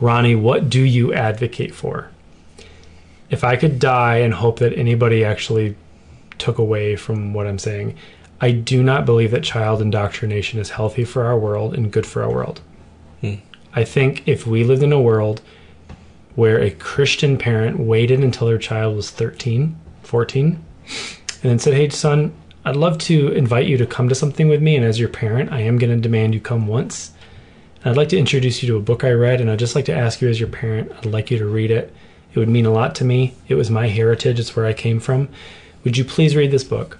Ronnie, 0.00 0.34
what 0.34 0.68
do 0.68 0.82
you 0.82 1.14
advocate 1.14 1.74
for? 1.74 2.10
If 3.30 3.44
I 3.44 3.56
could 3.56 3.78
die 3.78 4.18
and 4.18 4.34
hope 4.34 4.58
that 4.58 4.76
anybody 4.76 5.24
actually 5.24 5.76
took 6.38 6.58
away 6.58 6.96
from 6.96 7.32
what 7.32 7.46
I'm 7.46 7.58
saying, 7.58 7.96
I 8.40 8.50
do 8.50 8.82
not 8.82 9.06
believe 9.06 9.30
that 9.30 9.44
child 9.44 9.80
indoctrination 9.80 10.58
is 10.58 10.70
healthy 10.70 11.04
for 11.04 11.24
our 11.24 11.38
world 11.38 11.74
and 11.74 11.92
good 11.92 12.06
for 12.06 12.22
our 12.22 12.32
world. 12.32 12.60
Hmm. 13.20 13.34
I 13.74 13.84
think 13.84 14.26
if 14.26 14.46
we 14.46 14.64
lived 14.64 14.82
in 14.82 14.92
a 14.92 15.00
world 15.00 15.42
where 16.34 16.58
a 16.58 16.70
Christian 16.70 17.36
parent 17.36 17.78
waited 17.78 18.20
until 18.20 18.46
their 18.46 18.58
child 18.58 18.96
was 18.96 19.10
13, 19.10 19.78
14, 20.02 20.44
and 20.44 21.50
then 21.50 21.58
said, 21.58 21.74
Hey, 21.74 21.88
son, 21.90 22.32
I'd 22.64 22.76
love 22.76 22.98
to 22.98 23.32
invite 23.32 23.66
you 23.66 23.76
to 23.78 23.86
come 23.86 24.08
to 24.08 24.14
something 24.14 24.48
with 24.48 24.62
me. 24.62 24.76
And 24.76 24.84
as 24.84 24.98
your 24.98 25.08
parent, 25.08 25.52
I 25.52 25.60
am 25.60 25.78
going 25.78 25.94
to 25.94 26.00
demand 26.00 26.34
you 26.34 26.40
come 26.40 26.66
once. 26.66 27.12
And 27.82 27.90
I'd 27.90 27.96
like 27.96 28.08
to 28.10 28.18
introduce 28.18 28.62
you 28.62 28.68
to 28.70 28.76
a 28.76 28.82
book 28.82 29.04
I 29.04 29.12
read. 29.12 29.40
And 29.40 29.50
I'd 29.50 29.58
just 29.58 29.74
like 29.74 29.86
to 29.86 29.96
ask 29.96 30.20
you, 30.20 30.28
as 30.28 30.40
your 30.40 30.48
parent, 30.48 30.92
I'd 30.98 31.06
like 31.06 31.30
you 31.30 31.38
to 31.38 31.46
read 31.46 31.70
it. 31.70 31.94
It 32.32 32.38
would 32.38 32.48
mean 32.48 32.66
a 32.66 32.72
lot 32.72 32.94
to 32.96 33.04
me. 33.04 33.34
It 33.48 33.56
was 33.56 33.70
my 33.70 33.88
heritage, 33.88 34.38
it's 34.38 34.54
where 34.54 34.66
I 34.66 34.72
came 34.72 35.00
from. 35.00 35.28
Would 35.84 35.96
you 35.96 36.04
please 36.04 36.36
read 36.36 36.50
this 36.50 36.64
book? 36.64 36.98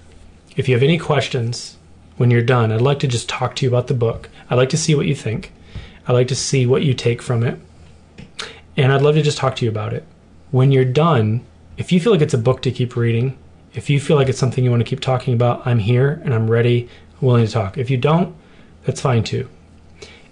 If 0.57 0.67
you 0.67 0.75
have 0.75 0.83
any 0.83 0.97
questions 0.97 1.77
when 2.17 2.31
you're 2.31 2.41
done, 2.41 2.71
I'd 2.71 2.81
like 2.81 2.99
to 2.99 3.07
just 3.07 3.29
talk 3.29 3.55
to 3.55 3.65
you 3.65 3.69
about 3.69 3.87
the 3.87 3.93
book. 3.93 4.29
I'd 4.49 4.55
like 4.55 4.69
to 4.69 4.77
see 4.77 4.95
what 4.95 5.05
you 5.05 5.15
think. 5.15 5.53
I'd 6.07 6.13
like 6.13 6.27
to 6.27 6.35
see 6.35 6.65
what 6.65 6.83
you 6.83 6.93
take 6.93 7.21
from 7.21 7.43
it. 7.43 7.59
And 8.75 8.91
I'd 8.91 9.01
love 9.01 9.15
to 9.15 9.21
just 9.21 9.37
talk 9.37 9.55
to 9.57 9.65
you 9.65 9.71
about 9.71 9.93
it. 9.93 10.05
When 10.51 10.71
you're 10.71 10.85
done, 10.85 11.45
if 11.77 11.91
you 11.91 11.99
feel 11.99 12.11
like 12.11 12.21
it's 12.21 12.33
a 12.33 12.37
book 12.37 12.61
to 12.63 12.71
keep 12.71 12.95
reading, 12.95 13.37
if 13.73 13.89
you 13.89 13.99
feel 13.99 14.17
like 14.17 14.27
it's 14.27 14.37
something 14.37 14.63
you 14.63 14.69
want 14.69 14.81
to 14.81 14.89
keep 14.89 14.99
talking 14.99 15.33
about, 15.33 15.65
I'm 15.65 15.79
here 15.79 16.21
and 16.25 16.33
I'm 16.33 16.49
ready, 16.49 16.89
willing 17.21 17.45
to 17.45 17.51
talk. 17.51 17.77
If 17.77 17.89
you 17.89 17.97
don't, 17.97 18.35
that's 18.83 19.01
fine 19.01 19.23
too. 19.23 19.47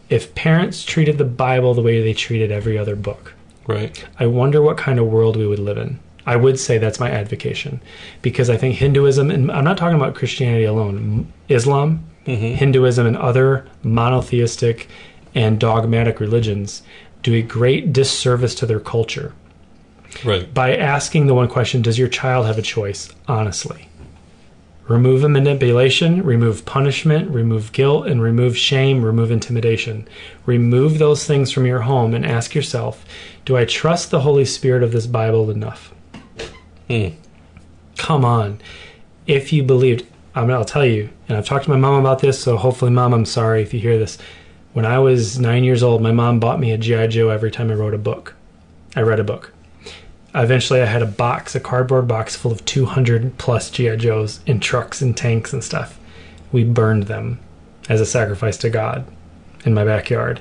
If 0.10 0.36
parents 0.36 0.84
treated 0.84 1.18
the 1.18 1.26
Bible 1.26 1.74
the 1.74 1.82
way 1.82 2.02
they 2.02 2.14
treated 2.14 2.52
every 2.52 2.78
other 2.78 2.96
book, 2.96 3.34
Right. 3.70 4.04
I 4.20 4.26
wonder 4.26 4.62
what 4.62 4.78
kind 4.78 4.98
of 4.98 5.06
world 5.08 5.36
we 5.36 5.46
would 5.46 5.60
live 5.60 5.78
in. 5.78 6.00
I 6.26 6.36
would 6.36 6.60
say 6.60 6.78
that's 6.78 7.00
my 7.00 7.10
advocation 7.10 7.82
because 8.22 8.50
I 8.50 8.58
think 8.58 8.76
Hinduism, 8.76 9.30
and 9.30 9.52
I'm 9.52 9.64
not 9.64 9.78
talking 9.78 9.96
about 9.96 10.16
Christianity 10.16 10.64
alone, 10.64 11.32
Islam, 11.50 12.04
mm-hmm. 12.26 12.56
Hinduism, 12.56 13.06
and 13.06 13.18
other 13.18 13.68
monotheistic 13.84 14.88
and 15.36 15.60
dogmatic 15.60 16.20
religions 16.20 16.82
do 17.22 17.34
a 17.36 17.42
great 17.42 17.94
disservice 17.94 18.56
to 18.56 18.66
their 18.66 18.80
culture 18.80 19.34
Right. 20.26 20.52
by 20.52 20.76
asking 20.76 21.28
the 21.28 21.36
one 21.36 21.48
question 21.48 21.84
Does 21.84 22.00
your 22.00 22.08
child 22.08 22.48
have 22.48 22.58
a 22.58 22.64
choice? 22.64 23.10
Honestly. 23.28 23.88
Remove 24.88 25.22
manipulation, 25.30 26.24
remove 26.24 26.66
punishment, 26.66 27.30
remove 27.30 27.72
guilt, 27.74 28.08
and 28.08 28.24
remove 28.24 28.58
shame, 28.58 29.04
remove 29.06 29.30
intimidation. 29.30 30.08
Remove 30.48 30.98
those 30.98 31.26
things 31.26 31.52
from 31.52 31.68
your 31.68 31.82
home 31.82 32.16
and 32.16 32.26
ask 32.26 32.56
yourself 32.56 33.06
Do 33.50 33.58
I 33.58 33.66
trust 33.66 34.12
the 34.12 34.20
Holy 34.20 34.46
Spirit 34.46 34.84
of 34.84 34.92
this 34.92 35.08
Bible 35.08 35.50
enough? 35.50 35.92
Hmm. 36.88 37.08
Come 37.98 38.24
on. 38.24 38.62
If 39.26 39.52
you 39.52 39.64
believed, 39.64 40.06
I 40.36 40.42
mean, 40.42 40.52
I'll 40.52 40.64
tell 40.64 40.86
you, 40.86 41.10
and 41.28 41.36
I've 41.36 41.48
talked 41.48 41.64
to 41.64 41.72
my 41.72 41.76
mom 41.76 42.00
about 42.00 42.20
this, 42.20 42.40
so 42.40 42.58
hopefully, 42.58 42.92
mom, 42.92 43.12
I'm 43.12 43.26
sorry 43.26 43.64
if 43.64 43.74
you 43.74 43.80
hear 43.80 43.98
this. 43.98 44.20
When 44.74 44.86
I 44.86 45.00
was 45.00 45.40
nine 45.40 45.64
years 45.64 45.82
old, 45.82 46.00
my 46.00 46.12
mom 46.12 46.40
bought 46.40 46.60
me 46.60 46.72
a 46.72 46.78
G.I. 46.78 47.08
Joe 47.08 47.30
every 47.30 47.50
time 47.50 47.72
I 47.72 47.74
wrote 47.74 47.96
a 47.96 47.98
book. 47.98 48.36
I 48.96 49.02
read 49.02 49.20
a 49.20 49.24
book 49.24 49.52
eventually 50.36 50.80
I 50.80 50.86
had 50.86 51.02
a 51.02 51.08
box, 51.08 51.56
a 51.56 51.60
cardboard 51.60 52.08
box 52.08 52.36
full 52.36 52.52
of 52.52 52.64
200 52.66 53.40
plus 53.40 53.72
GI 53.72 53.98
Joes 53.98 54.42
in 54.46 54.60
trucks 54.60 55.02
and 55.02 55.18
tanks 55.18 55.54
and 55.54 55.64
stuff. 55.64 56.00
We 56.52 56.64
burned 56.64 57.08
them 57.08 57.40
as 57.90 58.00
a 58.00 58.06
sacrifice 58.06 58.58
to 58.58 58.70
God 58.70 59.08
in 59.66 59.74
my 59.74 59.84
backyard. 59.84 60.40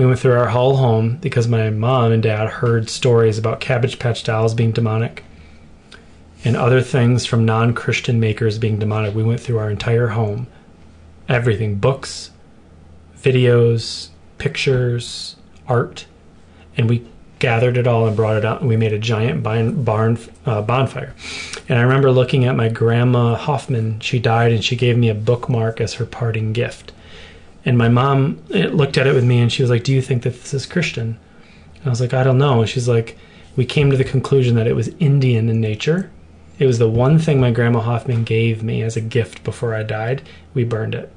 We 0.00 0.06
went 0.06 0.18
through 0.18 0.38
our 0.38 0.48
whole 0.48 0.78
home 0.78 1.18
because 1.18 1.46
my 1.46 1.68
mom 1.68 2.10
and 2.10 2.22
dad 2.22 2.48
heard 2.48 2.88
stories 2.88 3.36
about 3.36 3.60
Cabbage 3.60 3.98
Patch 3.98 4.24
dolls 4.24 4.54
being 4.54 4.72
demonic 4.72 5.24
and 6.42 6.56
other 6.56 6.80
things 6.80 7.26
from 7.26 7.44
non-Christian 7.44 8.18
makers 8.18 8.58
being 8.58 8.78
demonic. 8.78 9.14
We 9.14 9.22
went 9.22 9.40
through 9.40 9.58
our 9.58 9.70
entire 9.70 10.06
home. 10.06 10.46
Everything, 11.28 11.74
books, 11.74 12.30
videos, 13.14 14.08
pictures, 14.38 15.36
art, 15.68 16.06
and 16.78 16.88
we 16.88 17.06
gathered 17.38 17.76
it 17.76 17.86
all 17.86 18.06
and 18.06 18.16
brought 18.16 18.38
it 18.38 18.44
out 18.46 18.60
and 18.60 18.70
we 18.70 18.78
made 18.78 18.94
a 18.94 18.98
giant 18.98 19.42
barn, 19.42 19.84
barn 19.84 20.18
uh, 20.44 20.60
bonfire 20.60 21.14
and 21.70 21.78
i 21.78 21.80
remember 21.80 22.12
looking 22.12 22.44
at 22.44 22.54
my 22.54 22.68
grandma 22.68 23.34
hoffman 23.34 23.98
she 24.00 24.18
died 24.18 24.52
and 24.52 24.62
she 24.62 24.76
gave 24.76 24.98
me 24.98 25.08
a 25.08 25.14
bookmark 25.14 25.80
as 25.80 25.94
her 25.94 26.04
parting 26.04 26.52
gift 26.52 26.92
and 27.64 27.76
my 27.76 27.88
mom 27.88 28.42
eh, 28.52 28.68
looked 28.68 28.98
at 28.98 29.06
it 29.06 29.14
with 29.14 29.24
me 29.24 29.40
and 29.40 29.52
she 29.52 29.62
was 29.62 29.70
like 29.70 29.84
do 29.84 29.92
you 29.92 30.02
think 30.02 30.22
that 30.22 30.30
this 30.30 30.54
is 30.54 30.66
christian 30.66 31.18
And 31.80 31.86
I 31.86 31.90
was 31.90 32.00
like, 32.00 32.14
I 32.14 32.24
don't 32.24 32.38
know. 32.38 32.60
And 32.60 32.68
she's 32.68 32.88
like, 32.88 33.16
we 33.56 33.64
came 33.64 33.90
to 33.90 33.96
the 33.96 34.04
conclusion 34.04 34.54
that 34.56 34.66
it 34.66 34.74
was 34.74 34.88
Indian 35.00 35.48
in 35.48 35.60
nature. 35.60 36.10
It 36.58 36.66
was 36.66 36.78
the 36.78 36.90
one 36.90 37.18
thing 37.18 37.40
my 37.40 37.50
grandma 37.50 37.80
Hoffman 37.80 38.24
gave 38.24 38.62
me 38.62 38.82
as 38.82 38.96
a 38.96 39.00
gift 39.00 39.44
before 39.44 39.74
I 39.74 39.82
died. 39.82 40.22
We 40.52 40.64
burned 40.64 40.94
it. 40.94 41.10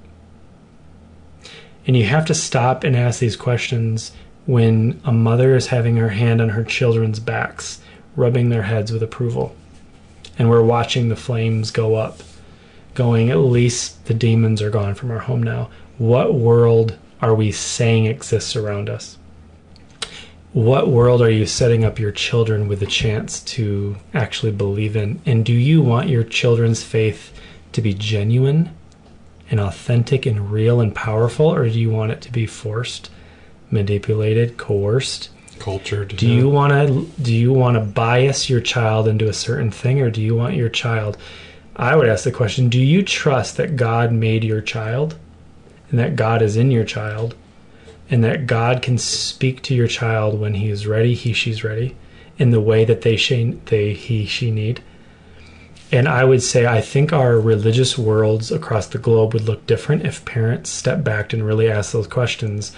And 1.85 1.97
you 1.97 2.05
have 2.05 2.25
to 2.27 2.33
stop 2.33 2.85
and 2.85 2.95
ask 2.95 3.19
these 3.19 3.35
questions 3.35 4.13
when 4.45 5.01
a 5.03 5.11
mother 5.11 5.55
is 5.55 5.67
having 5.67 5.97
her 5.97 6.09
hand 6.09 6.41
on 6.41 6.49
her 6.49 6.63
children's 6.63 7.19
backs, 7.19 7.81
rubbing 8.15 8.49
their 8.49 8.63
heads 8.63 8.91
with 8.91 9.03
approval. 9.03 9.53
And 10.39 10.49
we're 10.49 10.63
watching 10.63 11.09
the 11.09 11.15
flames 11.17 11.71
go 11.71 11.95
up, 11.95 12.23
going, 12.93 13.29
at 13.29 13.37
least 13.37 14.05
the 14.05 14.13
demons 14.13 14.61
are 14.61 14.69
gone 14.69 14.95
from 14.95 15.11
our 15.11 15.19
home 15.19 15.43
now. 15.43 15.69
What 16.03 16.33
world 16.33 16.97
are 17.21 17.33
we 17.33 17.53
saying 17.53 18.07
exists 18.07 18.57
around 18.57 18.89
us? 18.89 19.17
What 20.51 20.89
world 20.89 21.21
are 21.21 21.29
you 21.29 21.45
setting 21.45 21.85
up 21.85 21.97
your 21.97 22.11
children 22.11 22.67
with 22.67 22.81
a 22.81 22.85
chance 22.85 23.39
to 23.55 23.95
actually 24.13 24.51
believe 24.51 24.97
in? 24.97 25.21
And 25.25 25.45
do 25.45 25.53
you 25.53 25.81
want 25.81 26.09
your 26.09 26.25
children's 26.25 26.83
faith 26.83 27.31
to 27.71 27.81
be 27.81 27.93
genuine 27.93 28.75
and 29.49 29.61
authentic 29.61 30.25
and 30.25 30.51
real 30.51 30.81
and 30.81 30.93
powerful, 30.93 31.45
or 31.45 31.69
do 31.69 31.79
you 31.79 31.89
want 31.89 32.11
it 32.11 32.19
to 32.23 32.31
be 32.33 32.47
forced, 32.47 33.09
manipulated, 33.71 34.57
coerced? 34.57 35.29
Cultured. 35.57 36.17
Do 36.17 36.27
you 36.27 36.49
want 36.49 36.73
to 36.73 37.09
do 37.23 37.33
you 37.33 37.53
want 37.53 37.77
to 37.77 37.81
bias 37.81 38.49
your 38.49 38.59
child 38.59 39.07
into 39.07 39.29
a 39.29 39.33
certain 39.33 39.71
thing 39.71 40.01
or 40.01 40.11
do 40.11 40.21
you 40.21 40.35
want 40.35 40.55
your 40.55 40.67
child 40.67 41.17
I 41.75 41.95
would 41.95 42.07
ask 42.07 42.23
the 42.23 42.31
question, 42.31 42.69
do 42.69 42.79
you 42.79 43.01
trust 43.01 43.57
that 43.57 43.75
God 43.75 44.11
made 44.11 44.43
your 44.43 44.61
child 44.61 45.17
and 45.93 45.99
that 45.99 46.15
God 46.15 46.41
is 46.41 46.57
in 46.57 46.71
your 46.71 46.85
child 46.85 47.35
and 48.09 48.23
that 48.23 48.47
God 48.47 48.81
can 48.81 48.97
speak 48.97 49.61
to 49.61 49.75
your 49.75 49.87
child 49.87 50.39
when 50.39 50.55
he 50.55 50.71
is 50.71 50.87
ready, 50.87 51.13
he 51.13 51.33
she's 51.33 51.63
ready 51.63 51.95
in 52.39 52.49
the 52.49 52.59
way 52.59 52.83
that 52.83 53.01
they 53.01 53.15
she, 53.15 53.59
they 53.65 53.93
he 53.93 54.25
she 54.25 54.49
need? 54.49 54.81
And 55.91 56.07
I 56.07 56.23
would 56.23 56.41
say 56.41 56.65
I 56.65 56.81
think 56.81 57.13
our 57.13 57.39
religious 57.39 57.95
worlds 57.95 58.51
across 58.51 58.87
the 58.87 58.97
globe 58.97 59.35
would 59.35 59.43
look 59.43 59.67
different 59.67 60.03
if 60.03 60.25
parents 60.25 60.71
stepped 60.71 61.03
back 61.03 61.31
and 61.31 61.45
really 61.45 61.69
asked 61.69 61.93
those 61.93 62.07
questions 62.07 62.75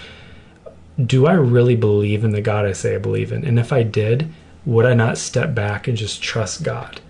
do 1.02 1.26
I 1.26 1.32
really 1.32 1.76
believe 1.76 2.22
in 2.22 2.32
the 2.32 2.42
God 2.42 2.66
I 2.66 2.72
say 2.72 2.96
I 2.96 2.98
believe 2.98 3.32
in? 3.32 3.46
And 3.46 3.58
if 3.58 3.72
I 3.72 3.82
did, 3.82 4.30
would 4.66 4.84
I 4.84 4.92
not 4.92 5.16
step 5.16 5.54
back 5.54 5.88
and 5.88 5.96
just 5.96 6.22
trust 6.22 6.62
God 6.64 7.00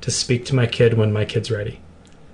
to 0.00 0.10
speak 0.10 0.44
to 0.46 0.56
my 0.56 0.66
kid 0.66 0.94
when 0.94 1.12
my 1.12 1.24
kid's 1.24 1.52
ready? 1.52 1.81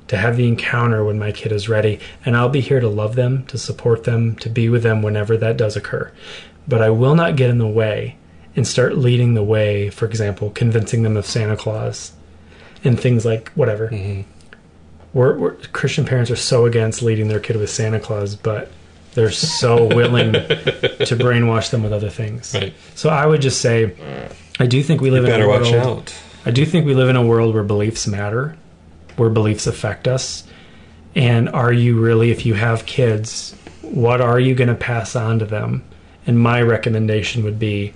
To 0.09 0.17
have 0.17 0.37
the 0.37 0.49
encounter 0.49 1.05
when 1.05 1.19
my 1.19 1.33
kid 1.33 1.53
is 1.53 1.69
ready, 1.69 2.01
and 2.25 2.37
I'll 2.37 2.49
be 2.49 2.61
here 2.61 2.81
to 2.81 2.89
love 2.89 3.15
them, 3.15 3.45
to 3.47 3.59
support 3.59 4.05
them, 4.05 4.37
to 4.37 4.49
be 4.49 4.69
with 4.69 4.83
them 4.83 5.03
whenever 5.03 5.37
that 5.37 5.57
does 5.57 5.77
occur. 5.77 6.11
But 6.67 6.83
I 6.83 6.91
will 6.91 7.15
not 7.15 7.37
get 7.37 7.51
in 7.51 7.59
the 7.59 7.67
way 7.67 8.17
and 8.57 8.67
start 8.67 8.97
leading 8.99 9.35
the 9.35 9.43
way, 9.43 9.91
for 9.91 10.07
example, 10.07 10.51
convincing 10.51 11.03
them 11.03 11.17
of 11.17 11.27
Santa 11.27 11.57
Claus 11.57 12.13
and 12.85 12.99
things 12.99 13.25
like 13.25 13.51
whatever. 13.51 13.89
Mm-hmm. 13.89 14.23
We're, 15.13 15.39
we're, 15.39 15.55
Christian 15.73 16.05
parents 16.05 16.31
are 16.31 16.37
so 16.37 16.67
against 16.67 17.03
leading 17.03 17.29
their 17.29 17.41
kid 17.41 17.57
with 17.57 17.71
Santa 17.71 18.01
Claus, 18.01 18.35
but 18.35 18.71
they're 19.15 19.31
so 19.31 19.87
willing 19.95 20.33
to 20.33 21.17
brainwash 21.17 21.71
them 21.71 21.83
with 21.83 21.93
other 21.93 22.11
things. 22.11 22.55
Right. 22.55 22.75
So 22.95 23.09
I 23.09 23.27
would 23.27 23.41
just 23.41 23.61
say, 23.61 23.95
I 24.59 24.67
do 24.67 24.83
think 24.83 25.01
we 25.01 25.11
live 25.11 25.25
in 25.25 25.31
Better 25.31 25.45
a 25.45 25.49
watch 25.49 25.71
world. 25.71 25.87
out. 26.09 26.15
I 26.45 26.51
do 26.51 26.65
think 26.65 26.87
we 26.87 26.95
live 26.95 27.09
in 27.09 27.17
a 27.17 27.25
world 27.25 27.55
where 27.55 27.65
beliefs 27.65 28.07
matter, 28.07 28.57
where 29.19 29.31
beliefs 29.31 29.67
affect 29.67 30.09
us. 30.09 30.45
And 31.15 31.49
are 31.49 31.73
you 31.73 32.01
really, 32.01 32.31
if 32.31 32.47
you 32.47 32.55
have 32.55 32.87
kids, 32.87 33.55
what 33.83 34.21
are 34.21 34.39
you 34.39 34.55
going 34.55 34.69
to 34.69 34.75
pass 34.75 35.17
on 35.17 35.39
to 35.39 35.45
them? 35.45 35.85
And 36.27 36.39
my 36.39 36.61
recommendation 36.63 37.43
would 37.45 37.59
be 37.59 37.95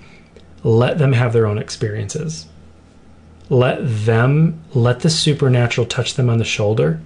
let 0.63 0.97
them 0.97 1.13
have 1.13 1.33
their 1.33 1.45
own 1.45 1.57
experiences. 1.57 2.47
Let 3.49 3.79
them, 3.81 4.63
let 4.73 5.01
the 5.01 5.09
supernatural 5.09 5.85
touch 5.85 6.15
them 6.15 6.29
on 6.29 6.37
the 6.37 6.45
shoulder 6.45 7.01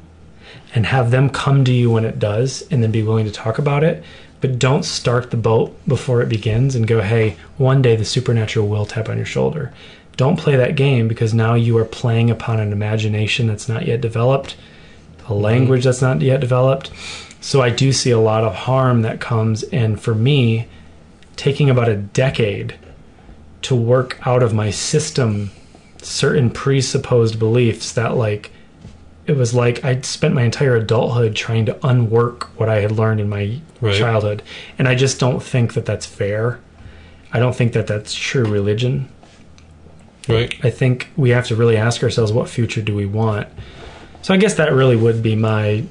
and 0.74 0.86
have 0.86 1.12
them 1.12 1.30
come 1.30 1.66
to 1.66 1.72
you 1.72 1.92
when 1.92 2.06
it 2.06 2.20
does 2.20 2.62
and 2.70 2.82
then 2.82 2.92
be 2.92 3.04
willing 3.04 3.26
to 3.26 3.32
talk 3.32 3.58
about 3.58 3.84
it. 3.84 4.04
But 4.40 4.60
don't 4.60 4.86
start 4.86 5.32
the 5.32 5.38
boat 5.38 5.76
before 5.88 6.22
it 6.22 6.30
begins 6.30 6.76
and 6.76 6.88
go, 6.88 7.02
hey, 7.02 7.38
one 7.58 7.82
day 7.82 7.96
the 7.96 8.06
supernatural 8.06 8.68
will 8.68 8.86
tap 8.86 9.10
on 9.10 9.18
your 9.18 9.26
shoulder. 9.26 9.74
Don't 10.18 10.38
play 10.38 10.56
that 10.56 10.76
game 10.76 11.08
because 11.08 11.34
now 11.34 11.54
you 11.54 11.78
are 11.78 11.86
playing 11.86 12.30
upon 12.30 12.60
an 12.60 12.72
imagination 12.72 13.48
that's 13.48 13.70
not 13.70 13.86
yet 13.86 14.02
developed, 14.02 14.56
a 15.30 15.34
language 15.34 15.84
that's 15.84 16.02
not 16.02 16.22
yet 16.22 16.40
developed. 16.42 16.92
So 17.40 17.62
I 17.62 17.70
do 17.70 17.92
see 17.94 18.12
a 18.12 18.20
lot 18.20 18.44
of 18.44 18.54
harm 18.56 19.04
that 19.04 19.22
comes. 19.22 19.64
And 19.64 20.02
for 20.02 20.16
me, 20.16 20.68
taking 21.36 21.70
about 21.70 21.88
a 21.88 21.96
decade 21.96 22.76
to 23.62 23.76
work 23.76 24.20
out 24.26 24.42
of 24.44 24.54
my 24.54 24.72
system 24.72 25.52
certain 26.02 26.50
presupposed 26.50 27.38
beliefs 27.38 27.92
that, 27.94 28.16
like, 28.16 28.52
it 29.28 29.36
was 29.36 29.54
like 29.54 29.84
I'd 29.84 30.06
spent 30.06 30.34
my 30.34 30.44
entire 30.44 30.76
adulthood 30.76 31.36
trying 31.36 31.66
to 31.66 31.86
unwork 31.86 32.46
what 32.60 32.70
I 32.70 32.80
had 32.80 32.92
learned 32.92 33.20
in 33.20 33.30
my 33.30 33.60
Right. 33.82 33.96
childhood. 33.96 34.42
And 34.80 34.88
I 34.88 34.96
just 34.96 35.20
don't 35.20 35.44
think 35.44 35.74
that 35.74 35.86
that's 35.86 36.06
fair. 36.06 36.60
I 37.34 37.40
don't 37.40 37.56
think 37.56 37.74
that 37.74 37.86
that's 37.88 38.16
true 38.16 38.46
religion. 38.46 39.10
Right. 40.28 40.54
I 40.64 40.70
think 40.70 41.10
we 41.16 41.30
have 41.32 41.48
to 41.48 41.56
really 41.56 41.78
ask 41.78 42.04
ourselves 42.04 42.32
what 42.32 42.50
future 42.50 42.82
do 42.82 42.94
we 42.96 43.06
want. 43.06 43.48
So 44.22 44.34
I 44.34 44.38
guess 44.38 44.56
that 44.56 44.74
really 44.74 44.96
would 44.96 45.22
be 45.24 45.36
my 45.36 45.84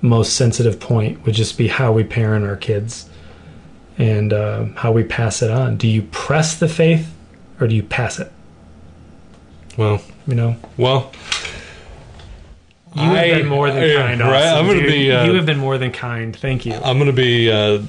most 0.00 0.34
sensitive 0.36 0.78
point 0.78 1.24
would 1.24 1.34
just 1.34 1.56
be 1.58 1.66
how 1.66 1.92
we 1.92 2.04
parent 2.04 2.44
our 2.44 2.56
kids 2.56 3.08
and 3.98 4.32
uh, 4.32 4.66
how 4.76 4.92
we 4.92 5.02
pass 5.02 5.40
it 5.42 5.50
on. 5.50 5.76
Do 5.76 5.88
you 5.88 6.02
press 6.02 6.56
the 6.58 6.68
faith 6.68 7.12
or 7.60 7.66
do 7.66 7.74
you 7.74 7.82
pass 7.82 8.18
it? 8.18 8.30
Well, 9.76 10.00
You 10.26 10.34
know, 10.34 10.56
well. 10.76 11.10
you 12.94 13.02
have 13.02 13.16
I- 13.16 13.30
been 13.38 13.48
more 13.48 13.70
than 13.70 13.82
yeah, 13.88 14.06
kind. 14.06 14.20
right? 14.20 14.44
Austin, 14.46 14.58
I'm 14.58 14.66
gonna 14.66 14.86
be, 14.86 15.10
uh, 15.10 15.24
you 15.24 15.34
have 15.34 15.46
been 15.46 15.58
more 15.58 15.78
than 15.78 15.90
kind. 15.90 16.36
Thank 16.36 16.64
you. 16.66 16.74
I'm 16.74 16.96
going 16.98 17.06
to 17.10 17.12
be 17.12 17.50
uh, 17.50 17.82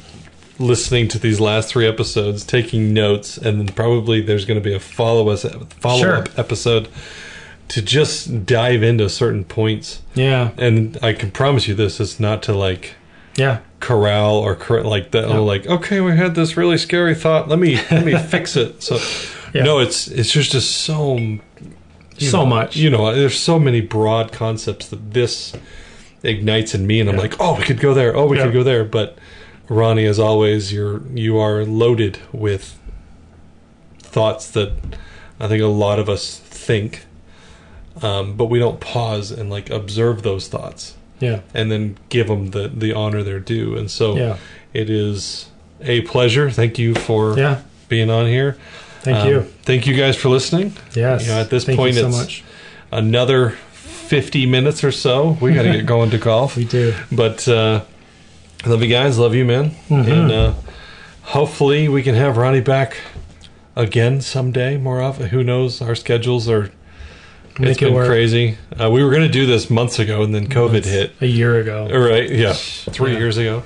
listening 0.60 1.08
to 1.10 1.20
these 1.20 1.40
last 1.40 1.70
three 1.70 1.88
episodes, 1.88 2.44
taking 2.46 2.94
notes, 2.94 3.38
and 3.38 3.60
then 3.60 3.68
probably 3.76 4.22
there's 4.22 4.46
going 4.46 4.60
to 4.60 4.64
be 4.64 4.74
a 4.74 4.80
follow 4.80 5.30
us 5.30 5.46
follow 5.80 6.00
Sure. 6.00 6.16
up 6.18 6.40
episode 6.40 6.88
to 7.68 7.82
just 7.82 8.46
dive 8.46 8.84
into 8.84 9.10
certain 9.10 9.44
points. 9.44 10.02
yeah, 10.14 10.52
And 10.58 10.98
I 11.02 11.14
can 11.14 11.32
promise 11.32 11.68
you 11.68 11.74
this: 11.76 12.00
it's 12.00 12.20
not 12.20 12.44
to 12.44 12.54
like 12.54 12.96
yeah, 13.38 13.60
corral 13.82 14.36
or 14.38 14.56
cor- 14.56 14.84
like 14.84 15.12
that. 15.12 15.28
No. 15.28 15.44
Like, 15.44 15.68
okay, 15.68 16.00
we 16.00 16.16
had 16.16 16.36
this 16.36 16.56
really 16.56 16.78
scary 16.78 17.16
thought. 17.16 17.50
Let 17.50 17.60
me 17.60 17.76
let 17.92 18.06
me 18.06 18.18
fix 18.30 18.56
it. 18.56 18.82
So, 18.82 18.98
Yeah. 19.54 19.64
no, 19.64 19.80
it's 19.80 20.08
it's 20.08 20.32
just 20.32 20.52
just 20.52 20.72
so 20.72 21.18
so 22.18 22.40
know, 22.44 22.46
much. 22.46 22.78
You 22.78 22.90
know, 22.92 23.14
there's 23.14 23.38
so 23.38 23.60
many 23.60 23.82
broad 23.82 24.32
concepts 24.32 24.88
that 24.88 25.12
this 25.14 25.54
ignites 26.24 26.74
in 26.74 26.88
me, 26.88 27.00
and 27.02 27.10
I'm 27.10 27.18
like, 27.18 27.36
oh, 27.42 27.58
we 27.58 27.64
could 27.66 27.80
go 27.80 27.94
there. 27.94 28.16
Oh, 28.16 28.26
we 28.26 28.38
Yeah. 28.38 28.46
could 28.46 28.54
go 28.54 28.64
there. 28.64 28.86
But 28.86 29.18
Ronnie, 29.68 30.06
as 30.06 30.20
always, 30.20 30.72
you're 30.72 31.02
you 31.08 31.38
are 31.38 31.66
loaded 31.66 32.20
with 32.32 32.78
thoughts 34.00 34.50
that 34.52 34.74
I 35.40 35.48
think 35.48 35.62
a 35.62 35.68
lot 35.68 36.00
of 36.00 36.08
us 36.10 36.38
think, 36.40 37.06
um, 38.02 38.36
but 38.36 38.46
we 38.46 38.60
don't 38.60 38.80
pause 38.80 39.32
and 39.32 39.50
like 39.50 39.70
observe 39.70 40.24
those 40.24 40.48
thoughts 40.48 40.96
yeah, 41.20 41.42
and 41.54 41.72
then 41.72 41.98
give 42.10 42.28
them 42.28 42.52
the 42.52 42.68
the 42.68 42.94
honor 42.94 43.24
they're 43.24 43.40
due. 43.40 43.76
And 43.76 43.90
so 43.90 44.16
yeah, 44.16 44.38
it 44.74 44.90
is 44.90 45.50
a 45.82 46.02
pleasure. 46.02 46.50
Thank 46.50 46.78
you 46.78 46.94
for 46.94 47.38
yeah. 47.38 47.62
being 47.90 48.10
on 48.10 48.28
here. 48.28 48.58
Thank 49.02 49.18
Um, 49.18 49.28
you. 49.28 49.42
Thank 49.64 49.88
you 49.88 49.96
guys 49.96 50.16
for 50.16 50.30
listening. 50.30 50.74
Yes. 50.96 51.24
You 51.24 51.30
know, 51.30 51.40
at 51.40 51.50
this 51.50 51.66
Thank 51.66 51.78
point, 51.78 51.96
so 51.96 52.08
it's 52.08 52.18
much. 52.18 52.44
another 52.92 53.52
50 53.52 54.46
minutes 54.48 54.84
or 54.84 54.92
so. 54.92 55.38
We 55.40 55.54
got 55.54 55.64
to 55.64 55.72
get 55.72 55.86
going 55.96 56.10
to 56.12 56.18
golf. 56.18 56.58
We 56.58 56.66
do. 56.66 56.94
But 57.12 57.48
uh, 57.48 57.84
love 58.72 58.82
you 58.82 58.90
guys. 58.90 59.18
Love 59.18 59.36
you, 59.36 59.46
man. 59.46 59.72
Mhm. 59.90 60.08
And 60.08 60.32
uh, 60.32 60.54
hopefully 61.24 61.88
we 61.88 62.04
can 62.04 62.16
have 62.16 62.38
Ronnie 62.38 62.62
back 62.62 62.98
again 63.76 64.22
someday 64.22 64.78
more 64.78 65.02
often. 65.02 65.28
Who 65.30 65.44
knows? 65.44 65.82
Our 65.82 65.96
schedules 65.96 66.48
are. 66.50 66.72
Make 67.58 67.70
it's 67.72 67.82
it 67.82 67.86
been 67.86 67.94
work. 67.94 68.08
crazy. 68.08 68.58
Uh, 68.78 68.90
we 68.92 69.02
were 69.02 69.10
going 69.12 69.22
to 69.24 69.30
do 69.30 69.46
this 69.46 69.70
months 69.70 69.98
ago, 69.98 70.24
and 70.24 70.36
then 70.36 70.48
COVID 70.48 70.84
hit. 70.84 71.14
A 71.22 71.26
year 71.26 71.58
ago. 71.58 71.88
Right? 71.88 72.30
yeah, 72.30 72.52
three 72.52 73.14
Yeah. 73.14 73.18
years 73.20 73.38
ago. 73.38 73.64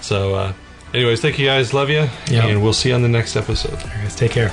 So, 0.00 0.34
uh, 0.34 0.52
anyways, 0.94 1.20
thank 1.20 1.38
you 1.38 1.44
guys. 1.46 1.74
Love 1.74 1.90
you, 1.90 2.08
Yeah. 2.30 2.46
and 2.46 2.62
we'll 2.62 2.72
see 2.72 2.88
you 2.88 2.94
on 2.94 3.02
the 3.02 3.08
next 3.08 3.36
episode. 3.36 3.72
All 3.74 3.78
right, 3.88 4.02
guys, 4.04 4.16
take 4.16 4.30
care. 4.30 4.52